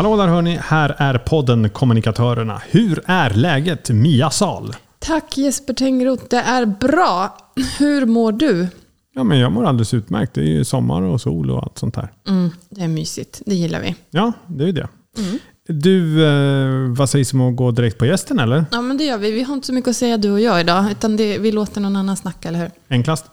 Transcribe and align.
Hallå 0.00 0.16
där 0.16 0.28
hörni, 0.28 0.58
här 0.62 0.94
är 0.98 1.18
podden 1.18 1.70
Kommunikatörerna. 1.70 2.62
Hur 2.70 3.02
är 3.06 3.30
läget 3.30 3.90
Mia 3.90 4.30
Sal? 4.30 4.76
Tack 4.98 5.38
Jesper 5.38 5.74
Tengroth, 5.74 6.24
det 6.30 6.36
är 6.36 6.66
bra. 6.66 7.36
Hur 7.78 8.06
mår 8.06 8.32
du? 8.32 8.68
Ja, 9.14 9.24
men 9.24 9.38
jag 9.38 9.52
mår 9.52 9.64
alldeles 9.64 9.94
utmärkt. 9.94 10.34
Det 10.34 10.40
är 10.40 10.44
ju 10.44 10.64
sommar 10.64 11.02
och 11.02 11.20
sol 11.20 11.50
och 11.50 11.62
allt 11.62 11.78
sånt 11.78 11.96
här. 11.96 12.08
Mm, 12.28 12.50
det 12.70 12.80
är 12.80 12.88
mysigt, 12.88 13.42
det 13.46 13.54
gillar 13.54 13.80
vi. 13.80 13.94
Ja, 14.10 14.32
det 14.46 14.62
är 14.64 14.66
ju 14.66 14.72
det. 14.72 14.88
Mm. 15.18 15.38
Du, 15.68 16.26
eh, 16.26 16.96
vad 16.96 17.10
sägs 17.10 17.32
om 17.32 17.40
att 17.40 17.56
gå 17.56 17.70
direkt 17.70 17.98
på 17.98 18.06
gästen 18.06 18.38
eller? 18.38 18.64
Ja, 18.70 18.82
men 18.82 18.96
det 18.96 19.04
gör 19.04 19.18
vi. 19.18 19.30
Vi 19.30 19.42
har 19.42 19.54
inte 19.54 19.66
så 19.66 19.72
mycket 19.72 19.90
att 19.90 19.96
säga 19.96 20.16
du 20.16 20.30
och 20.30 20.40
jag 20.40 20.60
idag, 20.60 20.90
utan 20.90 21.16
det, 21.16 21.38
vi 21.38 21.52
låter 21.52 21.80
någon 21.80 21.96
annan 21.96 22.16
snacka, 22.16 22.48
eller 22.48 22.58
hur? 22.58 22.70
Enklast. 22.88 23.24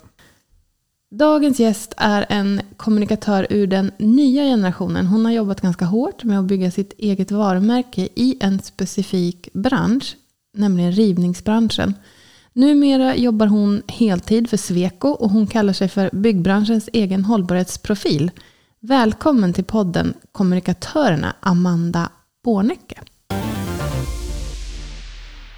Dagens 1.11 1.59
gäst 1.59 1.93
är 1.97 2.25
en 2.29 2.61
kommunikatör 2.77 3.48
ur 3.49 3.67
den 3.67 3.91
nya 3.98 4.43
generationen. 4.43 5.07
Hon 5.07 5.25
har 5.25 5.31
jobbat 5.31 5.61
ganska 5.61 5.85
hårt 5.85 6.23
med 6.23 6.39
att 6.39 6.45
bygga 6.45 6.71
sitt 6.71 6.93
eget 6.98 7.31
varumärke 7.31 8.07
i 8.15 8.38
en 8.39 8.59
specifik 8.59 9.49
bransch, 9.53 10.15
nämligen 10.53 10.91
rivningsbranschen. 10.91 11.93
Numera 12.53 13.15
jobbar 13.15 13.48
hon 13.48 13.81
heltid 13.88 14.49
för 14.49 14.57
Sweco 14.57 15.07
och 15.07 15.29
hon 15.29 15.48
kallar 15.48 15.73
sig 15.73 15.89
för 15.89 16.09
byggbranschens 16.13 16.89
egen 16.93 17.26
hållbarhetsprofil. 17.26 18.31
Välkommen 18.79 19.53
till 19.53 19.63
podden 19.63 20.13
Kommunikatörerna, 20.31 21.35
Amanda 21.39 22.10
Bornecke. 22.43 23.01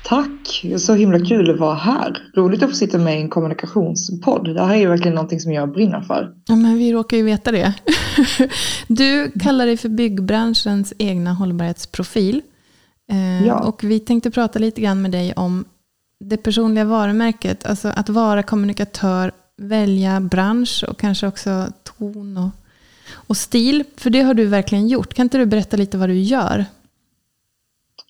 Tack! 0.10 0.66
Så 0.78 0.94
himla 0.94 1.20
kul 1.20 1.52
att 1.52 1.60
vara 1.60 1.76
här. 1.76 2.32
Roligt 2.36 2.64
att 2.64 2.70
få 2.70 2.76
sitta 2.76 2.98
med 2.98 3.20
i 3.20 3.22
en 3.22 3.30
kommunikationspodd. 3.30 4.56
Det 4.56 4.66
här 4.66 4.74
är 4.74 4.80
ju 4.80 4.88
verkligen 4.88 5.16
någonting 5.16 5.40
som 5.40 5.52
jag 5.52 5.72
brinner 5.72 6.02
för. 6.02 6.34
Ja, 6.48 6.56
men 6.56 6.78
vi 6.78 6.94
råkar 6.94 7.18
ju 7.18 7.24
veta 7.24 7.52
det. 7.52 7.74
Du 8.88 9.32
kallar 9.32 9.66
dig 9.66 9.78
för 9.78 9.90
byggbranschens 9.90 10.94
egna 10.98 11.34
hållbarhetsprofil. 11.34 12.42
Eh, 13.12 13.48
ja. 13.48 13.60
Och 13.60 13.84
vi 13.84 14.00
tänkte 14.00 14.32
prata 14.32 14.60
lite 14.60 14.82
grann 14.82 15.02
med 15.02 15.12
dig 15.12 15.34
om 15.34 15.66
det 16.20 16.38
personliga 16.38 16.86
varumärket. 16.86 17.66
Alltså 17.66 17.88
att 17.88 18.10
vara 18.10 18.44
kommunikatör, 18.44 19.32
välja 19.58 20.20
bransch 20.20 20.86
och 20.88 21.00
kanske 21.00 21.28
också 21.28 21.68
ton 21.84 22.38
och, 22.38 22.50
och 23.14 23.38
stil. 23.38 23.84
För 23.98 24.10
det 24.10 24.22
har 24.22 24.34
du 24.34 24.46
verkligen 24.46 24.88
gjort. 24.88 25.14
Kan 25.14 25.26
inte 25.26 25.38
du 25.38 25.46
berätta 25.46 25.78
lite 25.78 25.98
vad 25.98 26.10
du 26.10 26.20
gör? 26.20 26.66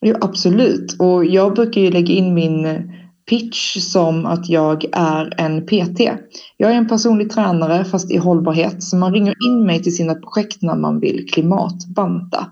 Jo, 0.01 0.15
absolut. 0.21 0.95
Och 0.99 1.25
jag 1.25 1.53
brukar 1.53 1.81
ju 1.81 1.91
lägga 1.91 2.13
in 2.13 2.33
min 2.33 2.65
eh, 2.65 2.81
pitch 3.29 3.77
som 3.77 4.25
att 4.25 4.49
jag 4.49 4.85
är 4.91 5.33
en 5.37 5.65
PT. 5.65 5.99
Jag 6.57 6.71
är 6.71 6.75
en 6.75 6.87
personlig 6.87 7.29
tränare 7.29 7.85
fast 7.85 8.11
i 8.11 8.17
hållbarhet. 8.17 8.83
Så 8.83 8.95
man 8.95 9.13
ringer 9.13 9.35
in 9.47 9.65
mig 9.65 9.83
till 9.83 9.95
sina 9.95 10.15
projekt 10.15 10.61
när 10.61 10.75
man 10.75 10.99
vill 10.99 11.25
klimatbanta. 11.29 12.47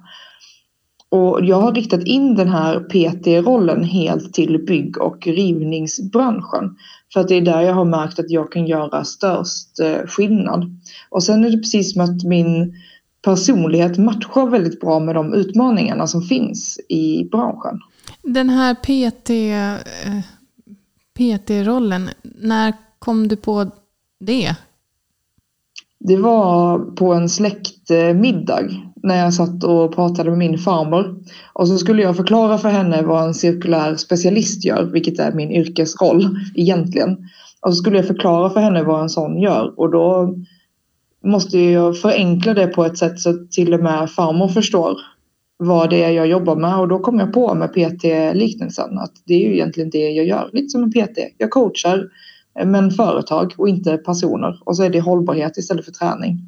Och 1.10 1.46
jag 1.46 1.62
har 1.62 1.74
riktat 1.74 2.04
in 2.04 2.36
den 2.36 2.50
här 2.50 2.80
PT-rollen 2.80 3.84
helt 3.84 4.34
till 4.34 4.66
bygg 4.66 5.02
och 5.02 5.28
rivningsbranschen. 5.28 6.76
För 7.14 7.20
att 7.20 7.28
det 7.28 7.36
är 7.36 7.42
där 7.42 7.62
jag 7.62 7.74
har 7.74 7.86
märkt 7.86 8.20
att 8.20 8.32
jag 8.32 8.52
kan 8.52 8.68
göra 8.68 9.04
störst 9.04 9.80
eh, 9.80 10.08
skillnad. 10.08 10.80
Och 11.10 11.24
sen 11.24 11.46
är 11.46 11.50
det 11.50 11.58
precis 11.58 11.94
som 11.94 12.02
att 12.02 12.24
min 12.24 12.74
personlighet 13.28 13.98
matchar 13.98 14.50
väldigt 14.50 14.80
bra 14.80 15.00
med 15.00 15.16
de 15.16 15.34
utmaningarna 15.34 16.08
som 16.08 16.22
finns 16.22 16.80
i 16.90 17.24
branschen. 17.32 17.80
Den 18.24 18.50
här 18.50 18.74
PT, 18.76 19.30
eh, 19.30 20.22
PT-rollen, 21.18 22.10
när 22.42 22.74
kom 23.00 23.28
du 23.28 23.36
på 23.36 23.72
det? 24.20 24.56
Det 26.00 26.18
var 26.18 26.80
på 26.80 27.14
en 27.14 27.30
släktmiddag 27.30 28.70
när 29.04 29.18
jag 29.18 29.34
satt 29.34 29.64
och 29.64 29.96
pratade 29.96 30.30
med 30.30 30.40
min 30.40 30.58
farmor. 30.58 31.24
Och 31.54 31.68
så 31.68 31.78
skulle 31.78 32.02
jag 32.02 32.16
förklara 32.16 32.58
för 32.58 32.70
henne 32.70 33.02
vad 33.02 33.24
en 33.24 33.34
cirkulär 33.34 33.96
specialist 33.96 34.66
gör, 34.66 34.84
vilket 34.84 35.20
är 35.20 35.32
min 35.32 35.52
yrkesroll 35.52 36.40
egentligen. 36.56 37.18
Och 37.62 37.74
så 37.74 37.76
skulle 37.76 37.98
jag 37.98 38.08
förklara 38.08 38.50
för 38.50 38.60
henne 38.60 38.84
vad 38.84 39.02
en 39.02 39.10
sån 39.10 39.42
gör 39.42 39.80
och 39.80 39.92
då 39.92 40.36
måste 41.28 41.60
jag 41.60 41.98
förenkla 41.98 42.54
det 42.54 42.68
på 42.68 42.86
ett 42.86 42.98
sätt 42.98 43.20
så 43.20 43.30
att 43.30 43.52
till 43.52 43.74
och 43.74 43.84
med 43.84 44.12
farmor 44.12 44.48
förstår 44.48 44.98
vad 45.58 45.90
det 45.90 46.04
är 46.04 46.12
jag 46.12 46.28
jobbar 46.28 46.56
med. 46.56 46.80
Och 46.80 46.88
då 46.88 47.00
kom 47.00 47.20
jag 47.20 47.34
på 47.34 47.54
med 47.54 47.74
PT-liknelsen 47.74 48.98
att 48.98 49.12
det 49.26 49.34
är 49.34 49.40
ju 49.40 49.54
egentligen 49.54 49.90
det 49.90 50.10
jag 50.10 50.26
gör, 50.26 50.50
lite 50.54 50.70
som 50.70 50.84
en 50.84 50.92
PT. 50.92 51.18
Jag 51.38 51.50
coachar 51.50 52.10
eh, 52.60 52.68
men 52.68 52.92
företag 52.92 53.54
och 53.58 53.70
inte 53.70 53.98
personer. 53.98 54.60
Och 54.66 54.78
så 54.78 54.84
är 54.84 54.90
det 54.90 55.00
hållbarhet 55.00 55.58
istället 55.58 55.86
för 55.86 55.92
träning. 55.92 56.40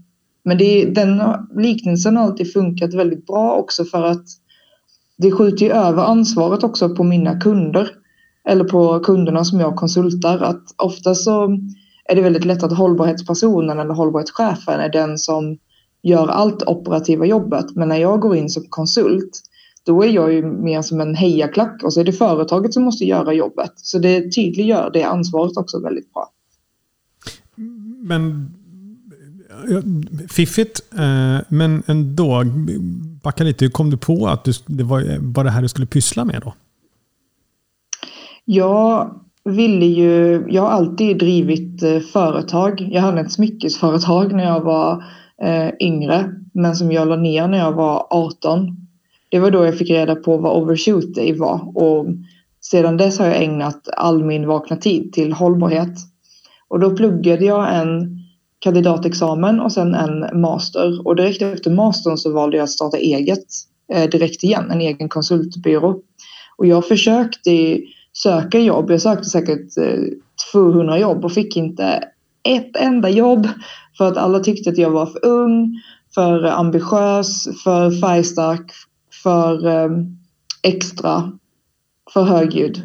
Men 0.43 0.57
det, 0.57 0.85
den 0.85 1.21
liknelsen 1.55 2.17
har 2.17 2.23
alltid 2.23 2.53
funkat 2.53 2.93
väldigt 2.93 3.27
bra 3.27 3.53
också 3.53 3.85
för 3.85 4.03
att 4.03 4.25
det 5.17 5.31
skjuter 5.31 5.65
ju 5.65 5.71
över 5.71 6.03
ansvaret 6.03 6.63
också 6.63 6.95
på 6.95 7.03
mina 7.03 7.39
kunder. 7.39 7.89
Eller 8.49 8.63
på 8.63 8.99
kunderna 8.99 9.45
som 9.45 9.59
jag 9.59 9.75
konsultar. 9.75 10.39
Att 10.39 10.63
ofta 10.77 11.15
så 11.15 11.57
är 12.09 12.15
det 12.15 12.21
väldigt 12.21 12.45
lätt 12.45 12.63
att 12.63 12.77
hållbarhetspersonen 12.77 13.79
eller 13.79 13.93
hållbarhetschefen 13.93 14.79
är 14.79 14.89
den 14.89 15.17
som 15.17 15.57
gör 16.03 16.27
allt 16.27 16.63
operativa 16.67 17.25
jobbet. 17.25 17.75
Men 17.75 17.87
när 17.87 17.97
jag 17.97 18.19
går 18.19 18.35
in 18.35 18.49
som 18.49 18.63
konsult 18.69 19.41
då 19.83 20.03
är 20.03 20.09
jag 20.09 20.33
ju 20.33 20.45
mer 20.45 20.81
som 20.81 21.01
en 21.01 21.15
hejaklack 21.15 21.83
och 21.83 21.93
så 21.93 21.99
är 21.99 22.03
det 22.03 22.13
företaget 22.13 22.73
som 22.73 22.83
måste 22.83 23.05
göra 23.05 23.33
jobbet. 23.33 23.71
Så 23.75 23.99
det 23.99 24.31
tydliggör 24.31 24.89
det 24.93 25.03
ansvaret 25.03 25.57
också 25.57 25.79
väldigt 25.79 26.13
bra. 26.13 26.31
Men 28.03 28.53
fiffigt, 30.29 30.81
eh, 30.93 31.37
men 31.49 31.83
ändå. 31.87 32.43
Backa 33.23 33.43
lite, 33.43 33.65
hur 33.65 33.71
kom 33.71 33.89
du 33.89 33.97
på 33.97 34.27
att 34.27 34.47
det 34.65 34.83
var 34.83 35.43
det 35.43 35.49
här 35.49 35.61
du 35.61 35.67
skulle 35.67 35.87
pyssla 35.87 36.25
med 36.25 36.41
då? 36.41 36.53
Jag 38.45 39.19
ville 39.45 39.85
ju, 39.85 40.45
jag 40.49 40.61
har 40.61 40.69
alltid 40.69 41.17
drivit 41.17 41.83
eh, 41.83 41.99
företag. 41.99 42.87
Jag 42.91 43.01
hade 43.01 43.21
ett 43.21 43.31
smyckesföretag 43.31 44.33
när 44.33 44.43
jag 44.43 44.61
var 44.61 45.03
eh, 45.41 45.69
yngre, 45.79 46.33
men 46.53 46.75
som 46.75 46.91
jag 46.91 47.07
la 47.07 47.15
ner 47.15 47.47
när 47.47 47.57
jag 47.57 47.71
var 47.71 48.07
18. 48.09 48.77
Det 49.29 49.39
var 49.39 49.51
då 49.51 49.65
jag 49.65 49.77
fick 49.77 49.89
reda 49.89 50.15
på 50.15 50.37
vad 50.37 50.63
overshoot 50.63 51.15
day 51.15 51.33
var 51.33 51.77
och 51.77 52.05
sedan 52.61 52.97
dess 52.97 53.19
har 53.19 53.25
jag 53.25 53.43
ägnat 53.43 53.89
all 53.97 54.23
min 54.23 54.47
vakna 54.47 54.77
tid 54.77 55.13
till 55.13 55.33
hållbarhet. 55.33 55.97
Och 56.67 56.79
då 56.79 56.95
pluggade 56.95 57.45
jag 57.45 57.75
en 57.75 58.19
kandidatexamen 58.59 59.59
och 59.59 59.71
sen 59.71 59.95
en 59.95 60.41
master 60.41 61.07
och 61.07 61.15
direkt 61.15 61.41
efter 61.41 61.71
mastern 61.71 62.17
så 62.17 62.33
valde 62.33 62.57
jag 62.57 62.63
att 62.63 62.69
starta 62.69 62.97
eget 62.97 63.45
eh, 63.93 64.09
direkt 64.09 64.43
igen, 64.43 64.71
en 64.71 64.81
egen 64.81 65.09
konsultbyrå. 65.09 66.01
Och 66.57 66.65
jag 66.65 66.87
försökte 66.87 67.81
söka 68.23 68.59
jobb. 68.59 68.91
Jag 68.91 69.01
sökte 69.01 69.29
säkert 69.29 69.77
eh, 69.77 70.03
200 70.51 70.99
jobb 70.99 71.25
och 71.25 71.31
fick 71.31 71.57
inte 71.57 72.03
ett 72.43 72.77
enda 72.77 73.09
jobb 73.09 73.47
för 73.97 74.07
att 74.07 74.17
alla 74.17 74.39
tyckte 74.39 74.69
att 74.69 74.77
jag 74.77 74.89
var 74.89 75.05
för 75.05 75.25
ung, 75.25 75.81
för 76.15 76.43
ambitiös, 76.43 77.47
för 77.63 77.91
färgstark, 77.91 78.71
för 79.23 79.67
ehm, 79.67 80.17
extra, 80.63 81.31
för 82.13 82.23
högljudd. 82.23 82.81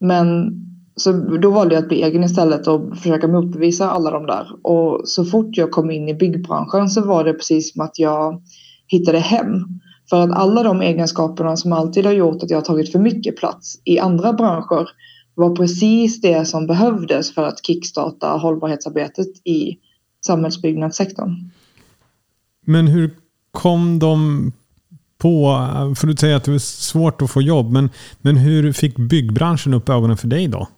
Men 0.00 0.52
så 0.96 1.12
då 1.12 1.50
valde 1.50 1.74
jag 1.74 1.82
att 1.82 1.88
bli 1.88 2.02
egen 2.02 2.24
istället 2.24 2.66
och 2.66 2.96
försöka 2.98 3.28
motbevisa 3.28 3.90
alla 3.90 4.10
de 4.10 4.26
där. 4.26 4.46
Och 4.62 5.08
så 5.08 5.24
fort 5.24 5.56
jag 5.56 5.70
kom 5.70 5.90
in 5.90 6.08
i 6.08 6.14
byggbranschen 6.14 6.88
så 6.88 7.06
var 7.06 7.24
det 7.24 7.32
precis 7.32 7.72
som 7.72 7.84
att 7.84 7.98
jag 7.98 8.42
hittade 8.86 9.18
hem. 9.18 9.64
För 10.12 10.20
att 10.20 10.32
alla 10.32 10.62
de 10.62 10.82
egenskaperna 10.82 11.56
som 11.56 11.72
alltid 11.72 12.06
har 12.06 12.12
gjort 12.12 12.42
att 12.42 12.50
jag 12.50 12.56
har 12.56 12.64
tagit 12.64 12.92
för 12.92 12.98
mycket 12.98 13.36
plats 13.36 13.78
i 13.84 13.98
andra 13.98 14.32
branscher 14.32 14.88
var 15.34 15.56
precis 15.56 16.20
det 16.20 16.44
som 16.44 16.66
behövdes 16.66 17.34
för 17.34 17.42
att 17.42 17.66
kickstarta 17.66 18.26
hållbarhetsarbetet 18.26 19.26
i 19.44 19.78
samhällsbyggnadssektorn. 20.26 21.50
Men 22.66 22.86
hur 22.86 23.10
kom 23.50 23.98
de 23.98 24.52
på, 25.18 25.66
för 25.96 26.06
du 26.06 26.16
säger 26.16 26.36
att 26.36 26.44
det 26.44 26.50
var 26.50 26.58
svårt 26.58 27.22
att 27.22 27.30
få 27.30 27.42
jobb, 27.42 27.72
men, 27.72 27.90
men 28.20 28.36
hur 28.36 28.72
fick 28.72 28.96
byggbranschen 28.96 29.74
upp 29.74 29.88
ögonen 29.88 30.16
för 30.16 30.28
dig 30.28 30.48
då? 30.48 30.68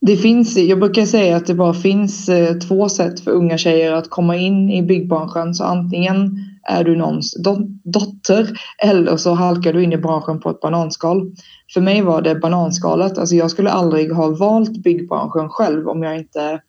Det 0.00 0.16
finns, 0.16 0.56
jag 0.56 0.78
brukar 0.78 1.06
säga 1.06 1.36
att 1.36 1.46
det 1.46 1.54
bara 1.54 1.74
finns 1.74 2.28
eh, 2.28 2.58
två 2.58 2.88
sätt 2.88 3.20
för 3.20 3.30
unga 3.30 3.58
tjejer 3.58 3.92
att 3.92 4.10
komma 4.10 4.36
in 4.36 4.70
i 4.70 4.82
byggbranschen. 4.82 5.54
Så 5.54 5.64
antingen 5.64 6.42
är 6.68 6.84
du 6.84 6.96
någons 6.96 7.36
dotter 7.84 8.58
eller 8.82 9.16
så 9.16 9.34
halkar 9.34 9.72
du 9.72 9.82
in 9.82 9.92
i 9.92 9.96
branschen 9.96 10.40
på 10.40 10.50
ett 10.50 10.60
bananskal. 10.60 11.32
För 11.74 11.80
mig 11.80 12.02
var 12.02 12.22
det 12.22 12.34
bananskalet. 12.34 13.18
Alltså 13.18 13.34
jag 13.34 13.50
skulle 13.50 13.70
aldrig 13.70 14.12
ha 14.12 14.30
valt 14.30 14.82
byggbranschen 14.82 15.48
själv 15.48 15.88
om 15.88 16.02
jag 16.02 16.16
inte 16.16 16.60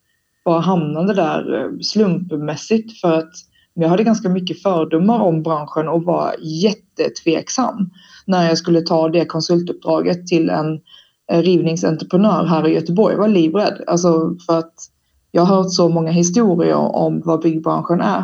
bara 0.45 0.59
hamnade 0.59 1.13
där 1.13 1.59
eh, 1.59 1.79
slumpmässigt 1.81 3.01
för 3.01 3.13
att 3.13 3.31
jag 3.73 3.89
hade 3.89 4.03
ganska 4.03 4.29
mycket 4.29 4.61
fördomar 4.61 5.19
om 5.19 5.43
branschen 5.43 5.87
och 5.87 6.03
var 6.03 6.35
jättetveksam 6.39 7.89
när 8.25 8.47
jag 8.47 8.57
skulle 8.57 8.81
ta 8.81 9.09
det 9.09 9.25
konsultuppdraget 9.25 10.27
till 10.27 10.49
en 10.49 10.79
eh, 11.31 11.41
rivningsentreprenör 11.41 12.45
här 12.45 12.67
i 12.67 12.73
Göteborg. 12.73 13.13
Jag 13.13 13.21
var 13.21 13.27
livrädd, 13.27 13.83
alltså 13.87 14.35
för 14.45 14.59
att 14.59 14.73
jag 15.31 15.41
har 15.41 15.55
hört 15.55 15.71
så 15.71 15.89
många 15.89 16.11
historier 16.11 16.75
om 16.75 17.21
vad 17.25 17.41
byggbranschen 17.41 18.01
är. 18.01 18.23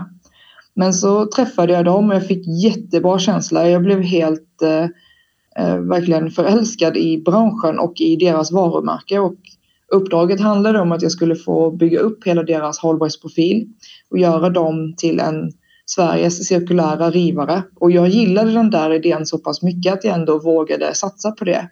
Men 0.76 0.94
så 0.94 1.26
träffade 1.26 1.74
jag 1.74 1.86
dem 1.86 2.10
och 2.10 2.16
jag 2.16 2.28
fick 2.28 2.48
jättebra 2.64 3.20
känsla. 3.20 3.70
Jag 3.70 3.82
blev 3.82 4.02
helt 4.02 4.62
eh, 4.62 4.84
eh, 5.66 5.78
verkligen 5.78 6.32
förälskad 6.32 6.98
i 6.98 7.22
branschen 7.26 7.80
och 7.80 8.02
i 8.02 8.16
deras 8.16 8.52
varumärke. 8.52 9.20
Och 9.20 9.36
uppdraget 9.92 10.42
handlade 10.42 10.80
om 10.80 10.92
att 10.92 11.02
jag 11.02 11.12
skulle 11.12 11.36
få 11.36 11.72
bygga 11.72 12.00
upp 12.00 12.28
hela 12.28 12.44
deras 12.44 12.80
hållbarhetsprofil 12.80 13.68
och 14.10 14.18
göra 14.18 14.50
dem 14.50 14.94
till 14.98 15.20
en 15.20 15.52
Sveriges 15.86 16.48
cirkulära 16.48 17.10
rivare. 17.10 17.64
Och 17.80 17.92
jag 17.92 18.08
gillade 18.08 18.52
den 18.52 18.70
där 18.70 18.94
idén 18.94 19.26
så 19.26 19.38
pass 19.38 19.62
mycket 19.62 19.94
att 19.94 20.04
jag 20.04 20.14
ändå 20.14 20.40
vågade 20.40 20.96
satsa 20.96 21.32
på 21.32 21.46
det. 21.46 21.70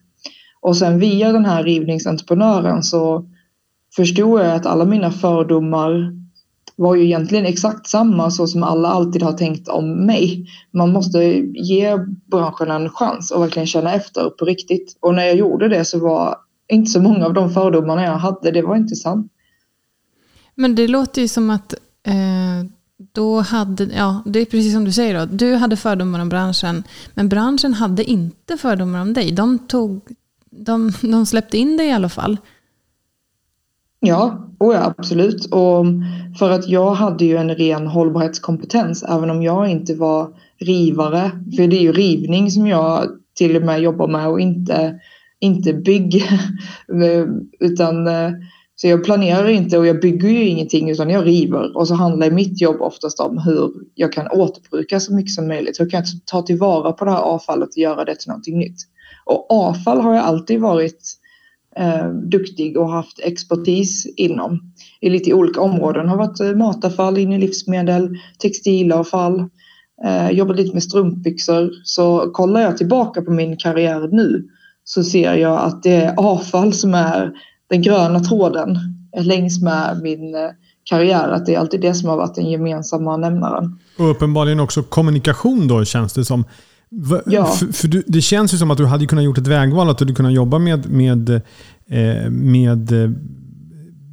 Och 0.61 0.77
sen 0.77 0.99
via 0.99 1.31
den 1.31 1.45
här 1.45 1.63
rivningsentreprenören 1.63 2.83
så 2.83 3.25
förstod 3.95 4.41
jag 4.41 4.55
att 4.55 4.65
alla 4.65 4.85
mina 4.85 5.11
fördomar 5.11 6.20
var 6.75 6.95
ju 6.95 7.05
egentligen 7.05 7.45
exakt 7.45 7.87
samma 7.87 8.31
så 8.31 8.47
som 8.47 8.63
alla 8.63 8.89
alltid 8.89 9.23
har 9.23 9.33
tänkt 9.33 9.67
om 9.67 10.05
mig. 10.05 10.45
Man 10.71 10.91
måste 10.91 11.19
ge 11.53 11.97
branschen 12.31 12.71
en 12.71 12.89
chans 12.89 13.31
och 13.31 13.41
verkligen 13.41 13.67
känna 13.67 13.93
efter 13.93 14.29
på 14.29 14.45
riktigt. 14.45 14.97
Och 14.99 15.15
när 15.15 15.23
jag 15.23 15.35
gjorde 15.35 15.69
det 15.69 15.85
så 15.85 15.99
var 15.99 16.35
inte 16.67 16.91
så 16.91 17.01
många 17.01 17.25
av 17.25 17.33
de 17.33 17.49
fördomarna 17.49 18.03
jag 18.03 18.17
hade, 18.17 18.51
det 18.51 18.61
var 18.61 18.75
inte 18.75 18.95
sant. 18.95 19.31
Men 20.55 20.75
det 20.75 20.87
låter 20.87 21.21
ju 21.21 21.27
som 21.27 21.49
att 21.49 21.73
eh, 22.03 22.71
då 23.11 23.39
hade, 23.39 23.83
ja 23.83 24.23
det 24.25 24.39
är 24.39 24.45
precis 24.45 24.73
som 24.73 24.85
du 24.85 24.91
säger 24.91 25.19
då, 25.19 25.25
du 25.25 25.55
hade 25.55 25.77
fördomar 25.77 26.19
om 26.19 26.29
branschen, 26.29 26.83
men 27.13 27.29
branschen 27.29 27.73
hade 27.73 28.03
inte 28.03 28.57
fördomar 28.57 29.01
om 29.01 29.13
dig. 29.13 29.31
De, 29.31 29.59
tog, 29.59 30.01
de, 30.51 30.91
de 31.01 31.25
släppte 31.25 31.57
in 31.57 31.77
dig 31.77 31.87
i 31.87 31.91
alla 31.91 32.09
fall. 32.09 32.37
Ja, 34.03 34.49
oh 34.59 34.75
ja, 34.75 34.93
absolut. 34.97 35.45
Och 35.45 35.85
för 36.39 36.49
att 36.49 36.69
jag 36.69 36.93
hade 36.93 37.25
ju 37.25 37.37
en 37.37 37.55
ren 37.55 37.87
hållbarhetskompetens 37.87 39.03
även 39.03 39.29
om 39.29 39.43
jag 39.43 39.69
inte 39.69 39.95
var 39.95 40.33
rivare. 40.59 41.31
För 41.55 41.67
det 41.67 41.77
är 41.77 41.81
ju 41.81 41.91
rivning 41.91 42.51
som 42.51 42.67
jag 42.67 43.07
till 43.35 43.55
och 43.55 43.61
med 43.61 43.81
jobbar 43.81 44.07
med 44.07 44.27
och 44.27 44.39
inte, 44.39 44.99
inte 45.39 45.73
bygg. 45.73 46.25
utan, 47.59 48.07
eh, 48.07 48.31
så 48.75 48.87
jag 48.87 49.03
planerar 49.03 49.47
inte 49.47 49.77
och 49.77 49.87
jag 49.87 50.01
bygger 50.01 50.29
ju 50.29 50.43
ingenting 50.43 50.89
utan 50.89 51.09
jag 51.09 51.27
river. 51.27 51.77
Och 51.77 51.87
så 51.87 51.93
handlar 51.93 52.31
mitt 52.31 52.61
jobb 52.61 52.81
oftast 52.81 53.19
om 53.19 53.37
hur 53.37 53.71
jag 53.95 54.13
kan 54.13 54.27
återbruka 54.27 54.99
så 54.99 55.13
mycket 55.13 55.33
som 55.33 55.47
möjligt. 55.47 55.79
Hur 55.79 55.89
kan 55.89 55.97
jag 55.97 56.07
ta 56.25 56.41
tillvara 56.41 56.91
på 56.91 57.05
det 57.05 57.11
här 57.11 57.21
avfallet 57.21 57.69
och 57.69 57.77
göra 57.77 58.05
det 58.05 58.15
till 58.15 58.29
någonting 58.29 58.59
nytt. 58.59 58.77
Och 59.25 59.51
avfall 59.51 60.01
har 60.01 60.15
jag 60.15 60.23
alltid 60.23 60.61
varit 60.61 61.20
eh, 61.77 62.09
duktig 62.09 62.77
och 62.77 62.91
haft 62.91 63.19
expertis 63.19 64.05
inom. 64.17 64.59
I 65.01 65.09
lite 65.09 65.33
olika 65.33 65.61
områden. 65.61 66.09
Har 66.09 66.17
varit 66.17 66.39
eh, 66.39 66.51
matavfall 66.51 67.17
in 67.17 67.33
i 67.33 67.37
livsmedel, 67.37 68.17
textilavfall, 68.39 69.39
eh, 70.05 70.29
jobbat 70.29 70.57
lite 70.57 70.73
med 70.73 70.83
strumpbyxor. 70.83 71.69
Så 71.83 72.31
kollar 72.31 72.61
jag 72.61 72.77
tillbaka 72.77 73.21
på 73.21 73.31
min 73.31 73.57
karriär 73.57 74.09
nu 74.11 74.47
så 74.83 75.03
ser 75.03 75.33
jag 75.33 75.59
att 75.59 75.83
det 75.83 75.95
är 75.95 76.13
avfall 76.17 76.73
som 76.73 76.93
är 76.93 77.31
den 77.69 77.81
gröna 77.81 78.19
tråden 78.19 78.77
längs 79.17 79.61
med 79.61 79.99
min 80.03 80.35
eh, 80.35 80.49
karriär. 80.83 81.29
Att 81.29 81.45
det 81.45 81.55
är 81.55 81.59
alltid 81.59 81.81
det 81.81 81.93
som 81.93 82.09
har 82.09 82.17
varit 82.17 82.35
den 82.35 82.49
gemensamma 82.49 83.17
nämnaren. 83.17 83.79
Och 83.97 84.11
uppenbarligen 84.11 84.59
också 84.59 84.83
kommunikation 84.83 85.67
då 85.67 85.85
känns 85.85 86.13
det 86.13 86.25
som. 86.25 86.45
Ja. 87.25 87.45
För, 87.45 87.73
för 87.73 87.87
du, 87.87 88.03
det 88.07 88.21
känns 88.21 88.53
ju 88.53 88.57
som 88.57 88.71
att 88.71 88.77
du 88.77 88.85
hade 88.85 89.05
kunnat 89.05 89.23
gjort 89.23 89.37
ett 89.37 89.47
vägval, 89.47 89.89
att 89.89 89.97
du 89.97 90.05
hade 90.05 90.15
kunnat 90.15 90.33
jobba 90.33 90.59
med, 90.59 90.89
med, 90.89 91.29
eh, 91.87 92.29
med 92.29 92.91
eh, 92.91 93.11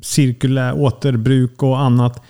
cirkulär 0.02 0.78
återbruk 0.78 1.62
och 1.62 1.80
annat 1.80 2.22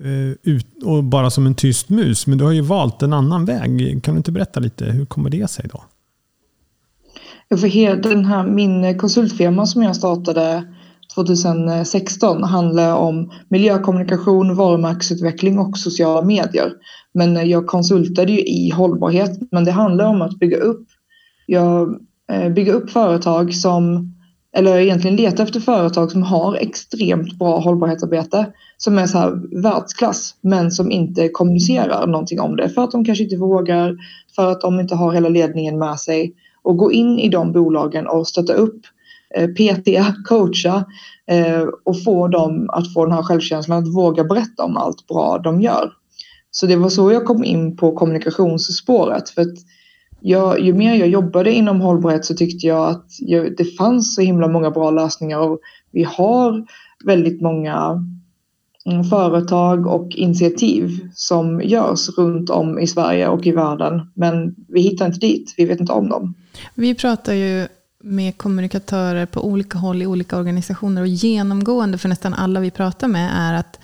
eh, 0.00 0.52
ut, 0.52 0.82
och 0.84 1.04
bara 1.04 1.30
som 1.30 1.46
en 1.46 1.54
tyst 1.54 1.88
mus. 1.88 2.26
Men 2.26 2.38
du 2.38 2.44
har 2.44 2.52
ju 2.52 2.60
valt 2.60 3.02
en 3.02 3.12
annan 3.12 3.44
väg. 3.44 4.02
Kan 4.02 4.14
du 4.14 4.18
inte 4.18 4.32
berätta 4.32 4.60
lite, 4.60 4.84
hur 4.84 5.06
kommer 5.06 5.30
det 5.30 5.50
sig 5.50 5.68
då? 5.72 5.84
För 7.56 8.02
den 8.02 8.24
här, 8.24 8.46
min 8.46 8.98
konsultfirma 8.98 9.66
som 9.66 9.82
jag 9.82 9.96
startade 9.96 10.74
2016 11.14 12.42
handlade 12.42 12.92
om 12.92 13.32
miljökommunikation, 13.48 14.54
varumärkesutveckling 14.54 15.58
och 15.58 15.78
sociala 15.78 16.22
medier. 16.22 16.72
Men 17.14 17.48
jag 17.48 17.66
konsultade 17.66 18.32
ju 18.32 18.40
i 18.40 18.70
hållbarhet, 18.70 19.38
men 19.50 19.64
det 19.64 19.70
handlar 19.70 20.04
om 20.04 20.22
att 20.22 20.38
bygga 20.38 20.56
upp, 20.56 20.86
jag, 21.46 22.00
eh, 22.32 22.48
bygga 22.48 22.72
upp 22.72 22.90
företag 22.90 23.54
som, 23.54 24.12
eller 24.56 24.78
egentligen 24.78 25.16
leta 25.16 25.42
efter 25.42 25.60
företag 25.60 26.10
som 26.10 26.22
har 26.22 26.54
extremt 26.54 27.38
bra 27.38 27.58
hållbarhetsarbete, 27.58 28.46
som 28.76 28.98
är 28.98 29.06
så 29.06 29.18
här 29.18 29.62
världsklass, 29.62 30.34
men 30.40 30.70
som 30.70 30.90
inte 30.90 31.28
kommunicerar 31.28 32.06
någonting 32.06 32.40
om 32.40 32.56
det 32.56 32.68
för 32.68 32.84
att 32.84 32.90
de 32.90 33.04
kanske 33.04 33.24
inte 33.24 33.36
vågar, 33.36 33.96
för 34.36 34.50
att 34.50 34.60
de 34.60 34.80
inte 34.80 34.94
har 34.94 35.12
hela 35.12 35.28
ledningen 35.28 35.78
med 35.78 36.00
sig 36.00 36.34
och 36.62 36.76
gå 36.76 36.92
in 36.92 37.18
i 37.18 37.28
de 37.28 37.52
bolagen 37.52 38.06
och 38.06 38.28
stötta 38.28 38.52
upp 38.52 38.80
Eh, 39.36 39.48
PT, 39.48 39.88
coacha 40.28 40.84
eh, 41.26 41.62
och 41.84 42.02
få 42.02 42.28
dem 42.28 42.70
att 42.70 42.92
få 42.92 43.04
den 43.04 43.14
här 43.14 43.22
självkänslan 43.22 43.78
att 43.78 43.94
våga 43.94 44.24
berätta 44.24 44.64
om 44.64 44.76
allt 44.76 45.06
bra 45.06 45.38
de 45.38 45.60
gör. 45.60 45.92
Så 46.50 46.66
det 46.66 46.76
var 46.76 46.88
så 46.88 47.12
jag 47.12 47.24
kom 47.24 47.44
in 47.44 47.76
på 47.76 47.92
kommunikationsspåret. 47.92 49.30
För 49.30 49.42
att 49.42 49.54
jag, 50.20 50.60
ju 50.60 50.74
mer 50.74 50.94
jag 50.94 51.08
jobbade 51.08 51.52
inom 51.52 51.80
hållbarhet 51.80 52.24
så 52.24 52.34
tyckte 52.34 52.66
jag 52.66 52.90
att 52.90 53.06
jag, 53.18 53.56
det 53.56 53.64
fanns 53.64 54.14
så 54.14 54.20
himla 54.20 54.48
många 54.48 54.70
bra 54.70 54.90
lösningar 54.90 55.38
och 55.38 55.60
vi 55.90 56.02
har 56.02 56.66
väldigt 57.04 57.42
många 57.42 58.04
mm, 58.86 59.04
företag 59.04 59.86
och 59.86 60.14
initiativ 60.14 60.90
som 61.14 61.60
görs 61.60 62.08
runt 62.18 62.50
om 62.50 62.78
i 62.78 62.86
Sverige 62.86 63.28
och 63.28 63.46
i 63.46 63.52
världen. 63.52 64.00
Men 64.14 64.54
vi 64.68 64.80
hittar 64.80 65.06
inte 65.06 65.18
dit, 65.18 65.54
vi 65.56 65.64
vet 65.64 65.80
inte 65.80 65.92
om 65.92 66.08
dem. 66.08 66.34
Vi 66.74 66.94
pratar 66.94 67.32
ju 67.32 67.66
med 68.04 68.38
kommunikatörer 68.38 69.26
på 69.26 69.46
olika 69.46 69.78
håll 69.78 70.02
i 70.02 70.06
olika 70.06 70.36
organisationer. 70.36 71.02
Och 71.02 71.08
genomgående 71.08 71.98
för 71.98 72.08
nästan 72.08 72.34
alla 72.34 72.60
vi 72.60 72.70
pratar 72.70 73.08
med 73.08 73.30
är 73.34 73.54
att 73.54 73.80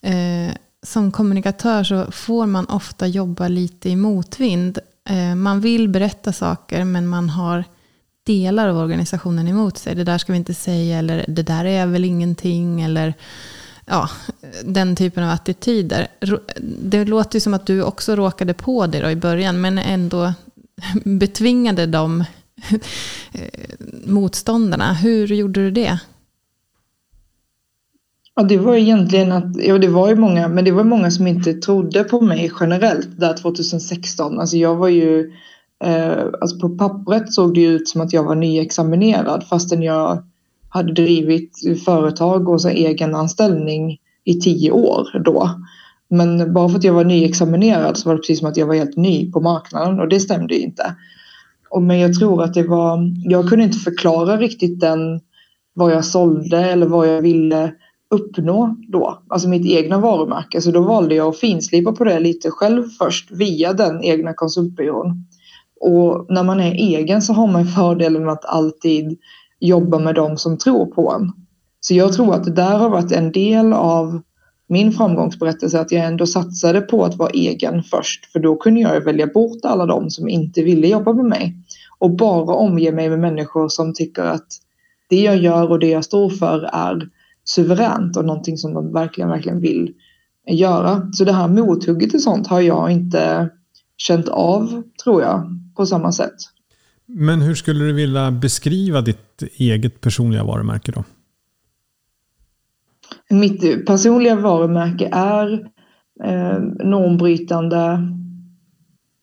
eh, 0.00 0.54
som 0.82 1.12
kommunikatör 1.12 1.84
så 1.84 2.10
får 2.10 2.46
man 2.46 2.66
ofta 2.66 3.06
jobba 3.06 3.48
lite 3.48 3.88
i 3.88 3.96
motvind. 3.96 4.78
Eh, 5.08 5.34
man 5.34 5.60
vill 5.60 5.88
berätta 5.88 6.32
saker 6.32 6.84
men 6.84 7.08
man 7.08 7.30
har 7.30 7.64
delar 8.26 8.68
av 8.68 8.76
organisationen 8.76 9.48
emot 9.48 9.78
sig. 9.78 9.94
Det 9.94 10.04
där 10.04 10.18
ska 10.18 10.32
vi 10.32 10.38
inte 10.38 10.54
säga 10.54 10.98
eller 10.98 11.24
det 11.28 11.42
där 11.42 11.64
är 11.64 11.86
väl 11.86 12.04
ingenting. 12.04 12.80
Eller 12.80 13.14
ja, 13.86 14.10
den 14.64 14.96
typen 14.96 15.24
av 15.24 15.30
attityder. 15.30 16.08
Det 16.82 17.04
låter 17.04 17.36
ju 17.36 17.40
som 17.40 17.54
att 17.54 17.66
du 17.66 17.82
också 17.82 18.16
råkade 18.16 18.54
på 18.54 18.86
det 18.86 19.00
då 19.00 19.10
i 19.10 19.16
början 19.16 19.60
men 19.60 19.78
ändå 19.78 20.32
betvingade 21.04 21.86
dem 21.86 22.24
motståndarna. 24.04 24.92
Hur 24.92 25.26
gjorde 25.26 25.60
du 25.60 25.70
det? 25.70 26.00
Ja, 28.38 28.42
det 28.42 28.58
var 28.58 28.76
egentligen 28.76 29.32
att, 29.32 29.64
ja 29.64 29.78
det 29.78 29.88
var 29.88 30.08
ju 30.08 30.16
många, 30.16 30.48
men 30.48 30.64
det 30.64 30.70
var 30.70 30.84
många 30.84 31.10
som 31.10 31.26
inte 31.26 31.54
trodde 31.54 32.04
på 32.04 32.20
mig 32.20 32.52
generellt 32.60 33.20
där 33.20 33.34
2016. 33.34 34.40
Alltså 34.40 34.56
jag 34.56 34.76
var 34.76 34.88
ju, 34.88 35.32
eh, 35.84 36.24
alltså 36.40 36.58
på 36.58 36.68
pappret 36.68 37.32
såg 37.32 37.54
det 37.54 37.62
ut 37.62 37.88
som 37.88 38.00
att 38.00 38.12
jag 38.12 38.24
var 38.24 38.34
nyexaminerad 38.34 39.44
fastän 39.48 39.82
jag 39.82 40.24
hade 40.68 40.92
drivit 40.92 41.52
företag 41.84 42.48
och 42.48 42.60
så 42.60 42.68
egen 42.68 43.14
anställning 43.14 43.98
i 44.24 44.40
tio 44.40 44.70
år 44.70 45.22
då. 45.24 45.50
Men 46.10 46.52
bara 46.52 46.68
för 46.68 46.78
att 46.78 46.84
jag 46.84 46.92
var 46.92 47.04
nyexaminerad 47.04 47.96
så 47.96 48.08
var 48.08 48.14
det 48.14 48.20
precis 48.20 48.38
som 48.38 48.48
att 48.48 48.56
jag 48.56 48.66
var 48.66 48.74
helt 48.74 48.96
ny 48.96 49.32
på 49.32 49.40
marknaden 49.40 50.00
och 50.00 50.08
det 50.08 50.20
stämde 50.20 50.54
ju 50.54 50.60
inte. 50.60 50.94
Och 51.70 51.82
men 51.82 51.98
jag 51.98 52.14
tror 52.14 52.42
att 52.42 52.54
det 52.54 52.62
var, 52.62 53.12
jag 53.24 53.48
kunde 53.48 53.64
inte 53.64 53.78
förklara 53.78 54.36
riktigt 54.36 54.80
den, 54.80 55.20
vad 55.74 55.92
jag 55.92 56.04
sålde 56.04 56.58
eller 56.58 56.86
vad 56.86 57.08
jag 57.08 57.22
ville 57.22 57.72
uppnå 58.10 58.76
då, 58.88 59.22
alltså 59.28 59.48
mitt 59.48 59.66
egna 59.66 59.98
varumärke. 59.98 60.60
Så 60.60 60.70
då 60.70 60.80
valde 60.80 61.14
jag 61.14 61.28
att 61.28 61.38
finslipa 61.38 61.92
på 61.92 62.04
det 62.04 62.20
lite 62.20 62.50
själv 62.50 62.84
först 62.98 63.30
via 63.30 63.72
den 63.72 64.04
egna 64.04 64.34
konsultbyrån. 64.34 65.26
Och 65.80 66.26
när 66.28 66.42
man 66.42 66.60
är 66.60 66.72
egen 66.72 67.22
så 67.22 67.32
har 67.32 67.46
man 67.46 67.66
fördelen 67.66 68.28
att 68.28 68.44
alltid 68.44 69.18
jobba 69.60 69.98
med 69.98 70.14
dem 70.14 70.36
som 70.36 70.58
tror 70.58 70.86
på 70.86 71.12
en. 71.12 71.32
Så 71.80 71.94
jag 71.94 72.12
tror 72.12 72.34
att 72.34 72.44
det 72.44 72.52
där 72.52 72.78
har 72.78 72.90
varit 72.90 73.12
en 73.12 73.32
del 73.32 73.72
av 73.72 74.20
min 74.68 74.92
framgångsberättelse 74.92 75.80
att 75.80 75.92
jag 75.92 76.04
ändå 76.04 76.26
satsade 76.26 76.80
på 76.80 77.04
att 77.04 77.16
vara 77.16 77.30
egen 77.30 77.82
först. 77.82 78.32
För 78.32 78.40
då 78.40 78.56
kunde 78.56 78.80
jag 78.80 79.00
välja 79.00 79.26
bort 79.26 79.64
alla 79.64 79.86
de 79.86 80.10
som 80.10 80.28
inte 80.28 80.62
ville 80.62 80.88
jobba 80.88 81.12
med 81.12 81.24
mig. 81.24 81.56
Och 81.98 82.16
bara 82.16 82.54
omge 82.54 82.92
mig 82.92 83.08
med 83.08 83.18
människor 83.18 83.68
som 83.68 83.94
tycker 83.94 84.22
att 84.22 84.46
det 85.08 85.20
jag 85.20 85.36
gör 85.36 85.70
och 85.70 85.78
det 85.78 85.88
jag 85.88 86.04
står 86.04 86.30
för 86.30 86.62
är 86.72 87.08
suveränt 87.44 88.16
och 88.16 88.24
någonting 88.24 88.56
som 88.56 88.74
de 88.74 88.92
verkligen, 88.92 89.30
verkligen 89.30 89.60
vill 89.60 89.94
göra. 90.50 91.12
Så 91.12 91.24
det 91.24 91.32
här 91.32 91.48
mothugget 91.48 92.14
och 92.14 92.20
sånt 92.20 92.46
har 92.46 92.60
jag 92.60 92.90
inte 92.90 93.50
känt 93.96 94.28
av, 94.28 94.82
tror 95.04 95.22
jag, 95.22 95.60
på 95.76 95.86
samma 95.86 96.12
sätt. 96.12 96.34
Men 97.06 97.40
hur 97.40 97.54
skulle 97.54 97.84
du 97.84 97.92
vilja 97.92 98.30
beskriva 98.30 99.00
ditt 99.00 99.42
eget 99.56 100.00
personliga 100.00 100.44
varumärke 100.44 100.92
då? 100.92 101.04
Mitt 103.30 103.86
personliga 103.86 104.34
varumärke 104.36 105.08
är 105.12 105.68
eh, 106.24 106.58
normbrytande, 106.84 107.98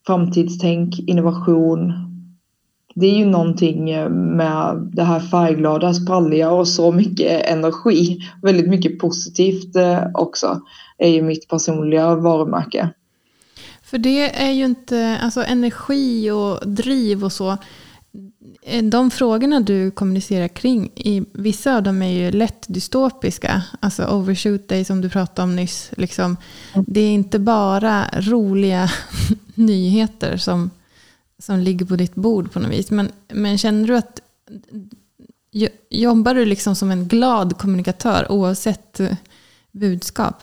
framtidstänk, 0.08 1.00
innovation. 1.00 1.94
Det 2.96 3.08
är 3.08 3.18
ju 3.18 3.25
någonting 3.25 3.89
eh, 3.89 4.10
med 4.10 4.89
det 4.94 5.04
här 5.04 5.20
färgglada, 5.20 5.94
spralliga 5.94 6.51
och 6.51 6.68
så 6.68 6.92
mycket 6.92 7.46
energi. 7.46 8.20
Väldigt 8.42 8.70
mycket 8.70 9.00
positivt 9.00 9.75
eh, 9.75 10.04
också 10.13 10.62
är 10.98 11.10
ju 11.10 11.22
mitt 11.22 11.48
personliga 11.48 12.15
varumärke. 12.15 12.89
För 13.84 13.98
det 13.98 14.42
är 14.42 14.51
ju 14.51 14.65
inte, 14.65 15.20
alltså 15.22 15.44
energi 15.44 16.32
och 16.32 16.70
driv 16.70 17.24
och 17.24 17.32
så. 17.32 17.58
Eh, 18.67 18.84
de 18.84 19.12
frågorna 19.12 19.60
du 19.60 19.91
kommunicerar 19.91 20.48
kring, 20.48 20.91
i, 20.95 21.24
vissa 21.31 21.75
av 21.75 21.84
dem 21.84 22.01
är 22.01 22.10
ju 22.10 22.31
lätt 22.31 22.65
dystopiska. 22.67 23.63
Alltså 23.79 24.05
overshoot 24.05 24.67
day 24.67 24.86
som 24.86 25.01
du 25.01 25.10
pratade 25.10 25.43
om 25.43 25.55
nyss. 25.55 25.91
Liksom, 25.98 26.38
det 26.88 27.01
är 27.01 27.12
inte 27.12 27.39
bara 27.39 28.10
roliga 28.13 28.89
nyheter 29.55 30.38
som, 30.38 30.69
som 31.39 31.60
ligger 31.60 31.86
på 31.86 31.95
ditt 31.95 32.15
bord 32.15 32.51
på 32.51 32.60
något 32.60 32.72
vis. 32.72 32.91
Men, 32.91 33.12
men 33.27 33.57
känner 33.57 33.88
du 33.88 33.98
att 33.98 34.22
jobbar 35.89 36.34
du 36.34 36.45
liksom 36.45 36.75
som 36.75 36.91
en 36.91 37.07
glad 37.07 37.57
kommunikatör 37.57 38.31
oavsett 38.31 39.00
eh, 39.00 39.15
budskap? 39.72 40.36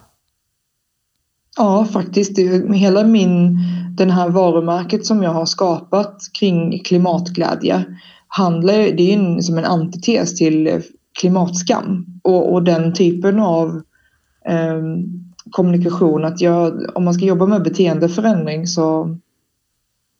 Ja, 1.57 1.85
faktiskt. 1.93 2.39
Hela 2.75 3.05
min, 3.05 3.59
den 3.97 4.11
här 4.11 4.29
varumärket 4.31 5.07
som 5.07 5.23
jag 5.23 5.31
har 5.31 5.47
skapat 5.47 6.17
kring 6.39 6.79
klimatglädje 6.85 7.85
handlar, 8.29 8.73
det 8.73 9.13
är 9.13 9.19
en, 9.19 9.43
som 9.43 9.59
en 9.59 9.65
antites 9.65 10.35
till 10.35 10.67
eh, 10.67 10.81
klimatskam 11.21 12.07
och, 12.23 12.53
och 12.53 12.63
den 12.63 12.93
typen 12.93 13.41
av 13.41 13.83
eh, 14.49 14.83
kommunikation 15.51 16.25
att 16.25 16.41
jag, 16.41 16.97
om 16.97 17.05
man 17.05 17.15
ska 17.15 17.25
jobba 17.25 17.47
med 17.47 17.63
beteendeförändring 17.63 18.67
så 18.67 19.17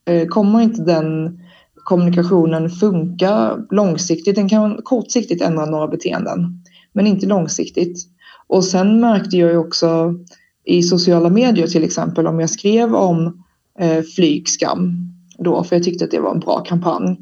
eh, 0.05 0.27
kommer 0.29 0.61
inte 0.61 0.83
den 0.83 1.41
kommunikationen 1.75 2.71
funka 2.71 3.57
långsiktigt. 3.71 4.35
Den 4.35 4.49
kan 4.49 4.83
kortsiktigt 4.83 5.43
ändra 5.43 5.67
några 5.67 5.89
beteenden 5.89 6.63
men 6.93 7.07
inte 7.07 7.27
långsiktigt. 7.27 8.09
Och 8.47 8.65
sen 8.65 9.01
märkte 9.01 9.37
jag 9.37 9.51
ju 9.51 9.57
också 9.57 10.15
i 10.65 10.83
sociala 10.83 11.31
medier 11.31 11.67
till 11.67 11.85
exempel 11.85 12.27
om 12.27 12.41
jag 12.41 12.51
skrev 12.51 12.95
om 12.95 13.45
eh, 13.79 14.03
flygskam 14.03 15.13
då, 15.39 15.65
för 15.65 15.77
jag 15.77 15.83
tyckte 15.83 16.05
att 16.05 16.11
det 16.11 16.21
var 16.21 16.35
en 16.35 16.41
bra 16.41 16.61
kampanj. 16.61 17.19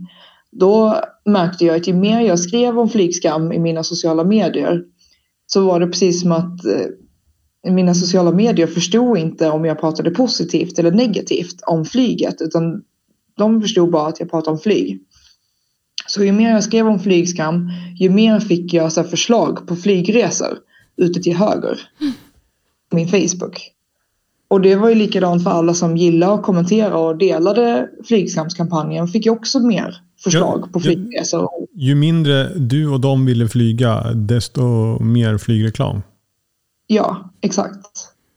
Då 0.50 0.96
märkte 1.24 1.64
jag 1.64 1.76
att 1.76 1.88
ju 1.88 1.94
mer 1.94 2.20
jag 2.20 2.40
skrev 2.40 2.78
om 2.78 2.88
flygskam 2.88 3.52
i 3.52 3.58
mina 3.58 3.84
sociala 3.84 4.24
medier 4.24 4.84
så 5.46 5.66
var 5.66 5.80
det 5.80 5.86
precis 5.86 6.20
som 6.20 6.32
att 6.32 6.64
eh, 6.64 7.72
mina 7.72 7.94
sociala 7.94 8.32
medier 8.32 8.66
förstod 8.66 9.18
inte 9.18 9.50
om 9.50 9.64
jag 9.64 9.80
pratade 9.80 10.10
positivt 10.10 10.78
eller 10.78 10.90
negativt 10.90 11.62
om 11.66 11.84
flyget 11.84 12.40
utan 12.40 12.82
de 13.36 13.62
förstod 13.62 13.90
bara 13.90 14.08
att 14.08 14.20
jag 14.20 14.30
pratade 14.30 14.52
om 14.52 14.58
flyg. 14.58 15.00
Så 16.06 16.24
ju 16.24 16.32
mer 16.32 16.50
jag 16.50 16.64
skrev 16.64 16.88
om 16.88 17.00
flygskam 17.00 17.70
ju 17.98 18.10
mer 18.10 18.40
fick 18.40 18.74
jag 18.74 18.92
så 18.92 19.04
förslag 19.04 19.66
på 19.66 19.76
flygresor 19.76 20.58
ute 20.96 21.20
till 21.20 21.36
höger. 21.36 21.80
Mm 22.00 22.12
min 22.90 23.08
Facebook. 23.08 23.72
Och 24.48 24.60
det 24.60 24.76
var 24.76 24.88
ju 24.88 24.94
likadant 24.94 25.44
för 25.44 25.50
alla 25.50 25.74
som 25.74 25.96
gillade 25.96 26.32
och 26.32 26.42
kommenterade 26.42 26.94
och 26.94 27.18
delade 27.18 27.88
flygskamskampanjen 28.04 29.08
fick 29.08 29.26
ju 29.26 29.32
också 29.32 29.60
mer 29.60 29.96
förslag 30.22 30.60
ja, 30.62 30.68
på 30.72 30.80
flygresor. 30.80 31.48
Ju 31.74 31.94
mindre 31.94 32.54
du 32.54 32.88
och 32.88 33.00
de 33.00 33.26
ville 33.26 33.48
flyga, 33.48 34.12
desto 34.12 34.62
mer 35.02 35.38
flygreklam. 35.38 36.02
Ja, 36.86 37.30
exakt. 37.40 37.86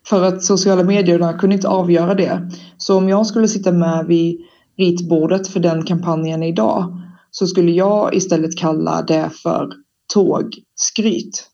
För 0.08 0.24
att 0.24 0.44
sociala 0.44 0.84
medierna 0.84 1.34
kunde 1.34 1.56
inte 1.56 1.68
avgöra 1.68 2.14
det. 2.14 2.52
Så 2.78 2.98
om 2.98 3.10
jag 3.10 3.28
skulle 3.28 3.48
sitta 3.48 3.72
med 3.72 4.06
vid 4.06 4.42
ritbordet 4.78 5.48
för 5.48 5.60
den 5.60 5.86
kampanjen 5.86 6.44
idag 6.44 7.02
så 7.32 7.48
skulle 7.48 7.72
jag 7.72 8.16
istället 8.16 8.58
kalla 8.58 9.02
det 9.02 9.30
för 9.44 9.70
tågskryt. 10.14 11.50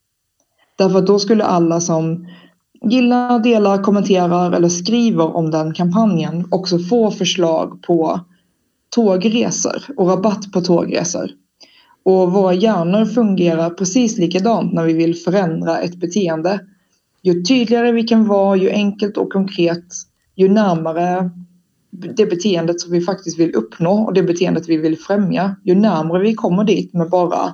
Därför 0.78 1.00
att 1.00 1.08
då 1.08 1.20
skulle 1.20 1.44
alla 1.44 1.82
som 1.82 2.28
gillar, 2.82 3.40
delar, 3.40 3.84
kommenterar 3.84 4.52
eller 4.52 4.70
skriver 4.70 5.36
om 5.36 5.52
den 5.52 5.74
kampanjen 5.74 6.48
också 6.52 6.80
få 6.80 7.12
förslag 7.12 7.82
på 7.82 8.20
tågresor 8.96 9.84
och 9.98 10.08
rabatt 10.08 10.52
på 10.52 10.62
tågresor. 10.62 11.30
Och 12.04 12.32
våra 12.32 12.54
hjärnor 12.54 13.06
fungerar 13.06 13.70
precis 13.70 14.18
likadant 14.18 14.74
när 14.74 14.84
vi 14.84 14.94
vill 14.94 15.16
förändra 15.16 15.80
ett 15.80 15.96
beteende. 15.96 16.60
Ju 17.22 17.44
tydligare 17.44 17.92
vi 17.92 18.04
kan 18.04 18.28
vara, 18.28 18.56
ju 18.56 18.70
enkelt 18.70 19.18
och 19.18 19.34
konkret, 19.34 19.86
ju 20.36 20.50
närmare 20.50 21.30
det 21.92 22.26
beteendet 22.26 22.82
som 22.82 22.92
vi 22.92 23.02
faktiskt 23.02 23.40
vill 23.40 23.56
uppnå 23.56 23.92
och 23.92 24.14
det 24.14 24.24
beteendet 24.24 24.70
vi 24.70 24.78
vill 24.78 25.00
främja, 25.00 25.56
ju 25.64 25.76
närmare 25.76 26.24
vi 26.24 26.34
kommer 26.34 26.64
dit 26.64 26.94
med 26.94 27.10
bara 27.10 27.54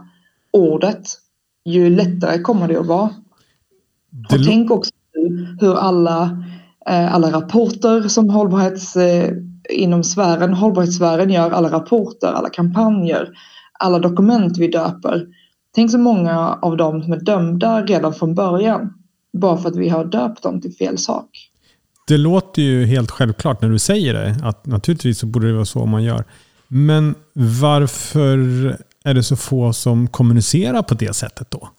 ordet, 0.51 1.07
ju 1.65 1.89
lättare 1.89 2.41
kommer 2.41 2.67
det 2.67 2.79
att 2.79 2.87
vara. 2.87 3.09
Och 4.31 4.45
tänk 4.45 4.71
också 4.71 4.91
hur 5.59 5.75
alla, 5.75 6.43
eh, 6.89 7.15
alla 7.15 7.31
rapporter 7.31 8.07
som 8.07 8.29
hållbarhets, 8.29 8.95
eh, 8.95 9.33
inom 9.69 10.03
sfären, 10.03 10.53
hållbarhetssfären 10.53 11.29
gör, 11.29 11.51
alla 11.51 11.69
rapporter, 11.69 12.27
alla 12.27 12.49
kampanjer, 12.49 13.29
alla 13.79 13.99
dokument 13.99 14.57
vi 14.57 14.67
döper. 14.67 15.25
Tänk 15.75 15.91
så 15.91 15.97
många 15.97 16.59
av 16.61 16.77
dem 16.77 17.03
som 17.03 17.13
är 17.13 17.19
dömda 17.19 17.81
redan 17.81 18.13
från 18.13 18.35
början. 18.35 18.93
Bara 19.37 19.57
för 19.57 19.69
att 19.69 19.75
vi 19.75 19.89
har 19.89 20.05
döpt 20.05 20.43
dem 20.43 20.61
till 20.61 20.73
fel 20.75 20.97
sak. 20.97 21.29
Det 22.07 22.17
låter 22.17 22.61
ju 22.61 22.85
helt 22.85 23.11
självklart 23.11 23.61
när 23.61 23.69
du 23.69 23.79
säger 23.79 24.13
det. 24.13 24.35
Att 24.43 24.65
naturligtvis 24.65 25.19
så 25.19 25.25
borde 25.25 25.47
det 25.47 25.53
vara 25.53 25.65
så 25.65 25.85
man 25.85 26.03
gör. 26.03 26.23
Men 26.67 27.15
varför 27.33 28.37
är 29.03 29.13
det 29.13 29.23
så 29.23 29.35
få 29.35 29.73
som 29.73 30.07
kommunicerar 30.07 30.81
på 30.81 30.93
det 30.93 31.15
sättet 31.15 31.51
då? 31.51 31.69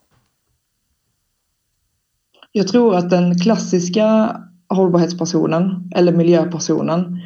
Jag 2.56 2.68
tror 2.68 2.96
att 2.96 3.10
den 3.10 3.38
klassiska 3.38 4.36
hållbarhetspersonen 4.68 5.90
eller 5.94 6.12
miljöpersonen 6.12 7.18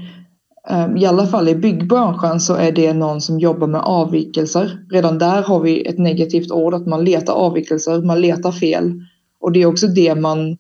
ehm, 0.69 0.97
i 0.97 1.07
alla 1.07 1.27
fall 1.27 1.49
i 1.49 1.55
byggbranschen 1.55 2.41
så 2.41 2.55
är 2.55 2.73
det 2.73 2.93
någon 2.93 3.21
som 3.21 3.39
jobbar 3.39 3.67
med 3.67 3.81
avvikelser. 3.81 4.87
Redan 4.91 5.19
där 5.19 5.43
har 5.43 5.61
vi 5.61 5.87
ett 5.87 5.99
negativt 5.99 6.51
ord 6.51 6.75
att 6.75 6.87
man 6.87 7.05
letar 7.05 7.33
avvikelser, 7.33 8.03
man 8.03 8.21
letar 8.21 8.53
fel. 8.53 8.93
Och 9.41 9.53
det 9.53 9.63
är 9.63 9.67
också 9.67 9.87
det 9.87 10.15
man 10.15 10.57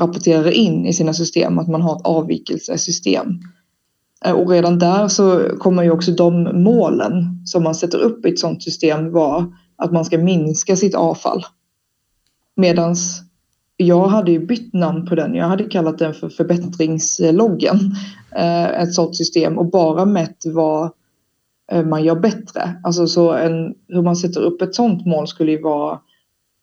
rapporterar 0.00 0.50
in 0.50 0.86
i 0.86 0.92
sina 0.92 1.12
system, 1.12 1.58
att 1.58 1.68
man 1.68 1.82
har 1.82 1.96
ett 1.96 2.06
avvikelsesystem. 2.06 3.26
Eh, 4.24 4.32
och 4.32 4.50
redan 4.50 4.78
där 4.78 5.08
så 5.08 5.40
kommer 5.58 5.82
ju 5.82 5.90
också 5.90 6.12
de 6.12 6.62
målen 6.62 7.42
som 7.44 7.62
man 7.62 7.74
sätter 7.74 7.98
upp 7.98 8.26
i 8.26 8.28
ett 8.28 8.38
sådant 8.38 8.62
system 8.62 9.12
vara 9.12 9.52
att 9.76 9.92
man 9.92 10.04
ska 10.04 10.18
minska 10.18 10.76
sitt 10.76 10.94
avfall. 10.94 11.44
Medans 12.54 13.25
jag 13.76 14.06
hade 14.06 14.32
ju 14.32 14.46
bytt 14.46 14.72
namn 14.72 15.06
på 15.06 15.14
den. 15.14 15.34
Jag 15.34 15.46
hade 15.46 15.64
kallat 15.64 15.98
den 15.98 16.14
för 16.14 16.28
förbättringsloggen. 16.28 17.78
Eh, 18.36 18.82
ett 18.82 18.94
sådant 18.94 19.16
system 19.16 19.58
och 19.58 19.70
bara 19.70 20.04
mätt 20.04 20.42
vad 20.46 20.90
eh, 21.72 21.86
man 21.86 22.04
gör 22.04 22.16
bättre. 22.16 22.80
Alltså 22.84 23.06
så 23.06 23.32
en, 23.32 23.74
hur 23.88 24.02
man 24.02 24.16
sätter 24.16 24.40
upp 24.40 24.62
ett 24.62 24.74
sådant 24.74 25.06
mål 25.06 25.28
skulle 25.28 25.52
ju 25.52 25.62
vara 25.62 26.00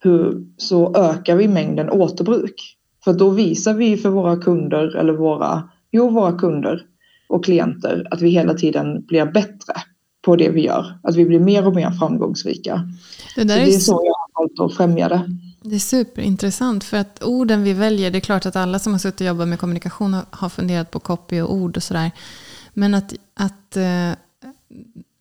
hur 0.04 0.46
så 0.56 0.96
ökar 0.96 1.36
vi 1.36 1.48
mängden 1.48 1.90
återbruk. 1.90 2.76
För 3.04 3.12
då 3.12 3.30
visar 3.30 3.74
vi 3.74 3.96
för 3.96 4.08
våra 4.08 4.36
kunder 4.36 4.96
eller 4.96 5.12
våra, 5.12 5.68
jo, 5.90 6.10
våra 6.10 6.32
kunder 6.32 6.82
och 7.28 7.44
klienter 7.44 8.08
att 8.10 8.22
vi 8.22 8.30
hela 8.30 8.54
tiden 8.54 9.04
blir 9.06 9.26
bättre 9.26 9.74
på 10.24 10.36
det 10.36 10.50
vi 10.50 10.64
gör. 10.64 10.98
Att 11.02 11.16
vi 11.16 11.24
blir 11.24 11.40
mer 11.40 11.66
och 11.66 11.74
mer 11.74 11.90
framgångsrika. 11.90 12.80
Det, 13.36 13.44
där 13.44 13.54
så 13.54 13.60
är, 13.60 13.66
det 13.66 13.74
är 13.74 13.78
så 13.78 14.02
jag 14.04 14.14
har 14.14 14.42
valt 14.42 14.72
att 14.72 14.76
främja 14.76 15.08
det. 15.08 15.22
Det 15.66 15.74
är 15.74 15.80
superintressant 15.80 16.84
för 16.84 16.96
att 16.96 17.22
orden 17.22 17.62
vi 17.62 17.72
väljer, 17.72 18.10
det 18.10 18.18
är 18.18 18.20
klart 18.20 18.46
att 18.46 18.56
alla 18.56 18.78
som 18.78 18.92
har 18.92 18.98
suttit 18.98 19.20
och 19.20 19.26
jobbat 19.26 19.48
med 19.48 19.58
kommunikation 19.58 20.16
har 20.30 20.48
funderat 20.48 20.90
på 20.90 21.00
copy 21.00 21.40
och 21.40 21.54
ord 21.54 21.76
och 21.76 21.82
sådär. 21.82 22.10
Men 22.72 22.94
att, 22.94 23.14
att 23.34 23.76
eh, 23.76 24.10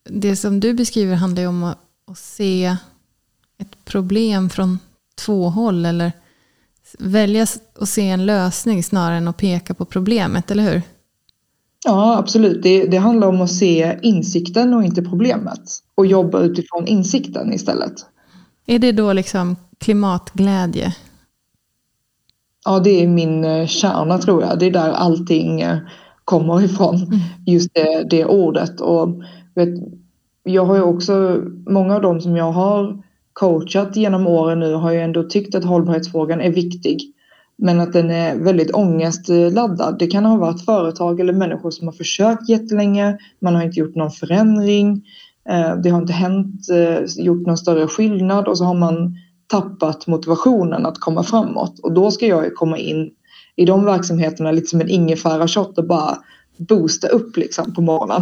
det 0.09 0.35
som 0.35 0.59
du 0.59 0.73
beskriver 0.73 1.15
handlar 1.15 1.41
ju 1.41 1.47
om 1.47 1.63
att, 1.63 1.77
att 2.07 2.17
se 2.17 2.75
ett 3.57 3.85
problem 3.85 4.49
från 4.49 4.79
två 5.15 5.49
håll 5.49 5.85
eller 5.85 6.11
välja 6.99 7.47
att 7.79 7.89
se 7.89 8.09
en 8.09 8.25
lösning 8.25 8.83
snarare 8.83 9.17
än 9.17 9.27
att 9.27 9.37
peka 9.37 9.73
på 9.73 9.85
problemet, 9.85 10.51
eller 10.51 10.63
hur? 10.63 10.81
Ja, 11.85 12.17
absolut. 12.17 12.63
Det, 12.63 12.85
det 12.85 12.97
handlar 12.97 13.27
om 13.27 13.41
att 13.41 13.51
se 13.51 13.99
insikten 14.01 14.73
och 14.73 14.83
inte 14.83 15.01
problemet 15.01 15.61
och 15.95 16.05
jobba 16.05 16.39
utifrån 16.39 16.87
insikten 16.87 17.53
istället. 17.53 17.93
Är 18.65 18.79
det 18.79 18.91
då 18.91 19.13
liksom 19.13 19.55
klimatglädje? 19.83 20.95
Ja, 22.65 22.79
det 22.79 23.03
är 23.03 23.07
min 23.07 23.45
eh, 23.45 23.67
kärna 23.67 24.17
tror 24.17 24.43
jag. 24.43 24.59
Det 24.59 24.65
är 24.65 24.71
där 24.71 24.91
allting 24.91 25.61
eh, 25.61 25.77
kommer 26.25 26.63
ifrån. 26.63 26.95
Mm. 26.95 27.19
Just 27.45 27.73
det, 27.73 28.07
det 28.09 28.25
ordet. 28.25 28.81
Och 28.81 29.23
vet, 29.55 29.69
jag 30.43 30.65
har 30.65 30.75
ju 30.75 30.81
också, 30.81 31.41
många 31.67 31.95
av 31.95 32.01
dem 32.01 32.21
som 32.21 32.37
jag 32.37 32.51
har 32.51 33.03
coachat 33.33 33.95
genom 33.95 34.27
åren 34.27 34.59
nu 34.59 34.73
har 34.73 34.91
ju 34.91 34.99
ändå 34.99 35.23
tyckt 35.23 35.55
att 35.55 35.63
hållbarhetsfrågan 35.63 36.41
är 36.41 36.51
viktig. 36.51 37.13
Men 37.57 37.79
att 37.79 37.93
den 37.93 38.11
är 38.11 38.35
väldigt 38.35 38.71
ångestladdad. 38.71 39.99
Det 39.99 40.07
kan 40.07 40.25
ha 40.25 40.37
varit 40.37 40.65
företag 40.65 41.19
eller 41.19 41.33
människor 41.33 41.71
som 41.71 41.87
har 41.87 41.93
försökt 41.93 42.49
jättelänge. 42.49 43.17
Man 43.39 43.55
har 43.55 43.63
inte 43.63 43.79
gjort 43.79 43.95
någon 43.95 44.11
förändring. 44.11 45.05
Eh, 45.49 45.75
det 45.83 45.89
har 45.89 46.01
inte 46.01 46.13
hänt, 46.13 46.61
gjort 47.17 47.47
någon 47.47 47.57
större 47.57 47.87
skillnad 47.87 48.47
och 48.47 48.57
så 48.57 48.63
har 48.63 48.73
man 48.73 49.15
tappat 49.53 50.07
motivationen 50.07 50.85
att 50.85 50.99
komma 50.99 51.23
framåt. 51.23 51.79
Och 51.79 51.93
då 51.93 52.11
ska 52.11 52.27
jag 52.27 52.55
komma 52.55 52.77
in 52.77 53.11
i 53.55 53.65
de 53.65 53.85
verksamheterna 53.85 54.51
lite 54.51 54.67
som 54.67 54.81
en 54.81 54.89
ingefära-shot 54.89 55.77
och 55.77 55.87
bara 55.87 56.17
boosta 56.57 57.07
upp 57.07 57.37
liksom 57.37 57.73
på 57.73 57.81
morgonen. 57.81 58.21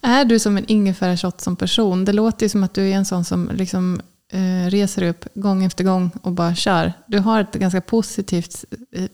Är 0.00 0.24
du 0.24 0.38
som 0.38 0.56
en 0.56 0.64
ingefära-shot 0.66 1.40
som 1.40 1.56
person? 1.56 2.04
Det 2.04 2.12
låter 2.12 2.44
ju 2.44 2.48
som 2.48 2.64
att 2.64 2.74
du 2.74 2.90
är 2.90 2.94
en 2.94 3.04
sån 3.04 3.24
som 3.24 3.50
liksom 3.54 4.00
eh, 4.32 4.70
reser 4.70 5.02
upp 5.02 5.24
gång 5.34 5.64
efter 5.64 5.84
gång 5.84 6.10
och 6.22 6.32
bara 6.32 6.54
kör. 6.54 6.92
Du 7.06 7.18
har 7.18 7.40
ett 7.40 7.54
ganska 7.54 7.80
positivt, 7.80 8.64
eh, 8.92 9.04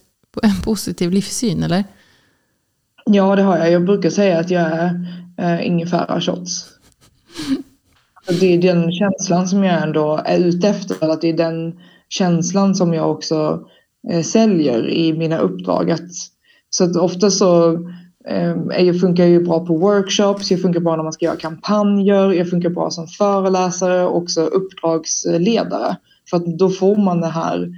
en 0.42 0.61
positiv 0.64 1.11
livssyn, 1.11 1.62
eller? 1.62 1.84
Ja, 3.04 3.37
det 3.37 3.42
har 3.42 3.58
jag. 3.58 3.70
Jag 3.70 3.84
brukar 3.84 4.11
säga 4.11 4.40
att 4.40 4.50
jag 4.50 4.62
är 4.62 5.06
eh, 5.38 5.66
ingefära-shots. 5.66 6.68
Det 8.28 8.54
är 8.54 8.58
den 8.58 8.92
känslan 8.92 9.48
som 9.48 9.64
jag 9.64 9.82
ändå 9.82 10.20
är 10.24 10.38
ute 10.38 10.68
efter. 10.68 11.08
Att 11.08 11.20
det 11.20 11.28
är 11.28 11.36
den 11.36 11.78
känslan 12.08 12.74
som 12.74 12.94
jag 12.94 13.10
också 13.10 13.66
eh, 14.10 14.22
säljer 14.22 14.88
i 14.88 15.12
mina 15.12 15.38
uppdrag. 15.38 15.90
Att, 15.90 16.10
så 16.70 16.84
att 16.84 16.96
ofta 16.96 17.30
så 17.30 17.72
eh, 18.28 18.84
jag 18.84 19.00
funkar 19.00 19.24
ju 19.24 19.44
bra 19.44 19.66
på 19.66 19.76
workshops, 19.76 20.50
jag 20.50 20.62
funkar 20.62 20.80
bra 20.80 20.96
när 20.96 21.02
man 21.02 21.12
ska 21.12 21.24
göra 21.24 21.36
kampanjer, 21.36 22.32
jag 22.32 22.50
funkar 22.50 22.70
bra 22.70 22.90
som 22.90 23.06
föreläsare 23.06 24.04
och 24.04 24.16
också 24.16 24.40
uppdragsledare. 24.40 25.96
För 26.30 26.36
att 26.36 26.58
då 26.58 26.70
får 26.70 26.96
man 26.96 27.20
den 27.20 27.30
här 27.30 27.68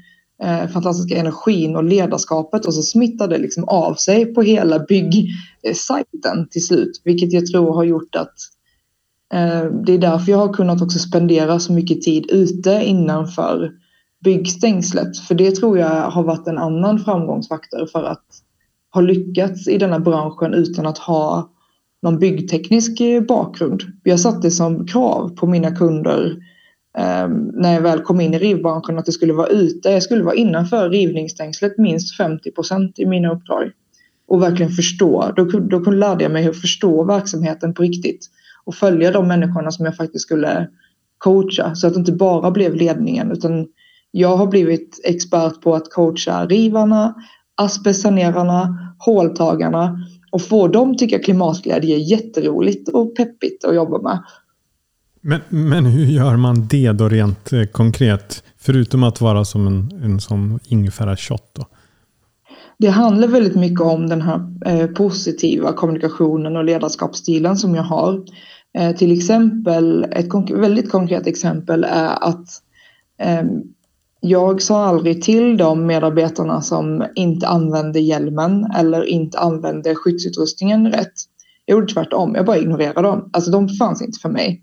eh, 0.43 0.69
fantastiska 0.69 1.17
energin 1.17 1.77
och 1.77 1.85
ledarskapet 1.85 2.67
och 2.67 2.75
så 2.75 2.83
smittar 2.83 3.29
det 3.29 3.39
liksom 3.39 3.65
av 3.65 3.95
sig 3.95 4.35
på 4.35 4.43
hela 4.43 4.79
byggsajten 4.79 6.49
till 6.51 6.67
slut. 6.67 7.01
Vilket 7.05 7.33
jag 7.33 7.47
tror 7.47 7.75
har 7.75 7.85
gjort 7.85 8.15
att 8.15 8.35
Eh, 8.35 8.56
Eh, 9.35 9.65
det 9.65 9.93
är 9.93 9.99
därför 9.99 10.33
jag 10.33 10.39
har 10.39 10.53
kunnat 10.53 10.83
också 10.83 10.99
spendera 10.99 11.59
så 11.59 11.73
mycket 11.73 12.03
tid 12.03 12.31
ute 12.31 12.81
innanför 12.85 13.73
byggstängslet. 14.25 15.19
För 15.19 15.35
det 15.35 15.51
tror 15.51 15.79
jag 15.79 16.11
har 16.11 16.23
varit 16.23 16.47
en 16.47 16.59
annan 16.59 16.99
framgångsfaktor 16.99 17.87
för 17.87 18.05
att 18.05 18.25
ha 18.95 19.01
lyckats 19.01 19.69
i 19.69 19.79
denna 19.79 20.01
branschen 20.01 20.55
utan 20.55 20.87
att 20.87 20.99
ha 20.99 21.51
någon 22.03 22.19
byggteknisk 22.19 23.01
eh, 23.01 23.23
bakgrund. 23.23 23.83
Jag 24.03 24.21
satte 24.21 24.51
som 24.51 24.87
krav 24.87 25.29
på 25.37 25.47
mina 25.47 25.77
kunder 25.77 26.37
eh, 26.99 27.29
när 27.53 27.75
jag 27.75 27.81
väl 27.81 28.01
kom 28.01 28.21
in 28.21 28.35
i 28.35 28.39
rivbranschen 28.39 28.99
att 28.99 29.07
det 29.07 29.13
skulle 29.13 29.33
vara 29.33 29.47
ute. 29.47 29.91
Jag 29.91 30.03
skulle 30.03 30.25
vara 30.25 30.35
innanför 30.35 30.91
rivningsstängslet 30.91 31.79
minst 31.79 32.17
50 32.17 32.51
procent 32.51 32.99
i 32.99 33.07
mina 33.07 33.33
uppdrag. 33.33 33.71
Och 34.29 34.43
verkligen 34.43 34.73
förstå. 34.73 35.33
Då, 35.37 35.45
då 35.45 35.91
lärde 35.91 36.25
jag 36.25 36.33
mig 36.33 36.49
att 36.49 36.61
förstå 36.61 37.05
verksamheten 37.05 37.75
på 37.75 37.83
riktigt 37.83 38.31
och 38.67 38.75
följa 38.75 39.11
de 39.11 39.29
människorna 39.29 39.71
som 39.71 39.85
jag 39.85 39.97
faktiskt 39.97 40.23
skulle 40.23 40.69
coacha 41.19 41.75
så 41.75 41.87
att 41.87 41.95
det 41.95 41.99
inte 41.99 42.13
bara 42.13 42.51
blev 42.51 42.75
ledningen 42.75 43.33
utan 43.33 43.67
jag 44.11 44.37
har 44.37 44.47
blivit 44.47 45.01
expert 45.05 45.61
på 45.61 45.75
att 45.75 45.91
coacha 45.91 46.47
rivarna, 46.47 47.15
asbestsanerarna, 47.55 48.79
håltagarna 48.99 49.99
och 50.31 50.43
få 50.43 50.69
dem 50.69 50.97
tycka 50.97 51.19
klimatglädje 51.19 51.97
är 51.97 52.11
jätteroligt 52.11 52.89
och 52.89 53.17
peppigt 53.17 53.65
att 53.65 53.75
jobba 53.75 54.03
med. 54.03 54.23
Men, 55.21 55.41
men 55.49 55.87
hur 55.87 56.05
gör 56.05 56.37
man 56.37 56.67
det 56.71 56.93
då 56.93 57.09
rent 57.09 57.53
eh, 57.53 57.65
konkret? 57.65 58.43
Förutom 58.59 59.03
att 59.03 59.21
vara 59.21 59.45
som 59.45 59.67
en, 59.67 59.91
en 60.05 60.21
som 60.21 60.59
ingefära-shot 60.65 61.51
då? 61.53 61.67
Det 62.79 62.89
handlar 62.89 63.29
väldigt 63.29 63.55
mycket 63.55 63.81
om 63.81 64.07
den 64.07 64.23
här 64.23 64.41
eh, 64.67 64.87
positiva 64.87 65.73
kommunikationen 65.73 66.57
och 66.57 66.65
ledarskapsstilen 66.65 67.57
som 67.57 67.75
jag 67.75 67.83
har. 67.83 68.25
Eh, 68.77 68.97
till 68.97 69.13
exempel, 69.13 70.07
ett 70.13 70.31
konk 70.31 70.51
väldigt 70.51 70.91
konkret 70.91 71.27
exempel 71.27 71.85
är 71.85 72.29
att 72.29 72.49
eh, 73.19 73.43
jag 74.21 74.63
sa 74.63 74.85
aldrig 74.85 75.23
till 75.23 75.57
de 75.57 75.87
medarbetarna 75.87 76.61
som 76.61 77.05
inte 77.15 77.47
använde 77.49 78.01
hjälmen 78.01 78.65
eller 78.77 79.05
inte 79.05 79.39
använde 79.39 79.95
skyddsutrustningen 79.95 80.93
rätt. 80.93 81.13
Jag 81.65 81.77
gjorde 81.77 81.93
tvärtom, 81.93 82.35
jag 82.35 82.47
bara 82.47 82.59
ignorerade 82.59 83.03
dem. 83.03 83.31
Alltså 83.33 83.51
de 83.51 83.69
fanns 83.69 84.03
inte 84.03 84.19
för 84.21 84.29
mig. 84.29 84.61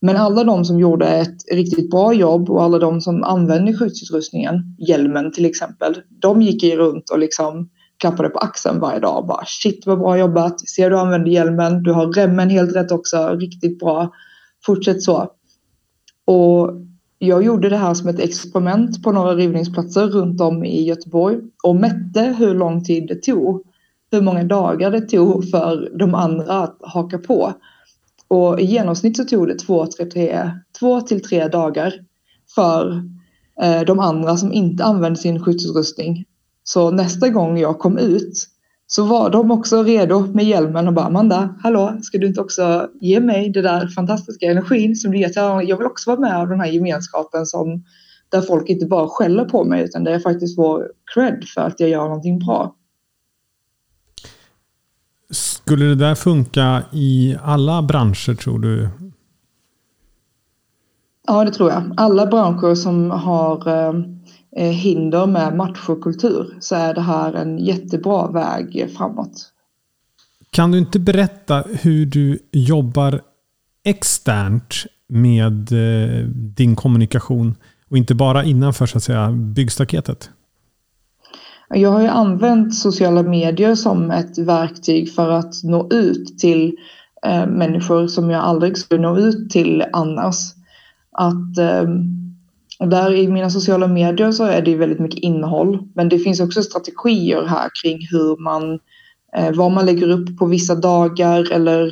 Men 0.00 0.16
alla 0.16 0.44
de 0.44 0.64
som 0.64 0.78
gjorde 0.78 1.08
ett 1.08 1.52
riktigt 1.52 1.90
bra 1.90 2.14
jobb 2.14 2.50
och 2.50 2.62
alla 2.62 2.78
de 2.78 3.00
som 3.00 3.22
använde 3.22 3.72
skyddsutrustningen, 3.72 4.76
hjälmen 4.88 5.32
till 5.32 5.46
exempel, 5.46 5.96
de 6.08 6.42
gick 6.42 6.62
ju 6.62 6.76
runt 6.76 7.10
och 7.10 7.18
liksom 7.18 7.68
klappade 8.02 8.28
på 8.28 8.38
axeln 8.38 8.80
varje 8.80 9.00
dag 9.00 9.18
och 9.18 9.26
bara 9.26 9.44
shit 9.46 9.86
vad 9.86 9.98
bra 9.98 10.18
jobbat, 10.18 10.68
ser 10.68 10.90
du 10.90 10.98
använder 10.98 11.30
hjälmen, 11.30 11.82
du 11.82 11.92
har 11.92 12.12
remmen 12.12 12.50
helt 12.50 12.76
rätt 12.76 12.92
också, 12.92 13.28
riktigt 13.28 13.78
bra, 13.78 14.12
fortsätt 14.66 15.02
så. 15.02 15.30
Och 16.24 16.70
jag 17.18 17.42
gjorde 17.42 17.68
det 17.68 17.76
här 17.76 17.94
som 17.94 18.08
ett 18.08 18.18
experiment 18.18 19.02
på 19.02 19.12
några 19.12 19.34
rivningsplatser 19.34 20.06
runt 20.06 20.40
om 20.40 20.64
i 20.64 20.82
Göteborg 20.82 21.38
och 21.62 21.76
mätte 21.76 22.22
hur 22.38 22.54
lång 22.54 22.84
tid 22.84 23.08
det 23.08 23.22
tog, 23.22 23.62
hur 24.10 24.20
många 24.20 24.44
dagar 24.44 24.90
det 24.90 25.00
tog 25.00 25.50
för 25.50 25.98
de 25.98 26.14
andra 26.14 26.62
att 26.62 26.78
haka 26.80 27.18
på. 27.18 27.52
Och 28.28 28.60
i 28.60 28.64
genomsnitt 28.64 29.16
så 29.16 29.24
tog 29.24 29.48
det 29.48 29.58
två, 29.58 29.86
tre, 29.86 30.06
tre, 30.06 30.50
två 30.78 31.00
till 31.00 31.22
tre 31.22 31.48
dagar 31.48 31.94
för 32.54 33.02
eh, 33.62 33.80
de 33.80 33.98
andra 33.98 34.36
som 34.36 34.52
inte 34.52 34.84
använde 34.84 35.18
sin 35.18 35.44
skyddsutrustning 35.44 36.24
så 36.64 36.90
nästa 36.90 37.28
gång 37.28 37.58
jag 37.58 37.78
kom 37.78 37.98
ut 37.98 38.48
så 38.86 39.04
var 39.04 39.30
de 39.30 39.50
också 39.50 39.82
redo 39.82 40.20
med 40.20 40.44
hjälmen 40.44 40.88
och 40.88 40.94
bara 40.94 41.06
Amanda, 41.06 41.54
hallå, 41.62 41.98
ska 42.02 42.18
du 42.18 42.26
inte 42.26 42.40
också 42.40 42.88
ge 43.00 43.20
mig 43.20 43.50
det 43.50 43.62
där 43.62 43.86
fantastiska 43.86 44.46
energin 44.46 44.96
som 44.96 45.10
du 45.10 45.18
ger 45.18 45.28
till 45.28 45.68
Jag 45.68 45.76
vill 45.76 45.86
också 45.86 46.10
vara 46.10 46.20
med 46.20 46.40
av 46.40 46.48
den 46.48 46.60
här 46.60 46.66
gemenskapen 46.66 47.46
som 47.46 47.84
där 48.28 48.40
folk 48.40 48.68
inte 48.68 48.86
bara 48.86 49.08
skäller 49.08 49.44
på 49.44 49.64
mig 49.64 49.84
utan 49.84 50.04
där 50.04 50.12
jag 50.12 50.22
faktiskt 50.22 50.56
får 50.56 50.88
cred 51.14 51.44
för 51.54 51.60
att 51.60 51.80
jag 51.80 51.88
gör 51.88 52.04
någonting 52.04 52.38
bra. 52.38 52.74
Skulle 55.30 55.84
det 55.84 55.94
där 55.94 56.14
funka 56.14 56.82
i 56.92 57.36
alla 57.42 57.82
branscher 57.82 58.34
tror 58.34 58.58
du? 58.58 58.88
Ja, 61.26 61.44
det 61.44 61.50
tror 61.50 61.70
jag. 61.70 61.94
Alla 61.96 62.26
branscher 62.26 62.74
som 62.74 63.10
har 63.10 63.56
eh, 64.56 64.62
Eh, 64.62 64.70
hinder 64.70 65.26
med 65.26 65.56
machokultur 65.56 66.56
så 66.60 66.74
är 66.74 66.94
det 66.94 67.00
här 67.00 67.32
en 67.32 67.58
jättebra 67.58 68.30
väg 68.30 68.90
framåt. 68.96 69.52
Kan 70.50 70.70
du 70.70 70.78
inte 70.78 70.98
berätta 70.98 71.64
hur 71.80 72.06
du 72.06 72.38
jobbar 72.52 73.20
externt 73.84 74.74
med 75.08 75.72
eh, 75.72 76.26
din 76.28 76.76
kommunikation 76.76 77.54
och 77.90 77.96
inte 77.96 78.14
bara 78.14 78.44
innanför 78.44 78.86
så 78.86 78.98
att 78.98 79.04
säga 79.04 79.32
byggstaketet? 79.32 80.30
Jag 81.68 81.90
har 81.90 82.00
ju 82.00 82.08
använt 82.08 82.74
sociala 82.74 83.22
medier 83.22 83.74
som 83.74 84.10
ett 84.10 84.38
verktyg 84.38 85.14
för 85.14 85.30
att 85.30 85.62
nå 85.64 85.88
ut 85.92 86.38
till 86.38 86.76
eh, 87.26 87.46
människor 87.46 88.06
som 88.06 88.30
jag 88.30 88.42
aldrig 88.42 88.78
skulle 88.78 89.02
nå 89.02 89.18
ut 89.18 89.50
till 89.50 89.84
annars. 89.92 90.36
Att 91.12 91.58
och 91.58 92.21
där 92.86 93.14
i 93.14 93.28
mina 93.28 93.50
sociala 93.50 93.86
medier 93.88 94.32
så 94.32 94.44
är 94.44 94.62
det 94.62 94.76
väldigt 94.76 94.98
mycket 94.98 95.20
innehåll. 95.20 95.88
Men 95.94 96.08
det 96.08 96.18
finns 96.18 96.40
också 96.40 96.62
strategier 96.62 97.46
här 97.46 97.70
kring 97.82 97.98
hur 98.10 98.42
man, 98.42 98.78
eh, 99.36 99.52
vad 99.54 99.72
man 99.72 99.86
lägger 99.86 100.08
upp 100.08 100.38
på 100.38 100.46
vissa 100.46 100.74
dagar 100.74 101.52
eller 101.52 101.86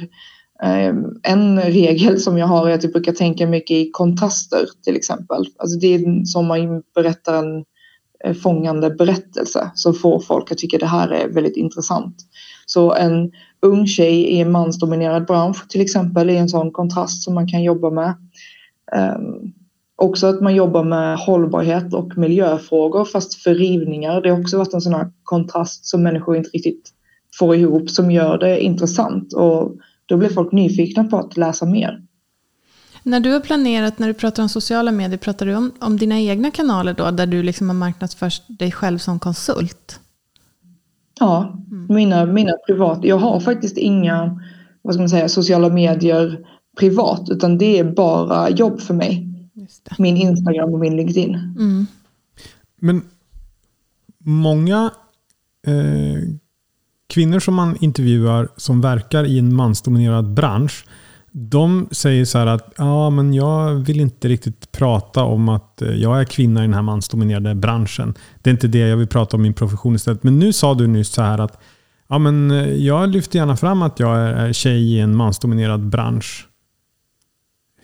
eh, 0.62 0.94
en 1.22 1.60
regel 1.60 2.20
som 2.20 2.38
jag 2.38 2.46
har 2.46 2.68
är 2.68 2.74
att 2.74 2.82
jag 2.82 2.92
brukar 2.92 3.12
tänka 3.12 3.46
mycket 3.46 3.76
i 3.76 3.90
kontraster 3.90 4.66
till 4.84 4.96
exempel. 4.96 5.44
Alltså 5.58 5.78
det 5.78 5.94
är 5.94 6.24
som 6.24 6.46
man 6.46 6.82
berättar 6.94 7.34
en 7.34 7.64
eh, 8.24 8.34
fångande 8.34 8.90
berättelse 8.90 9.70
som 9.74 9.94
får 9.94 10.20
folk 10.20 10.52
att 10.52 10.58
tycka 10.58 10.78
det 10.78 10.86
här 10.86 11.08
är 11.08 11.28
väldigt 11.28 11.56
intressant. 11.56 12.16
Så 12.66 12.94
en 12.94 13.30
ung 13.62 13.86
tjej 13.86 14.22
i 14.22 14.40
en 14.40 14.52
mansdominerad 14.52 15.26
bransch 15.26 15.68
till 15.68 15.80
exempel 15.80 16.30
är 16.30 16.34
en 16.34 16.48
sån 16.48 16.70
kontrast 16.70 17.22
som 17.22 17.34
man 17.34 17.48
kan 17.48 17.62
jobba 17.62 17.90
med. 17.90 18.14
Ehm, 18.92 19.52
Också 20.00 20.26
att 20.26 20.40
man 20.40 20.54
jobbar 20.54 20.84
med 20.84 21.18
hållbarhet 21.18 21.94
och 21.94 22.18
miljöfrågor 22.18 23.04
fast 23.04 23.34
för 23.34 23.54
rivningar. 23.54 24.20
Det 24.20 24.30
har 24.30 24.40
också 24.40 24.58
varit 24.58 24.74
en 24.74 24.80
sån 24.80 24.94
här 24.94 25.10
kontrast 25.22 25.86
som 25.86 26.02
människor 26.02 26.36
inte 26.36 26.50
riktigt 26.50 26.92
får 27.38 27.56
ihop 27.56 27.90
som 27.90 28.10
gör 28.10 28.38
det 28.38 28.60
intressant 28.60 29.32
och 29.32 29.76
då 30.06 30.16
blir 30.16 30.28
folk 30.28 30.52
nyfikna 30.52 31.04
på 31.04 31.18
att 31.18 31.36
läsa 31.36 31.66
mer. 31.66 32.02
När 33.02 33.20
du 33.20 33.32
har 33.32 33.40
planerat, 33.40 33.98
när 33.98 34.08
du 34.08 34.14
pratar 34.14 34.42
om 34.42 34.48
sociala 34.48 34.92
medier, 34.92 35.18
pratar 35.18 35.46
du 35.46 35.54
om, 35.54 35.72
om 35.80 35.96
dina 35.96 36.20
egna 36.20 36.50
kanaler 36.50 36.94
då, 36.94 37.10
där 37.10 37.26
du 37.26 37.42
liksom 37.42 37.68
har 37.68 37.76
marknadsfört 37.76 38.42
dig 38.48 38.72
själv 38.72 38.98
som 38.98 39.18
konsult? 39.18 40.00
Ja, 41.20 41.58
mm. 41.70 41.86
mina, 41.88 42.26
mina 42.26 42.52
privat. 42.66 42.98
Jag 43.02 43.18
har 43.18 43.40
faktiskt 43.40 43.76
inga 43.76 44.40
vad 44.82 44.94
ska 44.94 45.02
man 45.02 45.08
säga, 45.08 45.28
sociala 45.28 45.68
medier 45.68 46.46
privat, 46.78 47.30
utan 47.30 47.58
det 47.58 47.78
är 47.78 47.84
bara 47.84 48.50
jobb 48.50 48.80
för 48.80 48.94
mig 48.94 49.29
min 49.98 50.16
Instagram 50.16 50.74
och 50.74 50.80
min 50.80 50.96
LinkedIn. 50.96 51.34
Mm. 51.34 51.86
Men 52.80 53.02
många 54.18 54.90
eh, 55.66 56.22
kvinnor 57.08 57.40
som 57.40 57.54
man 57.54 57.76
intervjuar 57.80 58.48
som 58.56 58.80
verkar 58.80 59.24
i 59.24 59.38
en 59.38 59.54
mansdominerad 59.54 60.34
bransch 60.34 60.84
de 61.32 61.88
säger 61.90 62.24
så 62.24 62.38
här 62.38 62.46
att 62.46 62.72
ja, 62.76 63.10
men 63.10 63.34
jag 63.34 63.74
vill 63.74 64.00
inte 64.00 64.28
riktigt 64.28 64.72
prata 64.72 65.24
om 65.24 65.48
att 65.48 65.82
eh, 65.82 65.90
jag 65.90 66.20
är 66.20 66.24
kvinna 66.24 66.60
i 66.60 66.66
den 66.66 66.74
här 66.74 66.82
mansdominerade 66.82 67.54
branschen. 67.54 68.14
Det 68.42 68.50
är 68.50 68.52
inte 68.52 68.68
det 68.68 68.78
jag 68.78 68.96
vill 68.96 69.06
prata 69.06 69.36
om 69.36 69.40
i 69.40 69.42
min 69.42 69.54
profession 69.54 69.94
istället. 69.94 70.22
Men 70.22 70.38
nu 70.38 70.52
sa 70.52 70.74
du 70.74 70.86
nyss 70.86 71.08
så 71.08 71.22
här 71.22 71.38
att 71.38 71.60
ja, 72.08 72.18
men 72.18 72.50
eh, 72.50 72.74
jag 72.74 73.08
lyfter 73.08 73.38
gärna 73.38 73.56
fram 73.56 73.82
att 73.82 74.00
jag 74.00 74.18
är 74.18 74.52
tjej 74.52 74.94
i 74.94 75.00
en 75.00 75.16
mansdominerad 75.16 75.88
bransch. 75.88 76.48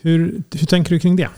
Hur, 0.01 0.43
hur 0.53 0.67
tänker 0.67 0.91
du 0.91 1.01
kring 1.01 1.17
det? 1.17 1.29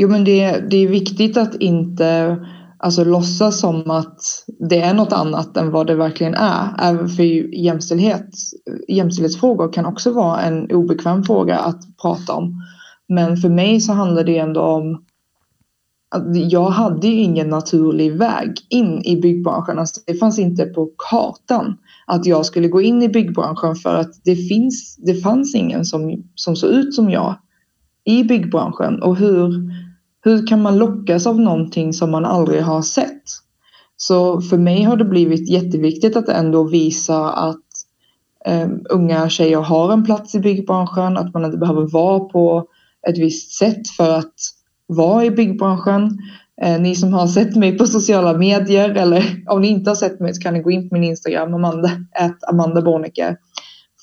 Jo, 0.00 0.08
men 0.08 0.24
det, 0.24 0.70
det 0.70 0.76
är 0.76 0.88
viktigt 0.88 1.36
att 1.36 1.54
inte 1.54 2.38
alltså, 2.78 3.04
låtsas 3.04 3.60
som 3.60 3.90
att 3.90 4.20
det 4.68 4.80
är 4.80 4.94
något 4.94 5.12
annat 5.12 5.56
än 5.56 5.70
vad 5.70 5.86
det 5.86 5.94
verkligen 5.94 6.34
är. 6.34 6.74
Även 6.78 7.08
för 7.08 7.22
jämställdhet, 7.54 8.28
jämställdhetsfrågor 8.88 9.72
kan 9.72 9.86
också 9.86 10.12
vara 10.12 10.40
en 10.40 10.72
obekväm 10.72 11.24
fråga 11.24 11.58
att 11.58 11.80
prata 12.02 12.32
om. 12.32 12.62
Men 13.08 13.36
för 13.36 13.48
mig 13.48 13.80
så 13.80 13.92
handlar 13.92 14.24
det 14.24 14.38
ändå 14.38 14.60
om 14.60 15.04
att 16.10 16.36
jag 16.50 16.70
hade 16.70 17.08
ju 17.08 17.14
ingen 17.14 17.48
naturlig 17.48 18.16
väg 18.16 18.52
in 18.68 19.02
i 19.04 19.20
byggbranschen. 19.20 19.78
Alltså 19.78 20.00
det 20.06 20.14
fanns 20.14 20.38
inte 20.38 20.64
på 20.64 20.90
kartan 21.10 21.78
att 22.06 22.26
jag 22.26 22.46
skulle 22.46 22.68
gå 22.68 22.80
in 22.80 23.02
i 23.02 23.08
byggbranschen 23.08 23.74
för 23.74 23.94
att 23.94 24.12
det, 24.24 24.36
finns, 24.36 24.96
det 24.96 25.14
fanns 25.14 25.54
ingen 25.54 25.84
som, 25.84 26.24
som 26.34 26.56
såg 26.56 26.70
ut 26.70 26.94
som 26.94 27.10
jag 27.10 27.34
i 28.04 28.24
byggbranschen. 28.24 29.02
Och 29.02 29.16
hur 29.16 29.70
hur 30.24 30.46
kan 30.46 30.62
man 30.62 30.78
lockas 30.78 31.26
av 31.26 31.40
någonting 31.40 31.92
som 31.92 32.10
man 32.10 32.24
aldrig 32.24 32.62
har 32.62 32.82
sett? 32.82 33.22
Så 33.96 34.40
för 34.40 34.58
mig 34.58 34.82
har 34.82 34.96
det 34.96 35.04
blivit 35.04 35.50
jätteviktigt 35.50 36.16
att 36.16 36.28
ändå 36.28 36.64
visa 36.64 37.30
att 37.30 37.64
um, 38.48 38.80
unga 38.90 39.28
tjejer 39.28 39.58
har 39.58 39.92
en 39.92 40.04
plats 40.04 40.34
i 40.34 40.40
byggbranschen, 40.40 41.16
att 41.16 41.34
man 41.34 41.44
inte 41.44 41.58
behöver 41.58 41.92
vara 41.92 42.20
på 42.20 42.64
ett 43.08 43.18
visst 43.18 43.52
sätt 43.58 43.88
för 43.96 44.18
att 44.18 44.34
vara 44.86 45.24
i 45.24 45.30
byggbranschen. 45.30 46.18
Eh, 46.62 46.80
ni 46.80 46.94
som 46.94 47.12
har 47.12 47.26
sett 47.26 47.56
mig 47.56 47.78
på 47.78 47.86
sociala 47.86 48.38
medier 48.38 48.90
eller 48.90 49.44
om 49.46 49.60
ni 49.60 49.68
inte 49.68 49.90
har 49.90 49.94
sett 49.94 50.20
mig 50.20 50.34
så 50.34 50.42
kan 50.42 50.54
ni 50.54 50.60
gå 50.60 50.70
in 50.70 50.88
på 50.88 50.94
min 50.94 51.04
Instagram, 51.04 51.54
Amanda, 51.54 51.90
Amanda 52.48 52.82
Borneke. 52.82 53.36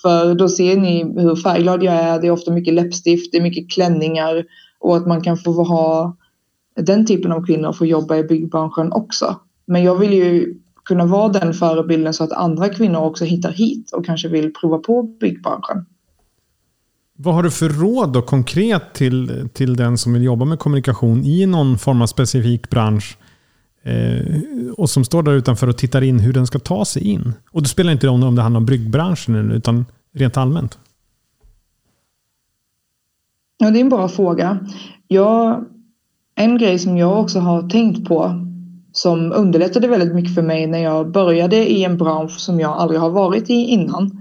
För 0.02 0.36
då 0.36 0.50
ser 0.50 0.78
ni 0.78 1.04
hur 1.22 1.36
färgglad 1.36 1.84
jag 1.84 1.94
är. 1.94 2.22
Det 2.22 2.28
är 2.28 2.32
ofta 2.32 2.52
mycket 2.52 2.74
läppstift, 2.74 3.32
det 3.32 3.38
är 3.38 3.42
mycket 3.42 3.72
klänningar 3.72 4.44
och 4.80 4.98
att 4.98 5.08
man 5.08 5.22
kan 5.22 5.38
få 5.38 5.64
ha 5.64 6.16
den 6.76 7.06
typen 7.06 7.32
av 7.32 7.46
kvinnor 7.46 7.74
får 7.74 7.88
jobba 7.88 8.18
i 8.18 8.24
byggbranschen 8.24 8.92
också. 8.92 9.40
Men 9.66 9.84
jag 9.84 9.96
vill 9.96 10.14
ju 10.14 10.56
kunna 10.86 11.06
vara 11.06 11.30
den 11.30 11.54
förebilden 11.54 12.14
så 12.14 12.24
att 12.24 12.32
andra 12.32 12.70
kvinnor 12.70 13.00
också 13.00 13.26
hittar 13.26 13.52
hit 13.52 13.92
och 13.92 14.06
kanske 14.06 14.28
vill 14.28 14.54
prova 14.54 14.78
på 14.78 15.04
byggbranschen. 15.04 15.86
Vad 17.20 17.36
har 17.36 17.44
du 17.44 17.52
för 17.52 17.70
råd 17.70 18.14
då 18.14 18.22
konkret 18.22 18.94
till, 18.94 19.50
till 19.54 19.76
den 19.76 19.98
som 19.98 20.14
vill 20.14 20.24
jobba 20.24 20.46
med 20.46 20.60
kommunikation 20.60 21.24
i 21.24 21.46
någon 21.46 21.78
form 21.78 22.02
av 22.02 22.08
specifik 22.08 22.70
bransch 22.70 23.18
eh, 23.84 24.26
och 24.78 24.90
som 24.90 25.04
står 25.04 25.24
där 25.24 25.32
utanför 25.32 25.68
och 25.68 25.78
tittar 25.78 26.02
in 26.02 26.20
hur 26.20 26.34
den 26.34 26.48
ska 26.48 26.60
ta 26.60 26.86
sig 26.86 27.04
in? 27.08 27.34
Och 27.52 27.62
det 27.62 27.68
spelar 27.68 27.92
inte 27.92 28.08
roll 28.08 28.24
om 28.24 28.36
det 28.36 28.42
handlar 28.42 28.60
om 28.60 28.66
byggbranschen 28.66 29.52
utan 29.52 29.86
rent 30.14 30.38
allmänt. 30.38 30.78
Ja, 33.58 33.72
det 33.72 33.80
är 33.80 33.82
en 33.82 33.90
bra 33.90 34.08
fråga. 34.08 34.60
Jag, 35.08 35.66
en 36.36 36.58
grej 36.58 36.80
som 36.80 36.98
jag 36.98 37.20
också 37.20 37.40
har 37.40 37.70
tänkt 37.70 38.08
på 38.08 38.44
som 38.92 39.32
underlättade 39.32 39.88
väldigt 39.88 40.16
mycket 40.16 40.36
för 40.36 40.42
mig 40.42 40.68
när 40.68 40.84
jag 40.84 41.12
började 41.12 41.70
i 41.70 41.84
en 41.84 41.98
bransch 41.98 42.40
som 42.40 42.60
jag 42.60 42.72
aldrig 42.72 43.00
har 43.00 43.10
varit 43.10 43.50
i 43.50 43.54
innan 43.54 44.12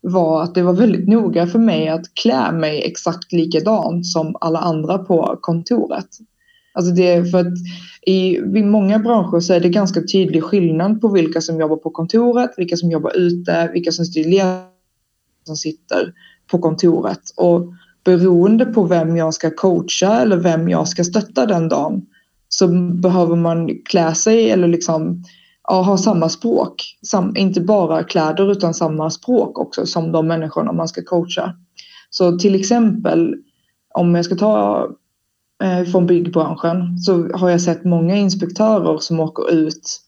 var 0.00 0.42
att 0.42 0.54
det 0.54 0.62
var 0.62 0.72
väldigt 0.72 1.08
noga 1.08 1.46
för 1.46 1.58
mig 1.58 1.88
att 1.88 2.14
klä 2.22 2.52
mig 2.52 2.82
exakt 2.82 3.32
likadant 3.32 4.06
som 4.06 4.36
alla 4.40 4.58
andra 4.58 4.98
på 4.98 5.38
kontoret. 5.40 6.08
Alltså 6.74 6.92
det, 6.92 7.30
för 7.30 7.38
att 7.38 7.54
i, 8.06 8.36
i 8.36 8.62
många 8.62 8.98
branscher 8.98 9.40
så 9.40 9.52
är 9.52 9.60
det 9.60 9.68
ganska 9.68 10.00
tydlig 10.00 10.42
skillnad 10.42 11.00
på 11.00 11.08
vilka 11.08 11.40
som 11.40 11.60
jobbar 11.60 11.76
på 11.76 11.90
kontoret, 11.90 12.50
vilka 12.56 12.76
som 12.76 12.90
jobbar 12.90 13.16
ute, 13.16 13.70
vilka 13.72 13.92
som 13.92 14.04
styr 14.04 14.40
som 15.44 15.56
sitter 15.56 16.12
på 16.50 16.58
kontoret. 16.58 17.22
Och 17.36 17.72
beroende 18.06 18.64
på 18.64 18.82
vem 18.82 19.16
jag 19.16 19.34
ska 19.34 19.50
coacha 19.50 20.20
eller 20.20 20.36
vem 20.36 20.68
jag 20.68 20.88
ska 20.88 21.04
stötta 21.04 21.46
den 21.46 21.68
dagen 21.68 22.02
så 22.48 22.68
behöver 22.92 23.36
man 23.36 23.70
klä 23.84 24.14
sig 24.14 24.50
eller 24.50 24.68
liksom 24.68 25.24
ja, 25.68 25.82
ha 25.82 25.98
samma 25.98 26.28
språk. 26.28 26.84
Sam, 27.10 27.36
inte 27.36 27.60
bara 27.60 28.04
kläder 28.04 28.52
utan 28.52 28.74
samma 28.74 29.10
språk 29.10 29.58
också 29.58 29.86
som 29.86 30.12
de 30.12 30.26
människorna 30.26 30.72
man 30.72 30.88
ska 30.88 31.02
coacha. 31.02 31.54
Så 32.10 32.38
till 32.38 32.54
exempel 32.54 33.34
om 33.94 34.14
jag 34.14 34.24
ska 34.24 34.34
ta 34.34 34.88
eh, 35.62 35.84
från 35.84 36.06
byggbranschen 36.06 36.98
så 36.98 37.28
har 37.34 37.50
jag 37.50 37.60
sett 37.60 37.84
många 37.84 38.16
inspektörer 38.16 38.98
som 38.98 39.20
åker 39.20 39.52
ut 39.52 40.00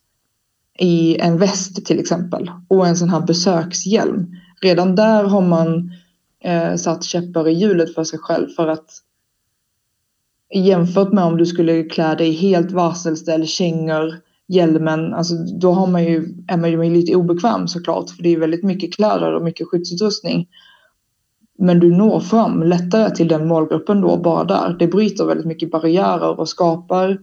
i 0.78 1.16
en 1.16 1.38
väst 1.38 1.86
till 1.86 2.00
exempel 2.00 2.50
och 2.68 2.86
en 2.86 2.96
sån 2.96 3.10
här 3.10 3.20
besökshjälm. 3.20 4.26
Redan 4.62 4.94
där 4.94 5.24
har 5.24 5.42
man 5.42 5.90
eh, 6.44 6.74
satt 6.74 7.04
käppar 7.04 7.48
i 7.48 7.52
hjulet 7.52 7.94
för 7.94 8.04
sig 8.04 8.18
själv 8.18 8.48
för 8.48 8.68
att 8.68 8.90
jämfört 10.54 11.12
med 11.12 11.24
om 11.24 11.36
du 11.36 11.46
skulle 11.46 11.82
klä 11.82 12.14
dig 12.14 12.32
helt 12.32 12.72
varselställ, 12.72 13.46
kängor, 13.46 14.20
hjälmen, 14.48 15.14
alltså 15.14 15.34
då 15.34 15.72
har 15.72 15.86
man 15.86 16.04
ju, 16.04 16.34
är 16.48 16.56
man 16.56 16.70
ju 16.70 16.94
lite 16.94 17.14
obekväm 17.14 17.68
såklart 17.68 18.10
för 18.10 18.22
det 18.22 18.28
är 18.28 18.38
väldigt 18.38 18.64
mycket 18.64 18.94
kläder 18.94 19.34
och 19.34 19.44
mycket 19.44 19.68
skyddsutrustning. 19.68 20.48
Men 21.58 21.80
du 21.80 21.96
når 21.96 22.20
fram 22.20 22.62
lättare 22.62 23.14
till 23.14 23.28
den 23.28 23.48
målgruppen 23.48 24.00
då 24.00 24.16
bara 24.16 24.44
där. 24.44 24.76
Det 24.78 24.86
bryter 24.86 25.24
väldigt 25.24 25.46
mycket 25.46 25.70
barriärer 25.70 26.40
och 26.40 26.48
skapar 26.48 27.18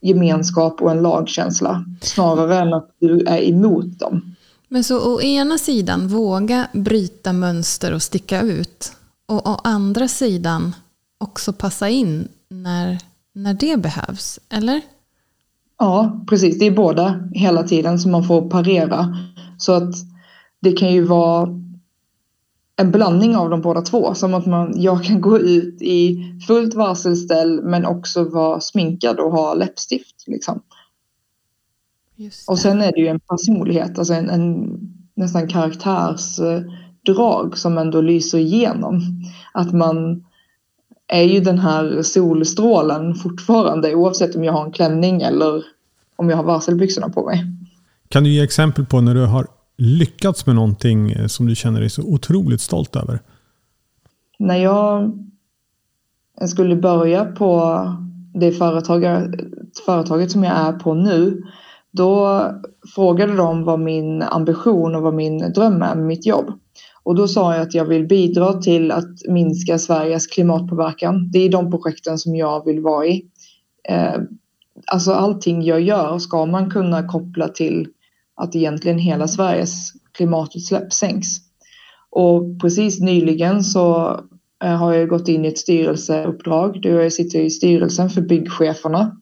gemenskap 0.00 0.82
och 0.82 0.90
en 0.90 1.02
lagkänsla 1.02 1.84
snarare 2.00 2.58
än 2.58 2.74
att 2.74 2.90
du 2.98 3.20
är 3.20 3.48
emot 3.48 3.98
dem. 3.98 4.35
Men 4.68 4.84
så 4.84 5.14
å 5.14 5.22
ena 5.22 5.58
sidan 5.58 6.08
våga 6.08 6.68
bryta 6.72 7.32
mönster 7.32 7.94
och 7.94 8.02
sticka 8.02 8.42
ut. 8.42 8.92
Och 9.26 9.48
å 9.48 9.60
andra 9.64 10.08
sidan 10.08 10.74
också 11.18 11.52
passa 11.52 11.88
in 11.88 12.28
när, 12.48 12.98
när 13.32 13.54
det 13.54 13.76
behövs, 13.76 14.40
eller? 14.48 14.80
Ja, 15.78 16.24
precis. 16.28 16.58
Det 16.58 16.66
är 16.66 16.70
båda 16.70 17.28
hela 17.32 17.62
tiden 17.62 17.98
som 17.98 18.12
man 18.12 18.24
får 18.24 18.50
parera. 18.50 19.16
Så 19.58 19.72
att 19.72 19.94
det 20.60 20.72
kan 20.72 20.92
ju 20.92 21.02
vara 21.02 21.48
en 22.76 22.90
blandning 22.90 23.36
av 23.36 23.50
de 23.50 23.60
båda 23.60 23.82
två. 23.82 24.14
Som 24.14 24.34
att 24.34 24.46
man, 24.46 24.72
jag 24.76 25.04
kan 25.04 25.20
gå 25.20 25.38
ut 25.38 25.82
i 25.82 26.18
fullt 26.46 26.74
varselställ 26.74 27.62
men 27.62 27.86
också 27.86 28.24
vara 28.24 28.60
sminkad 28.60 29.18
och 29.20 29.32
ha 29.32 29.54
läppstift. 29.54 30.24
Liksom. 30.26 30.60
Och 32.46 32.58
sen 32.58 32.82
är 32.82 32.92
det 32.92 33.00
ju 33.00 33.06
en 33.06 33.20
personlighet, 33.20 33.98
alltså 33.98 34.14
en, 34.14 34.30
en 34.30 34.78
nästan 35.14 35.48
karaktärsdrag 35.48 37.58
som 37.58 37.78
ändå 37.78 38.00
lyser 38.00 38.38
igenom. 38.38 39.22
Att 39.52 39.72
man 39.72 40.24
är 41.08 41.22
ju 41.22 41.40
den 41.40 41.58
här 41.58 42.02
solstrålen 42.02 43.14
fortfarande 43.14 43.94
oavsett 43.94 44.36
om 44.36 44.44
jag 44.44 44.52
har 44.52 44.64
en 44.64 44.72
klänning 44.72 45.22
eller 45.22 45.62
om 46.16 46.30
jag 46.30 46.36
har 46.36 46.44
varselbyxorna 46.44 47.08
på 47.08 47.26
mig. 47.26 47.44
Kan 48.08 48.24
du 48.24 48.30
ge 48.30 48.42
exempel 48.42 48.86
på 48.86 49.00
när 49.00 49.14
du 49.14 49.26
har 49.26 49.46
lyckats 49.76 50.46
med 50.46 50.54
någonting 50.54 51.28
som 51.28 51.46
du 51.46 51.54
känner 51.54 51.80
dig 51.80 51.90
så 51.90 52.02
otroligt 52.02 52.60
stolt 52.60 52.96
över? 52.96 53.20
När 54.38 54.56
jag 54.56 55.12
skulle 56.48 56.76
börja 56.76 57.24
på 57.24 57.80
det 58.34 58.52
företaget 58.52 60.30
som 60.30 60.44
jag 60.44 60.56
är 60.56 60.72
på 60.72 60.94
nu 60.94 61.42
då 61.96 62.42
frågade 62.94 63.36
de 63.36 63.64
vad 63.64 63.80
min 63.80 64.22
ambition 64.22 64.94
och 64.94 65.02
vad 65.02 65.14
min 65.14 65.52
dröm 65.52 65.82
är 65.82 65.94
med 65.94 66.06
mitt 66.06 66.26
jobb. 66.26 66.52
Och 67.02 67.14
då 67.14 67.28
sa 67.28 67.54
jag 67.54 67.62
att 67.62 67.74
jag 67.74 67.84
vill 67.84 68.06
bidra 68.06 68.52
till 68.52 68.90
att 68.90 69.26
minska 69.28 69.78
Sveriges 69.78 70.26
klimatpåverkan. 70.26 71.30
Det 71.30 71.38
är 71.38 71.48
de 71.48 71.70
projekten 71.70 72.18
som 72.18 72.36
jag 72.36 72.64
vill 72.64 72.80
vara 72.80 73.06
i. 73.06 73.26
Eh, 73.88 74.14
alltså 74.86 75.12
allting 75.12 75.62
jag 75.62 75.80
gör 75.80 76.18
ska 76.18 76.46
man 76.46 76.70
kunna 76.70 77.08
koppla 77.08 77.48
till 77.48 77.88
att 78.36 78.56
egentligen 78.56 78.98
hela 78.98 79.28
Sveriges 79.28 79.92
klimatutsläpp 80.12 80.92
sänks. 80.92 81.28
Och 82.10 82.60
precis 82.60 83.00
nyligen 83.00 83.64
så 83.64 84.06
eh, 84.64 84.76
har 84.76 84.94
jag 84.94 85.08
gått 85.08 85.28
in 85.28 85.44
i 85.44 85.48
ett 85.48 85.58
styrelseuppdrag 85.58 86.84
jag 86.84 87.12
sitter 87.12 87.38
i 87.38 87.50
styrelsen 87.50 88.10
för 88.10 88.20
byggcheferna. 88.20 89.16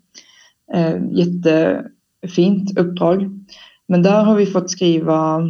Eh, 0.75 0.97
jätte 1.13 1.85
fint 2.29 2.79
uppdrag. 2.79 3.31
Men 3.89 4.03
där 4.03 4.25
har 4.25 4.37
vi 4.37 4.47
fått 4.47 4.71
skriva 4.71 5.43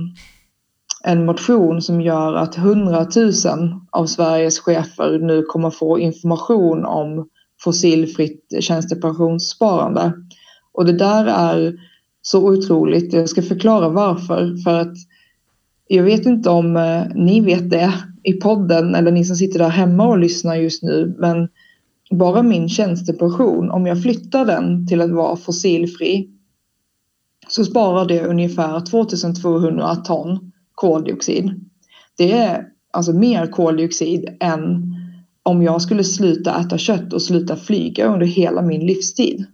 en 1.04 1.26
motion 1.26 1.82
som 1.82 2.00
gör 2.00 2.34
att 2.34 2.54
hundratusen 2.54 3.80
av 3.90 4.06
Sveriges 4.06 4.58
chefer 4.58 5.18
nu 5.18 5.42
kommer 5.42 5.70
få 5.70 5.98
information 5.98 6.84
om 6.84 7.28
fossilfritt 7.60 8.54
tjänstepensionssparande. 8.60 10.12
Och 10.72 10.87
det 10.87 10.98
där 10.98 11.26
är 11.26 11.74
så 12.22 12.48
otroligt. 12.48 13.12
Jag 13.12 13.28
ska 13.28 13.42
förklara 13.42 13.88
varför. 13.88 14.56
För 14.64 14.80
att 14.80 14.94
jag 15.88 16.04
vet 16.04 16.26
inte 16.26 16.50
om 16.50 16.76
eh, 16.76 17.02
ni 17.14 17.40
vet 17.40 17.70
det 17.70 17.94
i 18.22 18.32
podden 18.32 18.94
eller 18.94 19.10
ni 19.10 19.24
som 19.24 19.37
sitter 19.37 19.58
där 19.58 19.68
hemma 19.68 20.06
och 20.06 20.18
lyssnar 20.18 20.56
just 20.56 20.82
nu. 20.82 21.16
Men 21.18 21.48
bara 22.10 22.42
min 22.42 22.68
tjänstepension, 22.68 23.70
om 23.70 23.87
jag 23.87 24.02
flyttar 24.02 24.44
den 24.44 24.87
till 24.87 25.00
att 25.00 25.10
vara 25.10 25.37
fossilfri 25.37 26.34
så 27.55 27.64
sparar 27.64 28.05
det 28.05 28.27
ungefär 28.27 28.81
2200 28.81 29.97
ton 29.97 30.53
koldioxid. 30.75 31.71
Det 32.17 32.33
är 32.33 32.67
alltså 32.93 33.12
mer 33.12 33.47
koldioxid 33.47 34.37
än 34.40 34.95
om 35.43 35.62
jag 35.62 35.83
skulle 35.83 36.05
sluta 36.05 36.61
äta 36.61 36.79
kött 36.79 37.12
och 37.12 37.23
sluta 37.23 37.57
flyga 37.57 38.07
under 38.07 38.27
hela 38.27 38.62
min 38.62 38.87
livstid. 38.87 39.45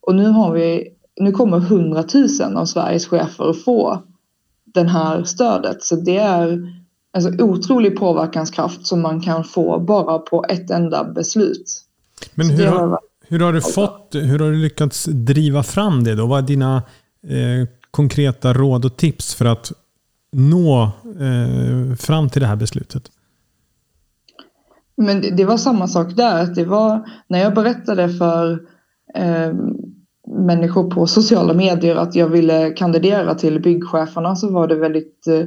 Och 0.00 0.14
nu 0.14 0.26
har 0.26 0.52
vi, 0.52 0.88
nu 1.20 1.32
kommer 1.32 1.56
100 1.56 2.04
000 2.40 2.56
av 2.56 2.64
Sveriges 2.64 3.06
chefer 3.06 3.50
att 3.50 3.64
få 3.64 4.02
det 4.64 4.88
här 4.88 5.24
stödet. 5.24 5.82
Så 5.82 5.96
det 5.96 6.16
är 6.16 6.58
alltså 7.12 7.44
otrolig 7.44 7.98
påverkanskraft 7.98 8.86
som 8.86 9.00
man 9.00 9.20
kan 9.20 9.44
få 9.44 9.80
bara 9.80 10.18
på 10.18 10.44
ett 10.48 10.70
enda 10.70 11.04
beslut. 11.04 11.84
Men 12.34 12.50
hur 12.50 12.66
har, 12.66 12.98
hur 13.28 13.40
har, 13.40 13.52
du 13.52 13.60
fått, 13.60 14.10
hur 14.12 14.38
har 14.38 14.50
du 14.50 14.56
lyckats 14.56 15.04
driva 15.04 15.62
fram 15.62 16.04
det 16.04 16.14
då? 16.14 16.26
Vad 16.26 16.38
är 16.38 16.46
dina 16.46 16.82
eh, 17.28 17.68
konkreta 17.90 18.52
råd 18.52 18.84
och 18.84 18.96
tips 18.96 19.34
för 19.34 19.44
att 19.44 19.72
nå 20.32 20.82
eh, 21.20 21.96
fram 21.96 22.28
till 22.28 22.40
det 22.40 22.46
här 22.46 22.56
beslutet? 22.56 23.10
Men 24.96 25.20
det, 25.20 25.30
det, 25.30 25.44
var 25.44 25.56
samma 25.56 25.88
sak 25.88 26.16
där. 26.16 26.46
Det 26.46 26.64
var 26.64 27.08
när 27.28 27.38
jag 27.38 27.54
berättade 27.54 28.08
för 28.08 28.62
eh, 29.14 29.52
människor 30.26 30.90
på 30.90 31.06
sociala 31.06 31.54
medier 31.54 31.96
att 31.96 32.14
jag 32.14 32.28
ville 32.28 32.70
kandidera 32.70 33.34
till 33.34 33.60
byggcheferna 33.60 34.36
så 34.36 34.52
var 34.52 34.66
det 34.66 34.74
väldigt 34.74 35.26
eh, 35.26 35.44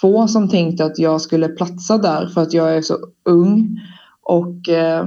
få 0.00 0.28
som 0.28 0.48
tänkte 0.48 0.84
att 0.84 0.98
jag 0.98 1.20
skulle 1.20 1.48
platsa 1.48 1.98
där 1.98 2.26
för 2.26 2.42
att 2.42 2.52
jag 2.52 2.76
är 2.76 2.82
så 2.82 2.98
ung 3.24 3.80
och 4.22 4.68
eh, 4.68 5.06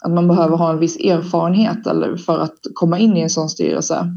att 0.00 0.12
man 0.12 0.28
behöver 0.28 0.56
ha 0.56 0.70
en 0.70 0.78
viss 0.78 0.96
erfarenhet 0.96 1.86
eller 1.86 2.16
för 2.16 2.38
att 2.38 2.58
komma 2.74 2.98
in 2.98 3.16
i 3.16 3.20
en 3.20 3.30
sån 3.30 3.48
styrelse. 3.48 4.08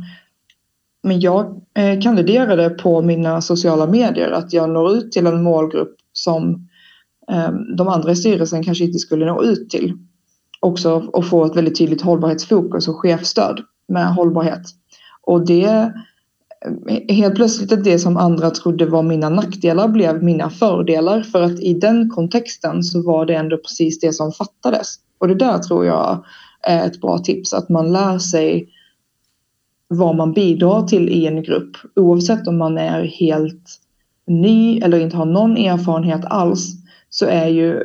Men 1.07 1.19
jag 1.19 1.61
eh, 1.77 2.01
kandiderade 2.01 2.69
på 2.69 3.01
mina 3.01 3.41
sociala 3.41 3.87
medier 3.87 4.31
att 4.31 4.53
jag 4.53 4.69
når 4.69 4.91
ut 4.91 5.11
till 5.11 5.27
en 5.27 5.43
målgrupp 5.43 5.95
som 6.13 6.67
ehm, 7.31 7.75
de 7.75 7.87
andra 7.87 8.11
i 8.11 8.15
styrelsen 8.15 8.63
kanske 8.63 8.83
inte 8.83 8.99
skulle 8.99 9.25
nå 9.25 9.43
ut 9.43 9.69
till. 9.69 9.93
Också 10.59 10.93
och 11.13 11.25
få 11.25 11.45
ett 11.45 11.55
väldigt 11.55 11.77
tydligt 11.77 12.01
hållbarhetsfokus 12.01 12.87
och 12.87 12.99
chefstöd 12.99 13.59
med 13.87 14.13
hållbarhet. 14.13 14.61
Och 15.21 15.45
det 15.45 15.91
eh, 16.89 17.15
helt 17.15 17.35
plötsligt 17.35 17.73
att 17.73 17.83
det 17.83 17.99
som 17.99 18.17
andra 18.17 18.49
trodde 18.49 18.85
var 18.85 19.03
mina 19.03 19.29
nackdelar 19.29 19.87
blev 19.87 20.23
mina 20.23 20.49
fördelar 20.49 21.21
för 21.21 21.41
att 21.41 21.59
i 21.59 21.73
den 21.73 22.09
kontexten 22.09 22.83
så 22.83 23.01
var 23.01 23.25
det 23.25 23.35
ändå 23.35 23.57
precis 23.57 23.99
det 23.99 24.13
som 24.13 24.31
fattades. 24.31 24.87
Och 25.17 25.27
det 25.27 25.35
där 25.35 25.57
tror 25.57 25.85
jag 25.85 26.25
är 26.61 26.87
ett 26.87 27.01
bra 27.01 27.17
tips 27.17 27.53
att 27.53 27.69
man 27.69 27.91
lär 27.91 28.19
sig 28.19 28.69
vad 29.87 30.15
man 30.15 30.33
bidrar 30.33 30.83
till 30.83 31.09
i 31.09 31.27
en 31.27 31.43
grupp 31.43 31.77
oavsett 31.95 32.47
om 32.47 32.57
man 32.57 32.77
är 32.77 33.03
helt 33.03 33.79
ny 34.27 34.79
eller 34.79 34.99
inte 34.99 35.17
har 35.17 35.25
någon 35.25 35.57
erfarenhet 35.57 36.25
alls 36.25 36.73
så 37.09 37.25
är 37.25 37.47
ju 37.47 37.83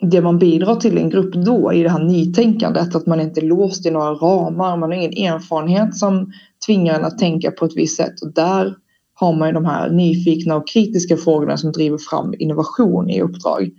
det 0.00 0.20
man 0.20 0.38
bidrar 0.38 0.74
till 0.74 0.98
i 0.98 1.00
en 1.00 1.10
grupp 1.10 1.34
då 1.34 1.72
i 1.72 1.82
det 1.82 1.88
här 1.88 2.04
nytänkandet 2.04 2.94
att 2.94 3.06
man 3.06 3.20
inte 3.20 3.40
är 3.40 3.46
låst 3.46 3.86
i 3.86 3.90
några 3.90 4.10
ramar, 4.10 4.76
man 4.76 4.90
har 4.90 4.96
ingen 4.96 5.34
erfarenhet 5.34 5.96
som 5.96 6.32
tvingar 6.66 6.94
en 6.94 7.04
att 7.04 7.18
tänka 7.18 7.50
på 7.50 7.64
ett 7.64 7.76
visst 7.76 7.96
sätt 7.96 8.20
och 8.22 8.32
där 8.32 8.74
har 9.14 9.32
man 9.32 9.48
ju 9.48 9.54
de 9.54 9.64
här 9.64 9.90
nyfikna 9.90 10.56
och 10.56 10.68
kritiska 10.68 11.16
frågorna 11.16 11.56
som 11.56 11.72
driver 11.72 11.98
fram 11.98 12.34
innovation 12.38 13.10
i 13.10 13.20
uppdrag. 13.20 13.70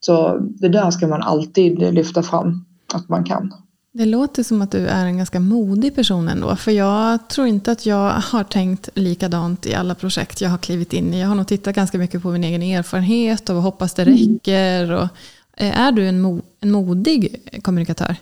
Så 0.00 0.38
det 0.40 0.68
där 0.68 0.90
ska 0.90 1.06
man 1.06 1.22
alltid 1.22 1.94
lyfta 1.94 2.22
fram 2.22 2.64
att 2.94 3.08
man 3.08 3.24
kan. 3.24 3.52
Det 3.96 4.06
låter 4.06 4.42
som 4.42 4.62
att 4.62 4.70
du 4.70 4.86
är 4.86 5.06
en 5.06 5.16
ganska 5.16 5.40
modig 5.40 5.94
person 5.94 6.28
ändå. 6.28 6.56
För 6.56 6.70
jag 6.70 7.28
tror 7.28 7.46
inte 7.46 7.72
att 7.72 7.86
jag 7.86 8.10
har 8.10 8.44
tänkt 8.44 8.88
likadant 8.94 9.66
i 9.66 9.74
alla 9.74 9.94
projekt 9.94 10.40
jag 10.40 10.50
har 10.50 10.58
klivit 10.58 10.92
in 10.92 11.14
i. 11.14 11.20
Jag 11.20 11.28
har 11.28 11.34
nog 11.34 11.46
tittat 11.46 11.74
ganska 11.74 11.98
mycket 11.98 12.22
på 12.22 12.30
min 12.30 12.44
egen 12.44 12.62
erfarenhet 12.62 13.50
och 13.50 13.56
hoppas 13.56 13.94
det 13.94 14.02
mm. 14.02 14.14
räcker. 14.14 14.92
Och, 14.92 15.08
eh, 15.56 15.80
är 15.80 15.92
du 15.92 16.08
en, 16.08 16.20
mo 16.20 16.42
en 16.60 16.70
modig 16.70 17.42
kommunikatör? 17.62 18.16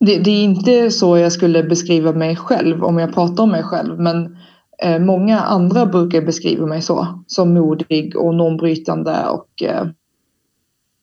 Det, 0.00 0.18
det, 0.18 0.30
är 0.30 0.44
inte 0.44 0.90
så 0.90 1.18
jag 1.18 1.32
skulle 1.32 1.62
beskriva 1.62 2.12
mig 2.12 2.36
själv 2.36 2.84
om 2.84 2.98
jag 2.98 3.14
pratar 3.14 3.42
om 3.42 3.50
mig 3.50 3.62
själv. 3.62 4.00
Men 4.00 4.36
eh, 4.82 4.98
många 4.98 5.40
andra 5.40 5.86
brukar 5.86 6.22
beskriva 6.22 6.66
mig 6.66 6.82
så. 6.82 7.22
Som 7.26 7.54
modig 7.54 8.16
och 8.16 8.34
normbrytande 8.34 9.26
och 9.26 9.62
eh, 9.62 9.86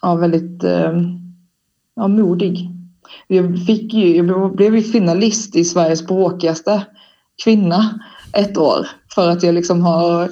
ja, 0.01 0.15
väldigt 0.15 0.63
eh, 0.63 0.93
ja, 1.95 2.07
modig. 2.07 2.76
Jag, 3.27 3.65
fick 3.65 3.93
ju, 3.93 4.15
jag 4.15 4.55
blev 4.55 4.75
ju 4.75 4.81
finalist 4.81 5.55
i 5.55 5.63
Sveriges 5.63 6.07
bråkigaste 6.07 6.85
kvinna 7.43 7.99
ett 8.33 8.57
år 8.57 8.87
för 9.15 9.29
att 9.29 9.43
jag 9.43 9.55
liksom 9.55 9.81
har 9.81 10.23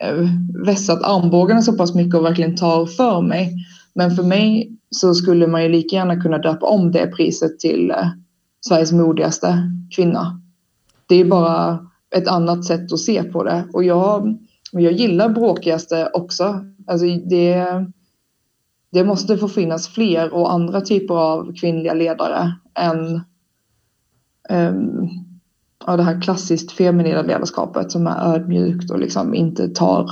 eh, 0.00 0.28
vässat 0.66 1.02
armbågarna 1.02 1.62
så 1.62 1.72
pass 1.72 1.94
mycket 1.94 2.14
och 2.14 2.24
verkligen 2.24 2.56
tar 2.56 2.86
för 2.86 3.20
mig. 3.20 3.54
Men 3.94 4.10
för 4.10 4.22
mig 4.22 4.72
så 4.90 5.14
skulle 5.14 5.46
man 5.46 5.62
ju 5.62 5.68
lika 5.68 5.96
gärna 5.96 6.20
kunna 6.20 6.38
döpa 6.38 6.66
om 6.66 6.92
det 6.92 7.06
priset 7.06 7.58
till 7.58 7.90
eh, 7.90 8.08
Sveriges 8.68 8.92
modigaste 8.92 9.58
kvinna. 9.96 10.40
Det 11.08 11.16
är 11.16 11.24
bara 11.24 11.78
ett 12.16 12.28
annat 12.28 12.64
sätt 12.64 12.92
att 12.92 13.00
se 13.00 13.22
på 13.22 13.44
det 13.44 13.68
och 13.72 13.84
jag, 13.84 14.38
jag 14.72 14.92
gillar 14.92 15.28
bråkigaste 15.28 16.10
också. 16.12 16.60
Alltså 16.86 17.06
det, 17.06 17.66
det 18.92 19.04
måste 19.04 19.38
få 19.38 19.48
finnas 19.48 19.88
fler 19.88 20.34
och 20.34 20.52
andra 20.52 20.80
typer 20.80 21.14
av 21.14 21.54
kvinnliga 21.54 21.94
ledare 21.94 22.56
än 22.74 23.20
um, 24.50 25.08
ja, 25.86 25.96
det 25.96 26.02
här 26.02 26.20
klassiskt 26.20 26.72
feminina 26.72 27.22
ledarskapet 27.22 27.92
som 27.92 28.06
är 28.06 28.34
ödmjukt 28.34 28.90
och 28.90 28.98
liksom 28.98 29.34
inte 29.34 29.68
tar 29.68 30.10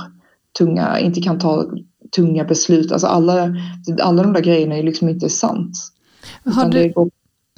tunga, 0.57 0.99
inte 0.99 1.21
kan 1.21 1.39
ta 1.39 1.65
tunga 2.15 2.43
beslut. 2.43 2.91
Alltså 2.91 3.07
alla, 3.07 3.55
alla 4.01 4.23
de 4.23 4.33
där 4.33 4.41
grejerna 4.41 4.75
är 4.75 4.83
liksom 4.83 5.09
inte 5.09 5.29
sant. 5.29 5.75
Har 6.45 6.69
du, 6.69 6.91
går... 6.91 7.09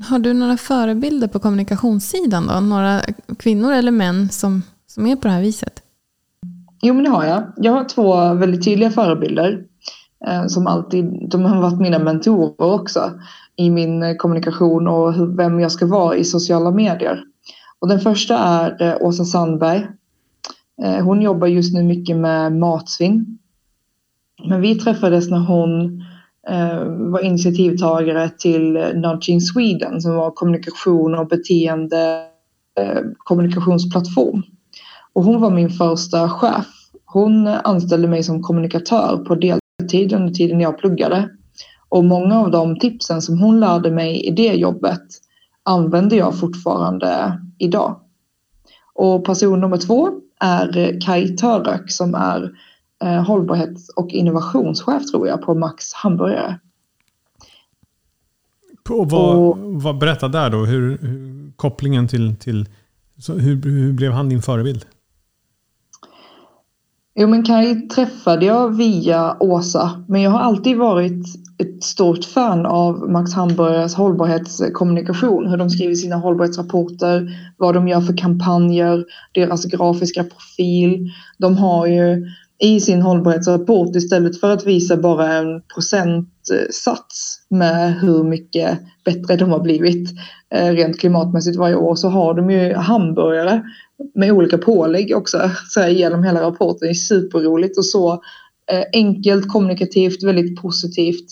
har 0.10 0.20
du 0.20 0.34
några 0.34 0.58
förebilder 0.58 1.28
på 1.28 1.40
kommunikationssidan 1.40 2.48
då? 2.48 2.60
Några 2.60 3.02
kvinnor 3.40 3.74
eller 3.74 3.92
män 3.92 4.30
som, 4.30 4.64
som 4.88 5.06
är 5.06 5.16
på 5.16 5.28
det 5.28 5.34
här 5.34 5.42
viset? 5.42 5.84
Jo 6.82 6.94
men 6.94 7.04
det 7.04 7.10
har 7.10 7.26
jag. 7.26 7.44
Jag 7.58 7.72
har 7.72 7.84
två 7.84 8.34
väldigt 8.34 8.64
tydliga 8.64 8.92
förebilder. 8.92 9.64
Eh, 10.28 10.48
som 10.48 10.68
alltid, 10.68 11.30
de 11.30 11.46
har 11.46 11.62
varit 11.62 11.80
mina 11.80 12.00
mentorer 12.00 12.74
också 12.74 13.12
i 13.56 13.70
min 13.70 14.04
eh, 14.04 14.16
kommunikation 14.16 14.88
och 14.88 15.40
vem 15.40 15.60
jag 15.60 15.72
ska 15.72 15.86
vara 15.86 16.16
i 16.16 16.24
sociala 16.24 16.72
medier. 16.72 17.24
Och 17.80 17.88
den 17.88 18.00
första 18.00 18.38
är 18.38 18.82
eh, 18.82 18.98
Åsa 19.02 19.26
Sandberg. 19.26 19.88
Hon 21.04 21.22
jobbar 21.22 21.48
just 21.48 21.74
nu 21.74 21.84
mycket 21.84 22.18
med 22.18 22.54
matsvinn. 22.54 23.38
Men 24.50 24.62
vi 24.62 24.76
träffades 24.76 25.30
när 25.30 25.40
hon 25.40 26.04
var 27.12 27.20
initiativtagare 27.20 28.30
till 28.30 28.74
Nudging 28.74 29.42
Sweden 29.42 30.02
som 30.02 30.16
var 30.16 30.32
kommunikation 30.32 31.16
och 31.16 31.28
beteende 31.28 32.24
kommunikationsplattform. 33.18 34.44
Och 35.14 35.24
hon 35.24 35.42
var 35.42 35.50
min 35.50 35.70
första 35.70 36.30
chef. 36.30 36.66
Hon 37.06 37.48
anställde 37.48 38.08
mig 38.08 38.24
som 38.24 38.44
kommunikatör 38.44 39.18
på 39.18 39.36
del 39.36 39.60
heltid 39.80 40.14
under 40.14 40.34
tiden 40.34 40.60
jag 40.60 40.78
pluggade. 40.78 41.30
Och 41.90 42.06
många 42.06 42.40
av 42.40 42.52
de 42.52 42.80
tipsen 42.80 43.22
som 43.22 43.40
hon 43.40 43.60
lärde 43.60 43.92
mig 43.92 44.28
i 44.28 44.32
det 44.32 44.54
jobbet 44.54 45.04
använder 45.64 46.18
jag 46.18 46.40
fortfarande 46.40 47.42
idag. 47.58 48.00
Och 48.94 49.26
person 49.26 49.60
nummer 49.60 49.78
två 49.78 50.10
är 50.40 51.02
Kai 51.02 51.38
Török 51.38 51.92
som 51.92 52.16
är 52.16 52.52
eh, 53.04 53.26
hållbarhets 53.26 53.90
och 53.90 54.10
innovationschef 54.10 55.06
tror 55.12 55.28
jag 55.28 55.42
på 55.42 55.56
Max 55.56 55.94
Hamburgare. 55.94 56.60
På 58.84 59.04
vad, 59.04 59.36
och, 59.36 59.58
vad, 59.60 59.98
berätta 59.98 60.28
där 60.28 60.50
då, 60.50 60.66
hur, 60.66 60.98
hur 60.98 61.52
kopplingen 61.56 62.08
till, 62.08 62.36
till 62.36 62.66
hur, 63.28 63.62
hur 63.62 63.94
blev 63.94 64.12
han 64.12 64.30
din 64.30 64.42
förebild? 64.42 64.86
Jo 67.20 67.28
men 67.28 67.44
Kaj 67.44 67.88
träffade 67.88 68.46
jag 68.46 68.78
via 68.78 69.38
Åsa 69.40 70.04
men 70.08 70.22
jag 70.22 70.32
har 70.32 70.40
alltid 70.40 70.78
varit 70.78 71.26
ett 71.58 71.84
stort 71.84 72.26
fan 72.26 72.66
av 72.66 73.10
Max 73.10 73.34
Hamburgers 73.34 73.94
hållbarhetskommunikation. 73.94 75.48
Hur 75.48 75.58
de 75.58 75.70
skriver 75.70 75.96
sina 75.96 76.16
hållbarhetsrapporter, 76.16 77.30
vad 77.58 77.74
de 77.74 77.88
gör 77.88 78.02
för 78.02 78.18
kampanjer, 78.18 79.06
deras 79.32 79.66
grafiska 79.66 80.24
profil. 80.24 81.10
De 81.38 81.58
har 81.58 81.88
ju 81.88 82.28
i 82.60 82.80
sin 82.80 83.02
hållbarhetsrapport 83.02 83.96
istället 83.96 84.40
för 84.40 84.52
att 84.52 84.68
visa 84.68 84.98
bara 84.98 85.34
en 85.34 85.62
procentsats 85.74 87.42
med 87.50 87.94
hur 87.94 88.24
mycket 88.24 88.80
bättre 89.06 89.36
de 89.36 89.52
har 89.52 89.60
blivit 89.60 90.10
eh, 90.54 90.72
rent 90.72 91.00
klimatmässigt 91.00 91.58
varje 91.58 91.76
år 91.76 91.96
så 91.96 92.10
har 92.10 92.34
de 92.34 92.52
ju 92.52 92.74
hamburgare 92.74 93.64
med 94.16 94.32
olika 94.32 94.58
pålägg 94.58 95.16
också 95.16 95.52
så 95.70 95.80
här, 95.80 95.90
genom 95.90 96.24
hela 96.24 96.42
rapporten. 96.42 96.88
Det 96.88 96.90
är 96.90 96.94
superroligt 96.94 97.78
och 97.78 97.86
så 97.86 98.14
eh, 98.72 98.84
enkelt, 98.94 99.52
kommunikativt, 99.52 100.24
väldigt 100.24 100.62
positivt. 100.62 101.28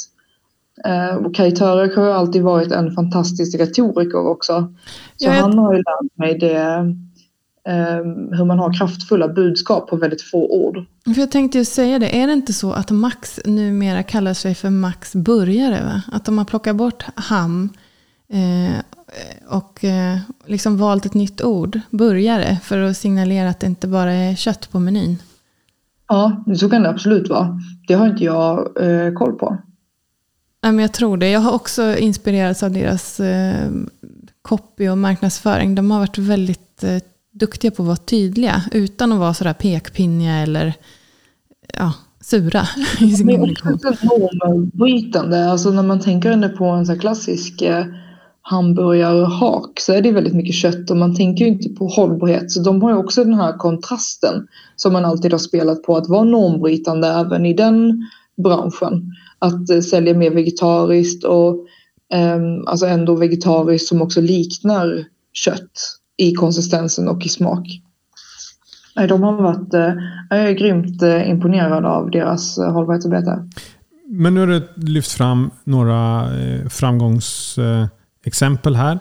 Eh, 0.85 1.15
och 1.15 1.35
Kaj 1.35 1.55
Törek 1.55 1.95
har 1.95 2.05
ju 2.05 2.11
alltid 2.11 2.41
varit 2.41 2.71
en 2.71 2.91
fantastisk 2.91 3.59
retoriker 3.59 4.27
också. 4.27 4.73
Så 5.17 5.25
ja, 5.25 5.35
jag... 5.35 5.41
han 5.41 5.57
har 5.57 5.73
ju 5.73 5.77
lärt 5.77 6.17
mig 6.17 6.39
det 6.39 6.95
Ehm, 7.67 8.33
hur 8.33 8.45
man 8.45 8.59
har 8.59 8.73
kraftfulla 8.73 9.27
budskap 9.27 9.89
på 9.89 9.95
väldigt 9.95 10.21
få 10.21 10.47
ord. 10.47 10.85
För 11.05 11.19
jag 11.19 11.31
tänkte 11.31 11.57
ju 11.57 11.65
säga 11.65 11.99
det, 11.99 12.21
är 12.21 12.27
det 12.27 12.33
inte 12.33 12.53
så 12.53 12.71
att 12.71 12.91
Max 12.91 13.39
numera 13.45 14.03
kallar 14.03 14.33
sig 14.33 14.55
för 14.55 14.69
Max 14.69 15.13
Burgare? 15.15 15.83
Va? 15.83 16.01
Att 16.11 16.25
de 16.25 16.37
har 16.37 16.45
plockat 16.45 16.75
bort 16.75 17.03
ham 17.15 17.69
eh, 18.29 18.79
och 19.47 19.83
eh, 19.83 20.17
liksom 20.45 20.77
valt 20.77 21.05
ett 21.05 21.13
nytt 21.13 21.41
ord, 21.41 21.79
burgare, 21.89 22.57
för 22.63 22.79
att 22.79 22.97
signalera 22.97 23.49
att 23.49 23.59
det 23.59 23.67
inte 23.67 23.87
bara 23.87 24.13
är 24.13 24.35
kött 24.35 24.71
på 24.71 24.79
menyn. 24.79 25.17
Ja, 26.07 26.43
så 26.57 26.69
kan 26.69 26.83
det 26.83 26.89
absolut 26.89 27.29
vara. 27.29 27.59
Det 27.87 27.93
har 27.93 28.07
inte 28.07 28.23
jag 28.23 28.81
eh, 28.81 29.13
koll 29.13 29.33
på. 29.33 29.57
Ja, 30.61 30.71
men 30.71 30.79
jag 30.79 30.93
tror 30.93 31.17
det. 31.17 31.29
Jag 31.29 31.39
har 31.39 31.51
också 31.51 31.97
inspirerats 31.97 32.63
av 32.63 32.71
deras 32.71 33.19
eh, 33.19 33.69
copy 34.41 34.89
och 34.89 34.97
marknadsföring. 34.97 35.75
De 35.75 35.91
har 35.91 35.99
varit 35.99 36.17
väldigt 36.17 36.83
eh, 36.83 36.97
duktiga 37.31 37.71
på 37.71 37.83
att 37.83 37.87
vara 37.87 37.97
tydliga 37.97 38.63
utan 38.71 39.11
att 39.11 39.19
vara 39.19 39.33
sådär 39.33 39.53
pekpinniga 39.53 40.33
eller 40.33 40.73
ja, 41.73 41.93
sura 42.21 42.67
i 42.99 43.11
sin 43.11 43.27
kommunikation. 43.27 43.79
Det 43.81 43.87
är 43.87 44.47
normbrytande. 44.47 45.49
Alltså 45.51 45.71
när 45.71 45.83
man 45.83 45.99
tänker 45.99 46.49
på 46.49 46.65
en 46.65 46.85
så 46.85 46.99
klassisk 46.99 47.61
eh, 48.45 48.53
hamburgarhak 48.53 49.79
så 49.79 49.93
är 49.93 50.01
det 50.01 50.11
väldigt 50.11 50.35
mycket 50.35 50.55
kött 50.55 50.89
och 50.89 50.97
man 50.97 51.15
tänker 51.15 51.45
ju 51.45 51.51
inte 51.51 51.69
på 51.69 51.87
hållbarhet. 51.87 52.51
Så 52.51 52.61
de 52.61 52.81
har 52.81 52.91
ju 52.91 52.97
också 52.97 53.23
den 53.23 53.33
här 53.33 53.57
kontrasten 53.57 54.47
som 54.75 54.93
man 54.93 55.05
alltid 55.05 55.31
har 55.31 55.39
spelat 55.39 55.83
på 55.83 55.97
att 55.97 56.09
vara 56.09 56.23
normbrytande 56.23 57.07
även 57.07 57.45
i 57.45 57.53
den 57.53 58.07
branschen. 58.43 59.11
Att 59.39 59.69
eh, 59.69 59.79
sälja 59.79 60.13
mer 60.13 60.31
vegetariskt 60.31 61.23
och 61.23 61.65
eh, 62.13 62.39
alltså 62.67 62.85
ändå 62.85 63.15
vegetariskt 63.15 63.87
som 63.87 64.01
också 64.01 64.21
liknar 64.21 65.05
kött 65.33 65.99
i 66.17 66.33
konsistensen 66.33 67.07
och 67.07 67.25
i 67.25 67.29
smak. 67.29 67.81
De 68.95 69.23
har 69.23 69.41
varit, 69.41 69.73
eh, 69.73 69.93
jag 70.29 70.39
är 70.39 70.51
grymt 70.51 71.01
eh, 71.01 71.29
imponerad 71.29 71.85
av 71.85 72.11
deras 72.11 72.57
eh, 72.57 72.71
hållbarhetsarbete. 72.71 73.49
Men 74.09 74.33
nu 74.33 74.39
har 74.39 74.47
du 74.47 74.67
lyft 74.75 75.11
fram 75.11 75.51
några 75.63 76.27
Exempel 78.25 78.75
här. 78.75 78.99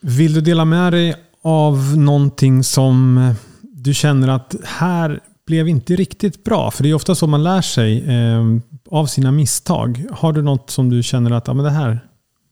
Vill 0.00 0.34
du 0.34 0.40
dela 0.40 0.64
med 0.64 0.92
dig 0.92 1.14
av 1.42 1.96
någonting 1.96 2.64
som 2.64 3.34
du 3.62 3.94
känner 3.94 4.28
att 4.28 4.54
här 4.64 5.20
blev 5.46 5.68
inte 5.68 5.96
riktigt 5.96 6.44
bra? 6.44 6.70
För 6.70 6.82
det 6.82 6.90
är 6.90 6.94
ofta 6.94 7.14
så 7.14 7.26
man 7.26 7.42
lär 7.42 7.60
sig 7.60 8.08
eh, 8.08 8.44
av 8.90 9.06
sina 9.06 9.32
misstag. 9.32 10.04
Har 10.10 10.32
du 10.32 10.42
något 10.42 10.70
som 10.70 10.90
du 10.90 11.02
känner 11.02 11.30
att 11.30 11.46
ja, 11.46 11.54
men 11.54 11.64
det 11.64 11.70
här 11.70 12.00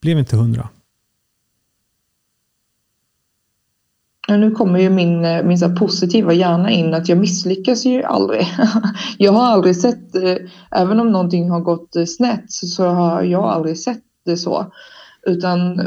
blev 0.01 0.19
inte 0.19 0.37
hundra? 0.37 0.69
Nu 4.29 4.51
kommer 4.51 4.79
ju 4.79 4.91
min, 4.91 5.25
eh, 5.25 5.43
min 5.43 5.59
så 5.59 5.71
positiva 5.71 6.33
hjärna 6.33 6.71
in 6.71 6.95
att 6.95 7.09
jag 7.09 7.19
misslyckas 7.19 7.85
ju 7.85 8.03
aldrig. 8.03 8.47
Jag 9.19 9.33
har 9.33 9.47
aldrig 9.47 9.77
sett, 9.77 10.15
eh, 10.15 10.37
även 10.71 11.01
om 11.01 11.13
någonting 11.13 11.51
har 11.51 11.61
gått 11.61 11.97
snett 12.09 12.53
så 12.53 12.87
har 12.87 13.23
jag 13.23 13.45
aldrig 13.45 13.79
sett 13.79 14.03
det 14.25 14.37
så. 14.37 14.73
Utan 15.27 15.81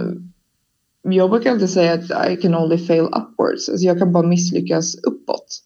jag 1.02 1.30
brukar 1.30 1.52
alltid 1.52 1.69
säga 1.69 1.93
att 1.93 2.30
I 2.32 2.36
can 2.36 2.56
only 2.56 2.78
fail 2.78 3.04
upwards. 3.04 3.69
Alltså 3.69 3.86
jag 3.86 4.00
kan 4.00 4.12
bara 4.12 4.28
misslyckas 4.28 4.95
uppåt. 4.95 5.63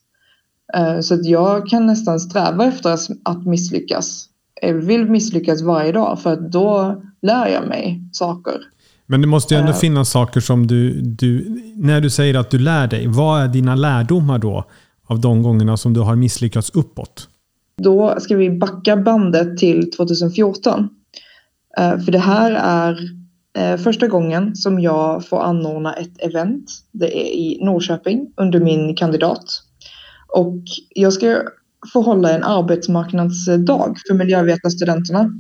Så 1.02 1.14
att 1.14 1.26
jag 1.26 1.68
kan 1.68 1.86
nästan 1.86 2.20
sträva 2.20 2.66
efter 2.66 2.98
att 3.24 3.46
misslyckas. 3.46 4.30
Jag 4.62 4.74
vill 4.74 5.10
misslyckas 5.10 5.62
varje 5.62 5.92
dag 5.92 6.20
för 6.20 6.34
att 6.34 6.52
då 6.52 7.02
lär 7.22 7.48
jag 7.48 7.68
mig 7.68 8.02
saker. 8.12 8.62
Men 9.06 9.22
det 9.22 9.28
måste 9.28 9.54
ju 9.54 9.60
ändå 9.60 9.72
uh, 9.72 9.78
finnas 9.78 10.10
saker 10.10 10.40
som 10.40 10.68
du, 10.68 11.02
du... 11.02 11.62
När 11.76 12.02
du 12.02 12.10
säger 12.10 12.36
att 12.36 12.50
du 12.50 12.60
lär 12.60 12.88
dig, 12.88 13.08
vad 13.08 13.42
är 13.42 13.48
dina 13.48 13.76
lärdomar 13.76 14.40
då? 14.40 14.66
Av 15.08 15.20
de 15.20 15.44
gångerna 15.44 15.78
som 15.78 15.94
du 15.94 16.00
har 16.00 16.16
misslyckats 16.16 16.70
uppåt? 16.70 17.28
Då 17.78 18.20
ska 18.20 18.36
vi 18.36 18.50
backa 18.50 18.98
bandet 18.98 19.58
till 19.58 19.92
2014. 19.92 20.90
Uh, 21.80 21.86
eh, 21.86 22.00
för 22.00 22.12
det 22.12 22.20
här 22.20 22.52
är 22.52 22.98
första 23.84 24.08
gången 24.08 24.56
som 24.56 24.80
jag 24.80 25.28
får 25.28 25.42
anordna 25.42 25.94
ett 25.94 26.22
event. 26.22 26.72
Det 26.92 27.20
är 27.20 27.34
i 27.34 27.60
Norrköping 27.66 28.34
under 28.38 28.60
min 28.60 28.96
kandidat. 28.96 29.44
Och 30.28 30.64
jag 30.90 31.14
ska 31.14 31.42
få 31.94 32.02
hålla 32.02 32.32
en 32.32 32.44
arbetsmarknadsdag 32.44 33.96
för 34.08 34.14
miljövetarstudenterna. 34.14 35.32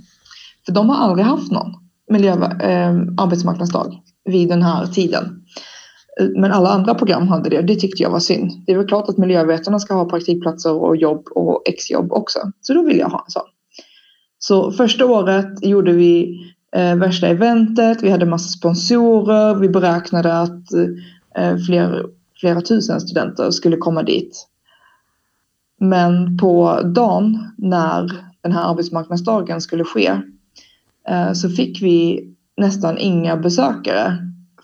För 0.65 0.73
de 0.73 0.89
har 0.89 0.95
aldrig 0.95 1.25
haft 1.25 1.51
någon 1.51 1.73
miljö, 2.09 2.31
eh, 2.31 2.95
arbetsmarknadsdag 3.17 4.01
vid 4.25 4.49
den 4.49 4.61
här 4.61 4.85
tiden. 4.85 5.43
Men 6.37 6.51
alla 6.51 6.69
andra 6.69 6.95
program 6.95 7.27
hade 7.27 7.49
det. 7.49 7.61
Det 7.61 7.75
tyckte 7.75 8.03
jag 8.03 8.09
var 8.09 8.19
synd. 8.19 8.51
Det 8.65 8.71
är 8.71 8.77
väl 8.77 8.87
klart 8.87 9.09
att 9.09 9.17
miljövetarna 9.17 9.79
ska 9.79 9.93
ha 9.93 10.09
praktikplatser 10.09 10.73
och 10.73 10.97
jobb 10.97 11.27
och 11.35 11.63
exjobb 11.65 12.11
också. 12.11 12.39
Så 12.61 12.73
då 12.73 12.83
vill 12.83 12.97
jag 12.97 13.09
ha 13.09 13.23
en 13.25 13.31
sån. 13.31 13.43
Så 14.39 14.71
första 14.71 15.05
året 15.05 15.65
gjorde 15.65 15.91
vi 15.91 16.39
eh, 16.75 16.95
värsta 16.95 17.27
eventet. 17.27 18.03
Vi 18.03 18.09
hade 18.09 18.25
massa 18.25 18.49
sponsorer. 18.49 19.55
Vi 19.55 19.69
beräknade 19.69 20.33
att 20.33 20.73
eh, 21.37 21.57
fler, 21.67 22.05
flera 22.39 22.61
tusen 22.61 23.01
studenter 23.01 23.51
skulle 23.51 23.77
komma 23.77 24.03
dit. 24.03 24.47
Men 25.79 26.37
på 26.37 26.81
dagen 26.81 27.51
när 27.57 28.11
den 28.41 28.51
här 28.51 28.69
arbetsmarknadsdagen 28.69 29.61
skulle 29.61 29.83
ske 29.83 30.21
Eh, 31.07 31.33
så 31.33 31.49
fick 31.49 31.81
vi 31.81 32.29
nästan 32.57 32.97
inga 32.97 33.37
besökare 33.37 34.17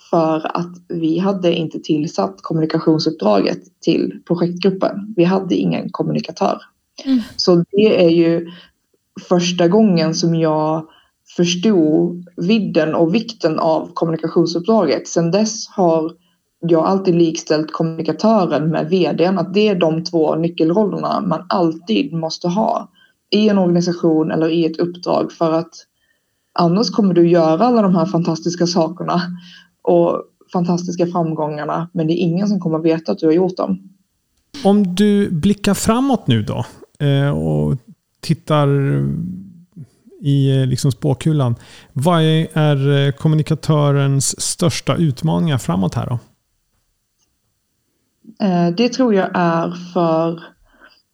för 0.09 0.57
att 0.57 0.71
vi 0.87 1.19
hade 1.19 1.53
inte 1.53 1.79
tillsatt 1.79 2.35
kommunikationsuppdraget 2.41 3.79
till 3.81 4.21
projektgruppen. 4.27 5.13
Vi 5.15 5.23
hade 5.23 5.55
ingen 5.55 5.89
kommunikatör. 5.89 6.61
Mm. 7.05 7.19
Så 7.35 7.63
det 7.71 8.05
är 8.05 8.09
ju 8.09 8.51
första 9.29 9.67
gången 9.67 10.15
som 10.15 10.35
jag 10.35 10.87
förstod 11.37 12.25
vidden 12.37 12.95
och 12.95 13.15
vikten 13.15 13.59
av 13.59 13.89
kommunikationsuppdraget. 13.93 15.07
Sedan 15.07 15.31
dess 15.31 15.67
har 15.67 16.11
jag 16.59 16.85
alltid 16.85 17.15
likställt 17.15 17.71
kommunikatören 17.71 18.69
med 18.69 18.89
vdn. 18.89 19.37
Att 19.37 19.53
det 19.53 19.67
är 19.67 19.75
de 19.75 20.03
två 20.03 20.35
nyckelrollerna 20.35 21.21
man 21.21 21.45
alltid 21.49 22.13
måste 22.13 22.47
ha 22.47 22.89
i 23.29 23.49
en 23.49 23.57
organisation 23.57 24.31
eller 24.31 24.49
i 24.49 24.65
ett 24.65 24.79
uppdrag 24.79 25.31
för 25.31 25.51
att 25.51 25.73
Annars 26.59 26.89
kommer 26.89 27.13
du 27.13 27.29
göra 27.29 27.65
alla 27.65 27.81
de 27.81 27.95
här 27.95 28.05
fantastiska 28.05 28.67
sakerna 28.67 29.21
och 29.81 30.23
fantastiska 30.53 31.07
framgångarna 31.07 31.89
men 31.93 32.07
det 32.07 32.13
är 32.13 32.17
ingen 32.17 32.47
som 32.47 32.59
kommer 32.59 32.79
veta 32.79 33.11
att 33.11 33.19
du 33.19 33.25
har 33.25 33.33
gjort 33.33 33.57
dem. 33.57 33.79
Om 34.63 34.95
du 34.95 35.31
blickar 35.31 35.73
framåt 35.73 36.27
nu 36.27 36.43
då 36.43 36.65
eh, 37.05 37.37
och 37.37 37.77
tittar 38.19 38.67
i 40.21 40.61
eh, 40.61 40.67
liksom 40.67 40.91
spåkulan. 40.91 41.55
Vad 41.93 42.21
är 42.53 43.07
eh, 43.07 43.11
kommunikatörens 43.11 44.41
största 44.41 44.95
utmaningar 44.95 45.57
framåt 45.57 45.95
här 45.95 46.05
då? 46.05 46.19
Eh, 48.45 48.75
det 48.77 48.89
tror 48.89 49.13
jag 49.13 49.29
är 49.33 49.71
för 49.93 50.43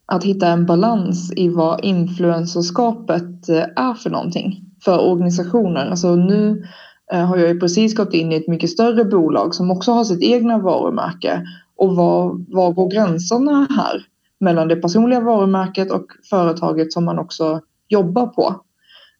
att 0.06 0.24
hitta 0.24 0.48
en 0.48 0.66
balans 0.66 1.34
i 1.36 1.50
vad 1.50 1.86
influencerskapet 1.86 3.50
är 3.76 3.94
för 3.94 4.10
någonting 4.10 4.66
för 4.84 5.00
organisationer. 5.00 5.86
Alltså 5.86 6.16
nu 6.16 6.66
har 7.12 7.38
jag 7.38 7.50
ju 7.50 7.60
precis 7.60 7.96
gått 7.96 8.14
in 8.14 8.32
i 8.32 8.36
ett 8.36 8.48
mycket 8.48 8.70
större 8.70 9.06
bolag 9.06 9.56
som 9.56 9.72
också 9.72 9.92
har 9.92 10.04
sitt 10.04 10.24
egna 10.24 10.58
varumärke. 10.58 11.42
Och 11.76 11.96
var, 11.96 12.46
var 12.56 12.72
går 12.72 12.92
gränserna 12.92 13.68
här 13.70 14.06
mellan 14.40 14.68
det 14.68 14.76
personliga 14.76 15.20
varumärket 15.20 15.92
och 15.92 16.06
företaget 16.30 16.94
som 16.94 17.06
man 17.06 17.20
också 17.20 17.62
jobbar 17.90 18.28
på? 18.28 18.64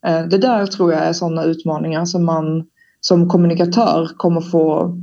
Eh, 0.06 0.26
det 0.26 0.38
där 0.38 0.66
tror 0.66 0.92
jag 0.92 1.02
är 1.02 1.12
sådana 1.12 1.44
utmaningar 1.44 2.04
som 2.04 2.24
man 2.24 2.64
som 3.00 3.28
kommunikatör 3.28 4.10
kommer 4.16 4.40
få 4.40 4.98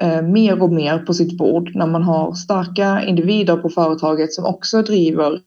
eh, 0.00 0.22
mer 0.22 0.62
och 0.62 0.72
mer 0.72 0.98
på 0.98 1.14
sitt 1.14 1.38
bord 1.38 1.70
när 1.74 1.86
man 1.86 2.02
har 2.02 2.32
starka 2.32 3.04
individer 3.04 3.56
på 3.56 3.68
företaget 3.68 4.32
som 4.32 4.44
också 4.44 4.82
driver 4.82 5.40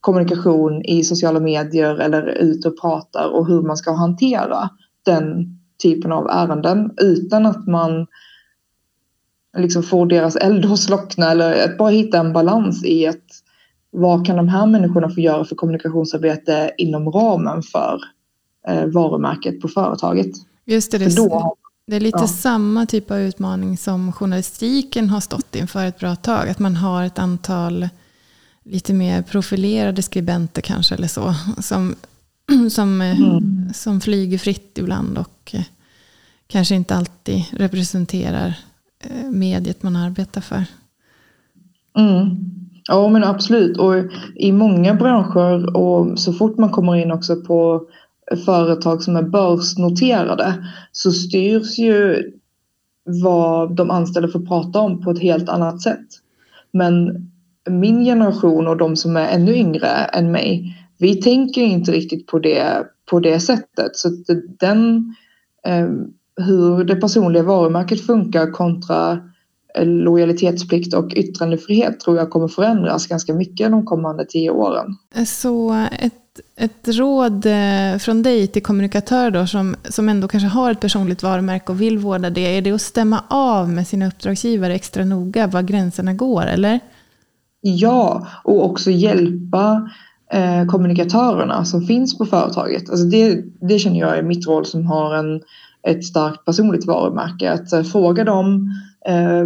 kommunikation 0.00 0.84
i 0.84 1.04
sociala 1.04 1.40
medier 1.40 1.96
eller 1.96 2.22
ut 2.26 2.66
och 2.66 2.80
pratar 2.80 3.28
och 3.28 3.46
hur 3.46 3.62
man 3.62 3.76
ska 3.76 3.92
hantera 3.92 4.70
den 5.04 5.58
typen 5.82 6.12
av 6.12 6.28
ärenden 6.30 6.90
utan 6.96 7.46
att 7.46 7.66
man 7.66 8.06
liksom 9.58 9.82
får 9.82 10.06
deras 10.06 10.36
eld 10.36 10.64
att 10.64 10.78
slockna 10.78 11.30
eller 11.30 11.64
att 11.64 11.78
bara 11.78 11.90
hitta 11.90 12.18
en 12.18 12.32
balans 12.32 12.84
i 12.84 13.06
att 13.06 13.24
vad 13.90 14.26
kan 14.26 14.36
de 14.36 14.48
här 14.48 14.66
människorna 14.66 15.10
få 15.10 15.20
göra 15.20 15.44
för 15.44 15.54
kommunikationsarbete 15.54 16.70
inom 16.78 17.10
ramen 17.10 17.62
för 17.62 18.00
varumärket 18.86 19.60
på 19.60 19.68
företaget? 19.68 20.32
Just 20.64 20.90
det, 20.90 20.98
det, 20.98 21.16
då, 21.16 21.56
det 21.86 21.96
är 21.96 22.00
lite 22.00 22.18
ja. 22.20 22.26
samma 22.26 22.86
typ 22.86 23.10
av 23.10 23.18
utmaning 23.18 23.76
som 23.76 24.12
journalistiken 24.12 25.10
har 25.10 25.20
stått 25.20 25.54
inför 25.56 25.84
ett 25.86 25.98
bra 25.98 26.16
tag. 26.16 26.48
Att 26.48 26.58
man 26.58 26.76
har 26.76 27.04
ett 27.04 27.18
antal 27.18 27.88
lite 28.64 28.94
mer 28.94 29.22
profilerade 29.22 30.02
skribenter 30.02 30.62
kanske 30.62 30.94
eller 30.94 31.08
så. 31.08 31.34
Som, 31.60 31.94
som, 32.70 33.00
eh, 33.00 33.20
mm. 33.20 33.72
som 33.74 34.00
flyger 34.00 34.38
fritt 34.38 34.78
ibland 34.78 35.18
och 35.18 35.50
eh, 35.54 35.64
kanske 36.46 36.74
inte 36.74 36.94
alltid 36.96 37.44
representerar 37.50 38.54
eh, 39.00 39.30
mediet 39.30 39.82
man 39.82 39.96
arbetar 39.96 40.40
för. 40.40 40.64
Mm. 41.98 42.36
Ja 42.88 43.08
men 43.08 43.24
absolut 43.24 43.76
och 43.76 43.94
i 44.36 44.52
många 44.52 44.94
branscher 44.94 45.76
och 45.76 46.18
så 46.18 46.32
fort 46.32 46.58
man 46.58 46.70
kommer 46.70 46.96
in 46.96 47.12
också 47.12 47.36
på 47.36 47.88
företag 48.44 49.02
som 49.02 49.16
är 49.16 49.22
börsnoterade 49.22 50.54
så 50.92 51.12
styrs 51.12 51.78
ju 51.78 52.32
vad 53.22 53.76
de 53.76 53.90
anställda 53.90 54.28
får 54.28 54.46
prata 54.46 54.80
om 54.80 55.02
på 55.02 55.10
ett 55.10 55.22
helt 55.22 55.48
annat 55.48 55.82
sätt. 55.82 56.06
Men 56.72 57.26
min 57.70 58.04
generation 58.04 58.66
och 58.66 58.76
de 58.76 58.96
som 58.96 59.16
är 59.16 59.28
ännu 59.28 59.54
yngre 59.54 59.88
än 59.88 60.32
mig, 60.32 60.76
vi 60.98 61.22
tänker 61.22 61.62
inte 61.62 61.92
riktigt 61.92 62.26
på 62.26 62.38
det 62.38 62.86
på 63.10 63.20
det 63.20 63.40
sättet. 63.40 63.96
Så 63.96 64.08
den, 64.58 65.14
eh, 65.66 65.88
hur 66.46 66.84
det 66.84 66.96
personliga 66.96 67.42
varumärket 67.42 68.06
funkar 68.06 68.50
kontra 68.50 69.12
eh, 69.74 69.86
lojalitetsplikt 69.86 70.94
och 70.94 71.12
yttrandefrihet 71.12 72.00
tror 72.00 72.16
jag 72.16 72.30
kommer 72.30 72.48
förändras 72.48 73.06
ganska 73.06 73.34
mycket 73.34 73.70
de 73.70 73.84
kommande 73.84 74.24
tio 74.24 74.50
åren. 74.50 74.96
Så 75.26 75.86
ett, 75.98 76.14
ett 76.56 76.88
råd 76.88 77.46
eh, 77.46 77.98
från 77.98 78.22
dig 78.22 78.46
till 78.46 78.62
kommunikatörer 78.62 79.30
då, 79.30 79.46
som, 79.46 79.76
som 79.84 80.08
ändå 80.08 80.28
kanske 80.28 80.48
har 80.48 80.70
ett 80.70 80.80
personligt 80.80 81.22
varumärke 81.22 81.72
och 81.72 81.80
vill 81.80 81.98
vårda 81.98 82.30
det, 82.30 82.56
är 82.56 82.62
det 82.62 82.72
att 82.72 82.80
stämma 82.80 83.24
av 83.28 83.68
med 83.68 83.86
sina 83.86 84.06
uppdragsgivare 84.06 84.74
extra 84.74 85.04
noga 85.04 85.46
var 85.46 85.62
gränserna 85.62 86.14
går, 86.14 86.46
eller? 86.46 86.80
Ja, 87.60 88.26
och 88.44 88.64
också 88.64 88.90
hjälpa 88.90 89.90
eh, 90.32 90.66
kommunikatörerna 90.66 91.64
som 91.64 91.86
finns 91.86 92.18
på 92.18 92.26
företaget. 92.26 92.90
Alltså 92.90 93.06
det, 93.06 93.42
det 93.60 93.78
känner 93.78 94.00
jag 94.00 94.18
är 94.18 94.22
mitt 94.22 94.46
roll 94.46 94.66
som 94.66 94.86
har 94.86 95.14
en, 95.14 95.40
ett 95.88 96.04
starkt 96.04 96.44
personligt 96.44 96.86
varumärke. 96.86 97.52
Att 97.52 97.72
eh, 97.72 97.82
fråga 97.82 98.24
dem 98.24 98.70
eh, 99.08 99.44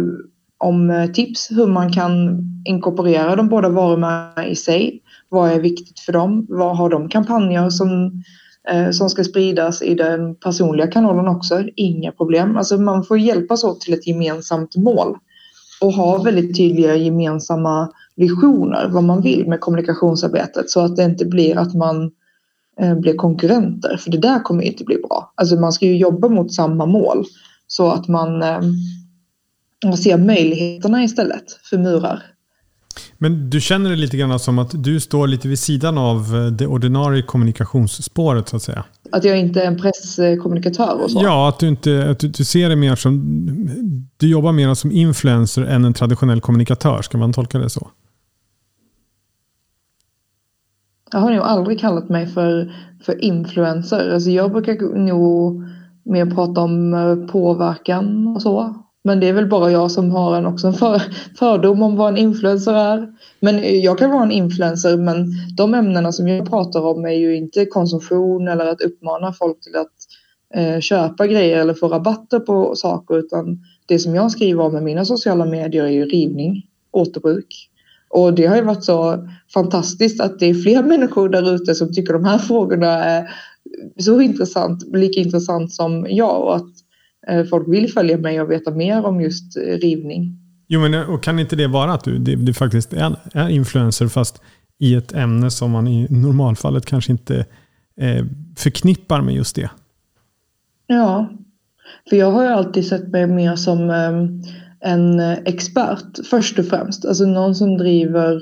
om 0.57 0.89
eh, 0.89 1.11
tips 1.11 1.51
hur 1.51 1.67
man 1.67 1.93
kan 1.93 2.41
inkorporera 2.65 3.35
de 3.35 3.49
båda 3.49 3.69
varumärkena 3.69 4.47
i 4.47 4.55
sig. 4.55 5.01
Vad 5.31 5.51
är 5.51 5.59
viktigt 5.59 5.99
för 5.99 6.13
dem? 6.13 6.45
Vad 6.49 6.77
har 6.77 6.89
de 6.89 7.09
kampanjer 7.09 7.69
som, 7.69 8.23
eh, 8.69 8.91
som 8.91 9.09
ska 9.09 9.23
spridas 9.23 9.81
i 9.81 9.95
den 9.95 10.35
personliga 10.35 10.87
kanalen 10.87 11.27
också? 11.27 11.63
Inga 11.75 12.11
problem. 12.11 12.57
Alltså 12.57 12.77
man 12.77 13.03
får 13.03 13.19
hjälpas 13.19 13.63
åt 13.63 13.81
till 13.81 13.93
ett 13.93 14.07
gemensamt 14.07 14.75
mål 14.75 15.17
och 15.81 15.93
ha 15.93 16.23
väldigt 16.23 16.57
tydliga 16.57 16.95
gemensamma 16.95 17.91
visioner 18.15 18.89
vad 18.89 19.03
man 19.03 19.21
vill 19.21 19.47
med 19.47 19.59
kommunikationsarbetet 19.59 20.69
så 20.69 20.79
att 20.79 20.95
det 20.95 21.03
inte 21.03 21.25
blir 21.25 21.57
att 21.57 21.73
man 21.73 22.11
eh, 22.79 22.95
blir 22.95 23.15
konkurrenter 23.15 23.97
för 23.97 24.11
det 24.11 24.17
där 24.17 24.39
kommer 24.39 24.63
inte 24.63 24.83
bli 24.83 24.97
bra. 24.97 25.33
Alltså 25.35 25.55
man 25.55 25.73
ska 25.73 25.85
ju 25.85 25.97
jobba 25.97 26.29
mot 26.29 26.53
samma 26.53 26.85
mål 26.85 27.25
så 27.67 27.91
att 27.91 28.07
man, 28.07 28.41
eh, 28.41 28.61
man 29.85 29.97
ser 29.97 30.17
möjligheterna 30.17 31.03
istället 31.03 31.51
för 31.69 31.77
murar. 31.77 32.23
Men 33.17 33.49
du 33.49 33.61
känner 33.61 33.89
det 33.89 33.95
lite 33.95 34.17
grann 34.17 34.39
som 34.39 34.59
att 34.59 34.83
du 34.83 34.99
står 34.99 35.27
lite 35.27 35.47
vid 35.47 35.59
sidan 35.59 35.97
av 35.97 36.35
eh, 36.35 36.45
det 36.45 36.67
ordinarie 36.67 37.21
kommunikationsspåret 37.21 38.49
så 38.49 38.55
att 38.55 38.61
säga? 38.61 38.85
Att 39.11 39.23
jag 39.23 39.39
inte 39.39 39.61
är 39.61 39.67
en 39.67 39.77
presskommunikatör 39.77 41.03
och 41.03 41.11
så? 41.11 41.21
Ja, 41.23 41.49
att 41.49 41.59
du, 41.59 41.67
inte, 41.67 42.09
att 42.09 42.19
du, 42.19 42.27
du 42.27 42.43
ser 42.43 42.69
det 42.69 42.75
mer 42.75 42.95
som... 42.95 43.21
Du 44.17 44.27
jobbar 44.27 44.51
mer 44.51 44.73
som 44.73 44.91
influencer 44.91 45.61
än 45.61 45.85
en 45.85 45.93
traditionell 45.93 46.41
kommunikatör. 46.41 47.01
Ska 47.01 47.17
man 47.17 47.33
tolka 47.33 47.59
det 47.59 47.69
så? 47.69 47.89
Jag 51.11 51.19
har 51.19 51.31
nog 51.31 51.43
aldrig 51.43 51.79
kallat 51.79 52.09
mig 52.09 52.27
för, 52.27 52.73
för 53.05 53.23
influencer. 53.23 54.13
Alltså 54.13 54.29
jag 54.29 54.51
brukar 54.51 54.97
nog 54.97 55.63
mer 56.03 56.25
prata 56.25 56.61
om 56.61 56.93
eh, 56.93 57.15
påverkan 57.31 58.27
och 58.27 58.41
så. 58.41 58.75
Men 59.03 59.19
det 59.19 59.27
är 59.27 59.33
väl 59.33 59.49
bara 59.49 59.71
jag 59.71 59.91
som 59.91 60.11
har 60.11 60.37
en, 60.37 60.45
också 60.45 60.67
en 60.67 60.73
för, 60.73 61.01
fördom 61.39 61.83
om 61.83 61.95
vad 61.95 62.09
en 62.09 62.17
influencer 62.17 62.73
är. 62.73 63.13
Men 63.39 63.81
jag 63.81 63.97
kan 63.97 64.11
vara 64.11 64.23
en 64.23 64.31
influencer 64.31 64.97
men 64.97 65.25
de 65.57 65.73
ämnena 65.73 66.11
som 66.11 66.27
jag 66.27 66.49
pratar 66.49 66.81
om 66.81 67.05
är 67.05 67.11
ju 67.11 67.35
inte 67.35 67.65
konsumtion 67.65 68.47
eller 68.47 68.65
att 68.65 68.81
uppmana 68.81 69.33
folk 69.33 69.61
till 69.61 69.75
att 69.75 69.91
eh, 70.53 70.79
köpa 70.79 71.27
grejer 71.27 71.57
eller 71.57 71.73
få 71.73 71.87
rabatter 71.87 72.39
på 72.39 72.75
saker 72.75 73.17
utan 73.17 73.59
det 73.85 73.99
som 73.99 74.15
jag 74.15 74.31
skriver 74.31 74.63
om 74.63 74.77
i 74.77 74.81
mina 74.81 75.05
sociala 75.05 75.45
medier 75.45 75.83
är 75.83 75.89
ju 75.89 76.05
rivning, 76.05 76.65
återbruk. 76.91 77.69
Och 78.09 78.33
det 78.33 78.45
har 78.45 78.55
ju 78.55 78.61
varit 78.61 78.83
så 78.83 79.27
fantastiskt 79.53 80.21
att 80.21 80.39
det 80.39 80.45
är 80.45 80.53
fler 80.53 80.83
människor 80.87 81.29
där 81.29 81.55
ute 81.55 81.75
som 81.75 81.93
tycker 81.93 82.13
de 82.13 82.25
här 82.25 82.37
frågorna 82.37 83.03
är 83.03 83.29
så 83.99 84.21
intressant, 84.21 84.95
lika 84.95 85.19
intressant 85.19 85.73
som 85.73 86.07
jag 86.09 86.43
och 86.43 86.55
att 86.55 86.71
folk 87.49 87.67
vill 87.67 87.91
följa 87.91 88.17
mig 88.17 88.41
och 88.41 88.51
veta 88.51 88.71
mer 88.71 89.05
om 89.05 89.21
just 89.21 89.57
eh, 89.57 89.61
rivning. 89.61 90.37
Jo, 90.67 90.79
men 90.79 90.93
och 90.93 91.23
kan 91.23 91.39
inte 91.39 91.55
det 91.55 91.67
vara 91.67 91.93
att 91.93 92.03
du, 92.03 92.17
du, 92.17 92.35
du 92.35 92.53
faktiskt 92.53 92.93
är, 92.93 93.15
är 93.33 93.49
influencer 93.49 94.07
fast 94.07 94.41
i 94.79 94.95
ett 94.95 95.13
ämne 95.13 95.51
som 95.51 95.71
man 95.71 95.87
i 95.87 96.07
normalfallet 96.09 96.85
kanske 96.85 97.11
inte 97.11 97.45
eh, 98.01 98.25
förknippar 98.57 99.21
med 99.21 99.35
just 99.35 99.55
det? 99.55 99.69
Ja, 100.87 101.29
för 102.09 102.15
jag 102.15 102.31
har 102.31 102.43
ju 102.43 102.49
alltid 102.49 102.85
sett 102.85 103.07
mig 103.07 103.27
mer 103.27 103.55
som 103.55 103.89
eh, 103.89 104.49
en 104.91 105.19
expert 105.19 106.27
först 106.29 106.59
och 106.59 106.65
främst. 106.65 107.05
Alltså 107.05 107.25
någon 107.25 107.55
som 107.55 107.77
driver, 107.77 108.41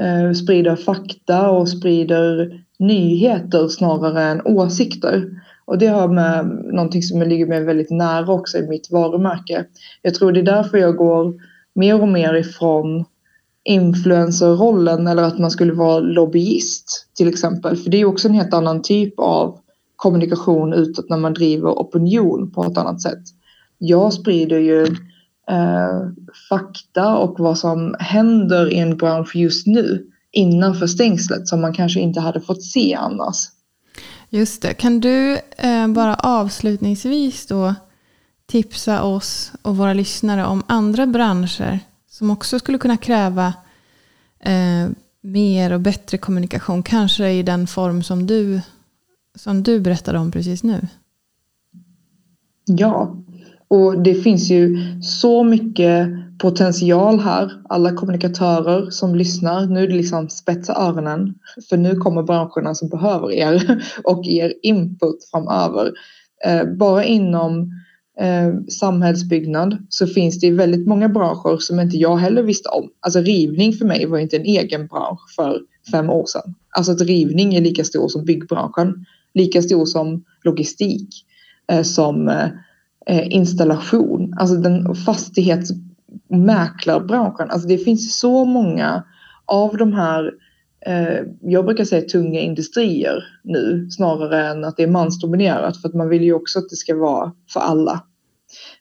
eh, 0.00 0.32
sprider 0.32 0.76
fakta 0.76 1.50
och 1.50 1.68
sprider 1.68 2.60
nyheter 2.78 3.68
snarare 3.68 4.22
än 4.22 4.42
åsikter. 4.44 5.30
Och 5.64 5.78
det 5.78 5.86
har 5.86 6.08
med 6.08 6.46
någonting 6.64 7.02
som 7.02 7.22
ligger 7.22 7.46
mig 7.46 7.64
väldigt 7.64 7.90
nära 7.90 8.32
också 8.32 8.58
i 8.58 8.68
mitt 8.68 8.90
varumärke. 8.90 9.64
Jag 10.02 10.14
tror 10.14 10.32
det 10.32 10.40
är 10.40 10.44
därför 10.44 10.78
jag 10.78 10.96
går 10.96 11.34
mer 11.74 12.02
och 12.02 12.08
mer 12.08 12.34
ifrån 12.34 13.04
influencerrollen 13.64 15.06
eller 15.06 15.22
att 15.22 15.38
man 15.38 15.50
skulle 15.50 15.72
vara 15.72 15.98
lobbyist 15.98 17.06
till 17.16 17.28
exempel. 17.28 17.76
För 17.76 17.90
det 17.90 18.00
är 18.00 18.04
också 18.04 18.28
en 18.28 18.34
helt 18.34 18.54
annan 18.54 18.82
typ 18.82 19.14
av 19.18 19.58
kommunikation 19.96 20.72
utåt 20.72 21.10
när 21.10 21.16
man 21.16 21.34
driver 21.34 21.70
opinion 21.70 22.50
på 22.50 22.64
ett 22.64 22.78
annat 22.78 23.02
sätt. 23.02 23.22
Jag 23.78 24.12
sprider 24.12 24.58
ju 24.58 24.82
eh, 25.50 26.00
fakta 26.48 27.16
och 27.16 27.40
vad 27.40 27.58
som 27.58 27.96
händer 27.98 28.72
i 28.72 28.78
en 28.78 28.96
bransch 28.96 29.36
just 29.36 29.66
nu 29.66 30.06
innanför 30.32 30.86
stängslet 30.86 31.48
som 31.48 31.60
man 31.60 31.74
kanske 31.74 32.00
inte 32.00 32.20
hade 32.20 32.40
fått 32.40 32.62
se 32.62 32.94
annars. 32.94 33.36
Just 34.34 34.62
det. 34.62 34.74
Kan 34.74 35.00
du 35.00 35.38
eh, 35.56 35.88
bara 35.88 36.14
avslutningsvis 36.14 37.46
då 37.46 37.74
tipsa 38.46 39.02
oss 39.02 39.52
och 39.62 39.76
våra 39.76 39.92
lyssnare 39.92 40.46
om 40.46 40.62
andra 40.66 41.06
branscher 41.06 41.78
som 42.10 42.30
också 42.30 42.58
skulle 42.58 42.78
kunna 42.78 42.96
kräva 42.96 43.54
eh, 44.40 44.88
mer 45.20 45.72
och 45.72 45.80
bättre 45.80 46.18
kommunikation, 46.18 46.82
kanske 46.82 47.30
i 47.30 47.42
den 47.42 47.66
form 47.66 48.02
som 48.02 48.26
du, 48.26 48.60
som 49.34 49.62
du 49.62 49.80
berättade 49.80 50.18
om 50.18 50.30
precis 50.30 50.62
nu? 50.62 50.86
Ja, 52.64 53.16
och 53.68 54.02
det 54.02 54.14
finns 54.14 54.50
ju 54.50 54.78
så 55.02 55.44
mycket 55.44 56.08
potential 56.44 57.20
här. 57.20 57.50
Alla 57.68 57.92
kommunikatörer 57.92 58.90
som 58.90 59.14
lyssnar, 59.14 59.66
nu 59.66 59.82
är 59.82 59.88
det 59.88 59.94
liksom 59.94 60.28
spetsa 60.28 60.74
öronen. 60.74 61.34
För 61.68 61.76
nu 61.76 61.96
kommer 61.96 62.22
branscherna 62.22 62.74
som 62.74 62.88
behöver 62.88 63.32
er 63.32 63.84
och 64.04 64.26
er 64.26 64.54
input 64.62 65.28
framöver. 65.30 65.92
Eh, 66.44 66.64
bara 66.64 67.04
inom 67.04 67.72
eh, 68.20 68.68
samhällsbyggnad 68.68 69.86
så 69.88 70.06
finns 70.06 70.40
det 70.40 70.50
väldigt 70.50 70.86
många 70.86 71.08
branscher 71.08 71.58
som 71.58 71.80
inte 71.80 71.96
jag 71.96 72.16
heller 72.16 72.42
visste 72.42 72.68
om. 72.68 72.90
Alltså 73.00 73.20
rivning 73.20 73.72
för 73.72 73.84
mig 73.84 74.06
var 74.06 74.18
inte 74.18 74.36
en 74.36 74.44
egen 74.44 74.86
bransch 74.86 75.34
för 75.36 75.60
fem 75.90 76.10
år 76.10 76.26
sedan. 76.26 76.54
Alltså 76.76 76.92
att 76.92 77.00
rivning 77.00 77.54
är 77.54 77.60
lika 77.60 77.84
stor 77.84 78.08
som 78.08 78.24
byggbranschen, 78.24 79.06
lika 79.34 79.62
stor 79.62 79.84
som 79.84 80.24
logistik, 80.42 81.08
eh, 81.72 81.82
som 81.82 82.28
eh, 82.28 82.48
eh 83.06 83.34
installation, 83.34 84.34
alltså 84.36 84.56
den 84.56 84.94
fastighets 84.94 85.70
Mäklarbranschen. 86.34 87.50
Alltså 87.50 87.68
det 87.68 87.78
finns 87.78 88.18
så 88.18 88.44
många 88.44 89.04
av 89.44 89.76
de 89.76 89.92
här, 89.92 90.32
eh, 90.86 91.18
jag 91.40 91.64
brukar 91.64 91.84
säga 91.84 92.08
tunga 92.08 92.40
industrier 92.40 93.24
nu 93.44 93.90
snarare 93.90 94.48
än 94.48 94.64
att 94.64 94.76
det 94.76 94.82
är 94.82 94.88
mansdominerat 94.90 95.80
för 95.80 95.88
att 95.88 95.94
man 95.94 96.08
vill 96.08 96.22
ju 96.22 96.32
också 96.32 96.58
att 96.58 96.68
det 96.70 96.76
ska 96.76 96.96
vara 96.96 97.32
för 97.52 97.60
alla. 97.60 98.02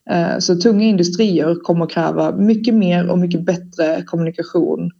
Eh, 0.10 0.38
så 0.39 0.56
tunga 0.56 0.86
industrier 0.86 1.56
kommer 1.56 1.86
kräva 1.86 2.32
mycket 2.32 2.74
mer 2.74 3.10
och 3.10 3.20
mycket 3.20 3.45
bättre 3.45 4.04
kommunikation 4.06 4.91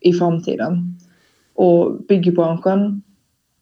i 0.00 0.12
framtiden. 0.12 0.98
Och 1.54 2.04
byggbranschen, 2.08 3.02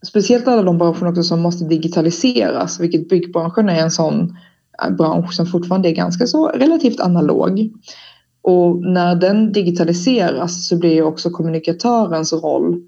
speciellt 0.07 0.49
alla 0.49 0.63
de 0.63 0.79
branscherna 0.79 1.11
också 1.11 1.23
som 1.23 1.41
måste 1.41 1.65
digitaliseras, 1.65 2.81
vilket 2.81 3.09
byggbranschen 3.09 3.69
är 3.69 3.83
en 3.83 3.91
sån 3.91 4.37
eh, 4.83 4.91
bransch 4.91 5.35
som 5.35 5.47
fortfarande 5.47 5.89
är 5.89 5.95
ganska 5.95 6.27
så 6.27 6.49
relativt 6.49 7.01
analog. 7.01 7.71
Och 8.43 8.76
när 8.76 9.14
den 9.14 9.53
digitaliseras 9.53 10.68
så 10.68 10.76
blir 10.76 11.03
också 11.03 11.30
kommunikatörens 11.30 12.32
roll 12.32 12.82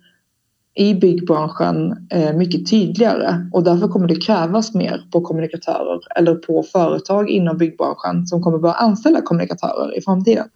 i 0.75 0.95
byggbranschen 0.95 2.07
eh, 2.11 2.33
mycket 2.33 2.71
tydligare 2.71 3.49
och 3.53 3.65
därför 3.65 3.89
kommer 3.89 4.09
det 4.09 4.17
krävas 4.17 4.75
mer 4.75 5.03
på 5.13 5.21
kommunikatörer 5.21 6.01
eller 6.17 6.35
på 6.35 6.63
företag 6.63 7.31
inom 7.31 7.59
byggbranschen 7.59 8.27
som 8.27 8.43
kommer 8.43 8.59
börja 8.59 8.75
anställa 8.75 9.21
kommunikatörer 9.21 9.99
i 9.99 10.03
framtiden. 10.03 10.49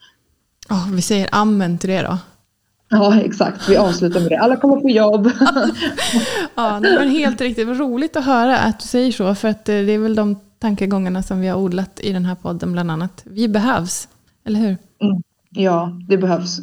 Oh, 0.71 0.93
vi 0.93 1.03
säger 1.03 1.29
amen 1.33 1.79
till 1.79 1.91
det 1.91 2.03
då. 2.03 2.19
Ja, 2.89 3.21
exakt. 3.21 3.69
Vi 3.69 3.77
avslutar 3.77 4.21
med 4.21 4.31
det. 4.31 4.39
Alla 4.39 4.57
kommer 4.57 4.81
få 4.81 4.91
jobb. 4.91 5.31
ja, 6.55 6.81
det 6.81 6.97
var 6.97 7.05
helt 7.05 7.41
riktigt. 7.41 7.67
Vad 7.67 7.79
roligt 7.79 8.17
att 8.17 8.25
höra 8.25 8.59
att 8.59 8.81
du 8.81 8.87
säger 8.87 9.13
så, 9.13 9.35
för 9.35 9.49
att 9.49 9.69
eh, 9.69 9.75
det 9.75 9.93
är 9.93 9.99
väl 9.99 10.15
de 10.15 10.37
tankegångarna 10.59 11.23
som 11.23 11.41
vi 11.41 11.49
har 11.49 11.59
odlat 11.59 12.01
i 12.01 12.13
den 12.13 12.25
här 12.25 12.35
podden 12.35 12.73
bland 12.73 12.91
annat. 12.91 13.23
Vi 13.25 13.49
behövs, 13.49 14.09
eller 14.45 14.61
hur? 14.61 14.77
Mm. 14.99 15.23
Ja, 15.51 16.01
det 16.09 16.19
behövs. 16.19 16.59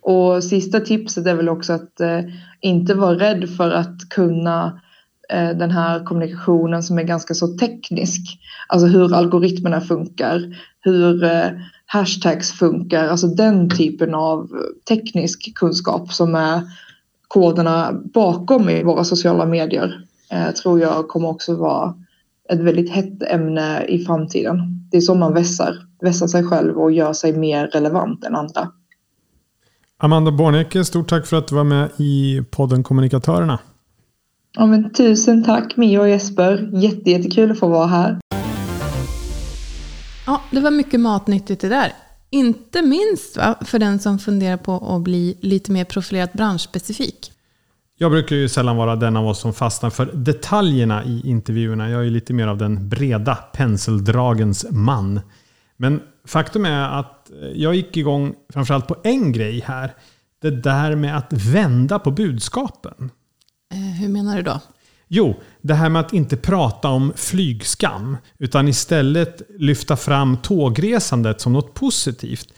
Och 0.00 0.44
sista 0.44 0.80
tipset 0.80 1.26
är 1.26 1.34
väl 1.34 1.48
också 1.48 1.72
att 1.72 2.00
eh, 2.00 2.20
inte 2.60 2.94
vara 2.94 3.18
rädd 3.18 3.50
för 3.56 3.70
att 3.70 4.08
kunna 4.08 4.80
eh, 5.28 5.50
den 5.50 5.70
här 5.70 6.04
kommunikationen 6.04 6.82
som 6.82 6.98
är 6.98 7.02
ganska 7.02 7.34
så 7.34 7.58
teknisk. 7.58 8.38
Alltså 8.68 8.86
hur 8.86 9.14
algoritmerna 9.14 9.80
funkar, 9.80 10.56
hur 10.80 11.24
eh, 11.24 11.48
hashtags 11.86 12.52
funkar, 12.52 13.08
alltså 13.08 13.26
den 13.26 13.70
typen 13.70 14.14
av 14.14 14.50
teknisk 14.88 15.54
kunskap 15.54 16.12
som 16.12 16.34
är 16.34 16.62
koderna 17.28 17.92
bakom 17.92 18.68
i 18.68 18.82
våra 18.82 19.04
sociala 19.04 19.46
medier 19.46 20.04
eh, 20.30 20.50
tror 20.50 20.80
jag 20.80 21.08
kommer 21.08 21.28
också 21.28 21.54
vara 21.54 21.94
ett 22.52 22.60
väldigt 22.60 22.90
hett 22.90 23.22
ämne 23.22 23.84
i 23.84 24.04
framtiden. 24.04 24.58
Det 24.90 24.96
är 24.96 25.00
så 25.00 25.14
man 25.14 25.34
vässar, 25.34 25.76
vässar 26.00 26.26
sig 26.26 26.44
själv 26.44 26.78
och 26.78 26.92
gör 26.92 27.12
sig 27.12 27.32
mer 27.32 27.66
relevant 27.66 28.24
än 28.24 28.34
andra. 28.34 28.70
Amanda 29.98 30.30
Bornecke, 30.30 30.84
stort 30.84 31.08
tack 31.08 31.26
för 31.26 31.36
att 31.36 31.48
du 31.48 31.54
var 31.54 31.64
med 31.64 31.90
i 31.96 32.42
podden 32.50 32.82
Kommunikatörerna. 32.82 33.58
Ja, 34.56 34.66
men 34.66 34.92
tusen 34.92 35.44
tack 35.44 35.76
Mia 35.76 36.00
och 36.00 36.08
Jesper. 36.08 36.70
Jätte, 36.72 37.10
jättekul 37.10 37.50
att 37.50 37.58
få 37.58 37.68
vara 37.68 37.86
här. 37.86 38.18
Ja, 40.26 40.40
det 40.50 40.60
var 40.60 40.70
mycket 40.70 41.00
matnyttigt 41.00 41.60
det 41.60 41.68
där. 41.68 41.92
Inte 42.30 42.82
minst 42.82 43.36
va, 43.36 43.54
för 43.64 43.78
den 43.78 43.98
som 43.98 44.18
funderar 44.18 44.56
på 44.56 44.96
att 44.96 45.02
bli 45.02 45.38
lite 45.40 45.72
mer 45.72 45.84
profilerat 45.84 46.32
branschspecifik. 46.32 47.33
Jag 47.98 48.10
brukar 48.10 48.36
ju 48.36 48.48
sällan 48.48 48.76
vara 48.76 48.96
den 48.96 49.16
av 49.16 49.26
oss 49.26 49.38
som 49.38 49.52
fastnar 49.52 49.90
för 49.90 50.06
detaljerna 50.14 51.04
i 51.04 51.22
intervjuerna. 51.24 51.90
Jag 51.90 52.06
är 52.06 52.10
lite 52.10 52.32
mer 52.32 52.46
av 52.46 52.58
den 52.58 52.88
breda 52.88 53.34
penseldragens 53.34 54.66
man. 54.70 55.20
Men 55.76 56.00
faktum 56.26 56.64
är 56.64 56.98
att 56.98 57.30
jag 57.54 57.74
gick 57.74 57.96
igång 57.96 58.34
framförallt 58.52 58.86
på 58.86 58.96
en 59.04 59.32
grej 59.32 59.60
här. 59.66 59.94
Det 60.42 60.50
där 60.50 60.96
med 60.96 61.16
att 61.16 61.32
vända 61.32 61.98
på 61.98 62.10
budskapen. 62.10 63.10
Eh, 63.72 63.78
hur 63.78 64.08
menar 64.08 64.36
du 64.36 64.42
då? 64.42 64.60
Jo, 65.08 65.40
det 65.60 65.74
här 65.74 65.88
med 65.88 66.00
att 66.00 66.12
inte 66.12 66.36
prata 66.36 66.88
om 66.88 67.12
flygskam. 67.16 68.16
Utan 68.38 68.68
istället 68.68 69.42
lyfta 69.58 69.96
fram 69.96 70.36
tågresandet 70.36 71.40
som 71.40 71.52
något 71.52 71.74
positivt. 71.74 72.48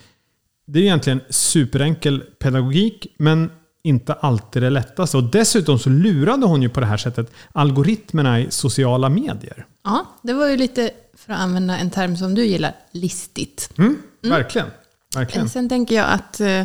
Det 0.66 0.78
är 0.78 0.82
egentligen 0.82 1.20
superenkel 1.30 2.20
pedagogik, 2.20 3.06
men 3.18 3.50
inte 3.86 4.12
alltid 4.12 4.62
det 4.62 4.70
lättaste. 4.70 5.16
Och 5.16 5.24
dessutom 5.24 5.78
så 5.78 5.90
lurade 5.90 6.46
hon 6.46 6.62
ju 6.62 6.68
på 6.68 6.80
det 6.80 6.86
här 6.86 6.96
sättet 6.96 7.32
algoritmerna 7.52 8.40
i 8.40 8.46
sociala 8.50 9.08
medier. 9.08 9.66
Ja, 9.84 10.06
det 10.22 10.32
var 10.32 10.48
ju 10.48 10.56
lite, 10.56 10.90
för 11.14 11.32
att 11.32 11.38
använda 11.38 11.78
en 11.78 11.90
term 11.90 12.16
som 12.16 12.34
du 12.34 12.44
gillar, 12.44 12.74
listigt. 12.90 13.70
Mm, 13.78 13.98
verkligen. 14.22 14.66
Mm. 14.66 14.78
verkligen. 15.14 15.48
Sen 15.48 15.68
tänker 15.68 15.94
jag 15.94 16.06
att 16.08 16.40
eh, 16.40 16.62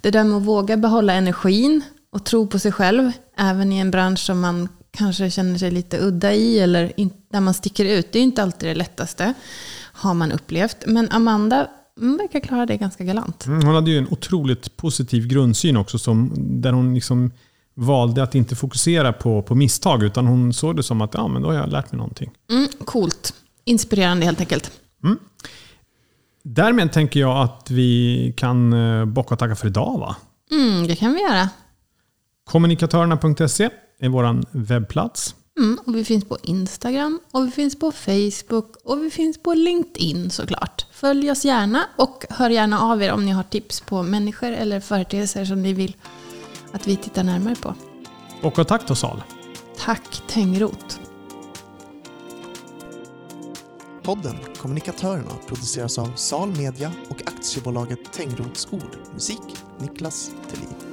det 0.00 0.10
där 0.10 0.24
med 0.24 0.36
att 0.36 0.42
våga 0.42 0.76
behålla 0.76 1.12
energin 1.12 1.82
och 2.12 2.24
tro 2.24 2.46
på 2.46 2.58
sig 2.58 2.72
själv, 2.72 3.12
även 3.36 3.72
i 3.72 3.78
en 3.78 3.90
bransch 3.90 4.18
som 4.20 4.40
man 4.40 4.68
kanske 4.90 5.30
känner 5.30 5.58
sig 5.58 5.70
lite 5.70 5.98
udda 5.98 6.32
i 6.32 6.58
eller 6.58 6.92
där 7.32 7.40
man 7.40 7.54
sticker 7.54 7.84
ut. 7.84 8.12
Det 8.12 8.18
är 8.18 8.22
inte 8.22 8.42
alltid 8.42 8.68
det 8.68 8.74
lättaste, 8.74 9.34
har 9.92 10.14
man 10.14 10.32
upplevt. 10.32 10.86
Men 10.86 11.10
Amanda 11.10 11.68
verkar 11.98 12.40
klara 12.40 12.66
det 12.66 12.76
ganska 12.76 13.04
galant. 13.04 13.46
Mm, 13.46 13.66
hon 13.66 13.74
hade 13.74 13.90
ju 13.90 13.98
en 13.98 14.08
otroligt 14.10 14.76
positiv 14.76 15.26
grundsyn 15.26 15.76
också, 15.76 15.98
som, 15.98 16.32
där 16.36 16.72
hon 16.72 16.94
liksom 16.94 17.30
valde 17.74 18.22
att 18.22 18.34
inte 18.34 18.56
fokusera 18.56 19.12
på, 19.12 19.42
på 19.42 19.54
misstag, 19.54 20.02
utan 20.02 20.26
hon 20.26 20.52
såg 20.52 20.76
det 20.76 20.82
som 20.82 21.00
att 21.00 21.14
ja, 21.14 21.28
men 21.28 21.42
då 21.42 21.48
har 21.48 21.54
jag 21.54 21.68
lärt 21.68 21.92
mig 21.92 21.98
någonting. 21.98 22.30
Mm, 22.50 22.68
coolt. 22.84 23.34
Inspirerande 23.64 24.24
helt 24.26 24.40
enkelt. 24.40 24.70
Mm. 25.04 25.18
Därmed 26.42 26.92
tänker 26.92 27.20
jag 27.20 27.36
att 27.38 27.70
vi 27.70 28.34
kan 28.36 28.72
eh, 28.72 29.04
bocka 29.04 29.34
och 29.34 29.38
tacka 29.38 29.56
för 29.56 29.66
idag 29.66 29.98
va? 29.98 30.16
Mm, 30.50 30.86
det 30.86 30.96
kan 30.96 31.14
vi 31.14 31.20
göra. 31.20 31.48
Kommunikatörerna.se 32.50 33.70
är 33.98 34.08
vår 34.08 34.44
webbplats. 34.50 35.34
Mm, 35.58 35.78
och 35.84 35.96
vi 35.96 36.04
finns 36.04 36.24
på 36.24 36.38
Instagram, 36.42 37.20
och 37.30 37.46
vi 37.46 37.50
finns 37.50 37.78
på 37.78 37.92
Facebook 37.92 38.76
och 38.84 39.02
vi 39.02 39.10
finns 39.10 39.38
på 39.38 39.54
LinkedIn 39.54 40.30
såklart. 40.30 40.86
Följ 40.92 41.30
oss 41.30 41.44
gärna 41.44 41.86
och 41.96 42.24
hör 42.30 42.50
gärna 42.50 42.80
av 42.80 43.02
er 43.02 43.12
om 43.12 43.24
ni 43.24 43.30
har 43.30 43.42
tips 43.42 43.80
på 43.80 44.02
människor 44.02 44.52
eller 44.52 44.80
företeelser 44.80 45.44
som 45.44 45.62
ni 45.62 45.72
vill 45.72 45.96
att 46.72 46.86
vi 46.86 46.96
tittar 46.96 47.24
närmare 47.24 47.54
på. 47.54 47.74
Och, 48.42 48.68
tack 48.68 48.88
då 48.88 48.94
Sal. 48.94 49.22
Tack 49.78 50.22
Tengroth. 50.28 50.98
Podden 54.02 54.36
Kommunikatörerna 54.58 55.32
produceras 55.46 55.98
av 55.98 56.12
Sal 56.16 56.48
Media 56.48 56.92
och 57.10 57.20
aktiebolaget 57.26 58.12
Tengroths 58.12 58.68
Ord. 58.70 58.96
Musik 59.14 59.56
Niklas 59.78 60.30
Thelin. 60.50 60.87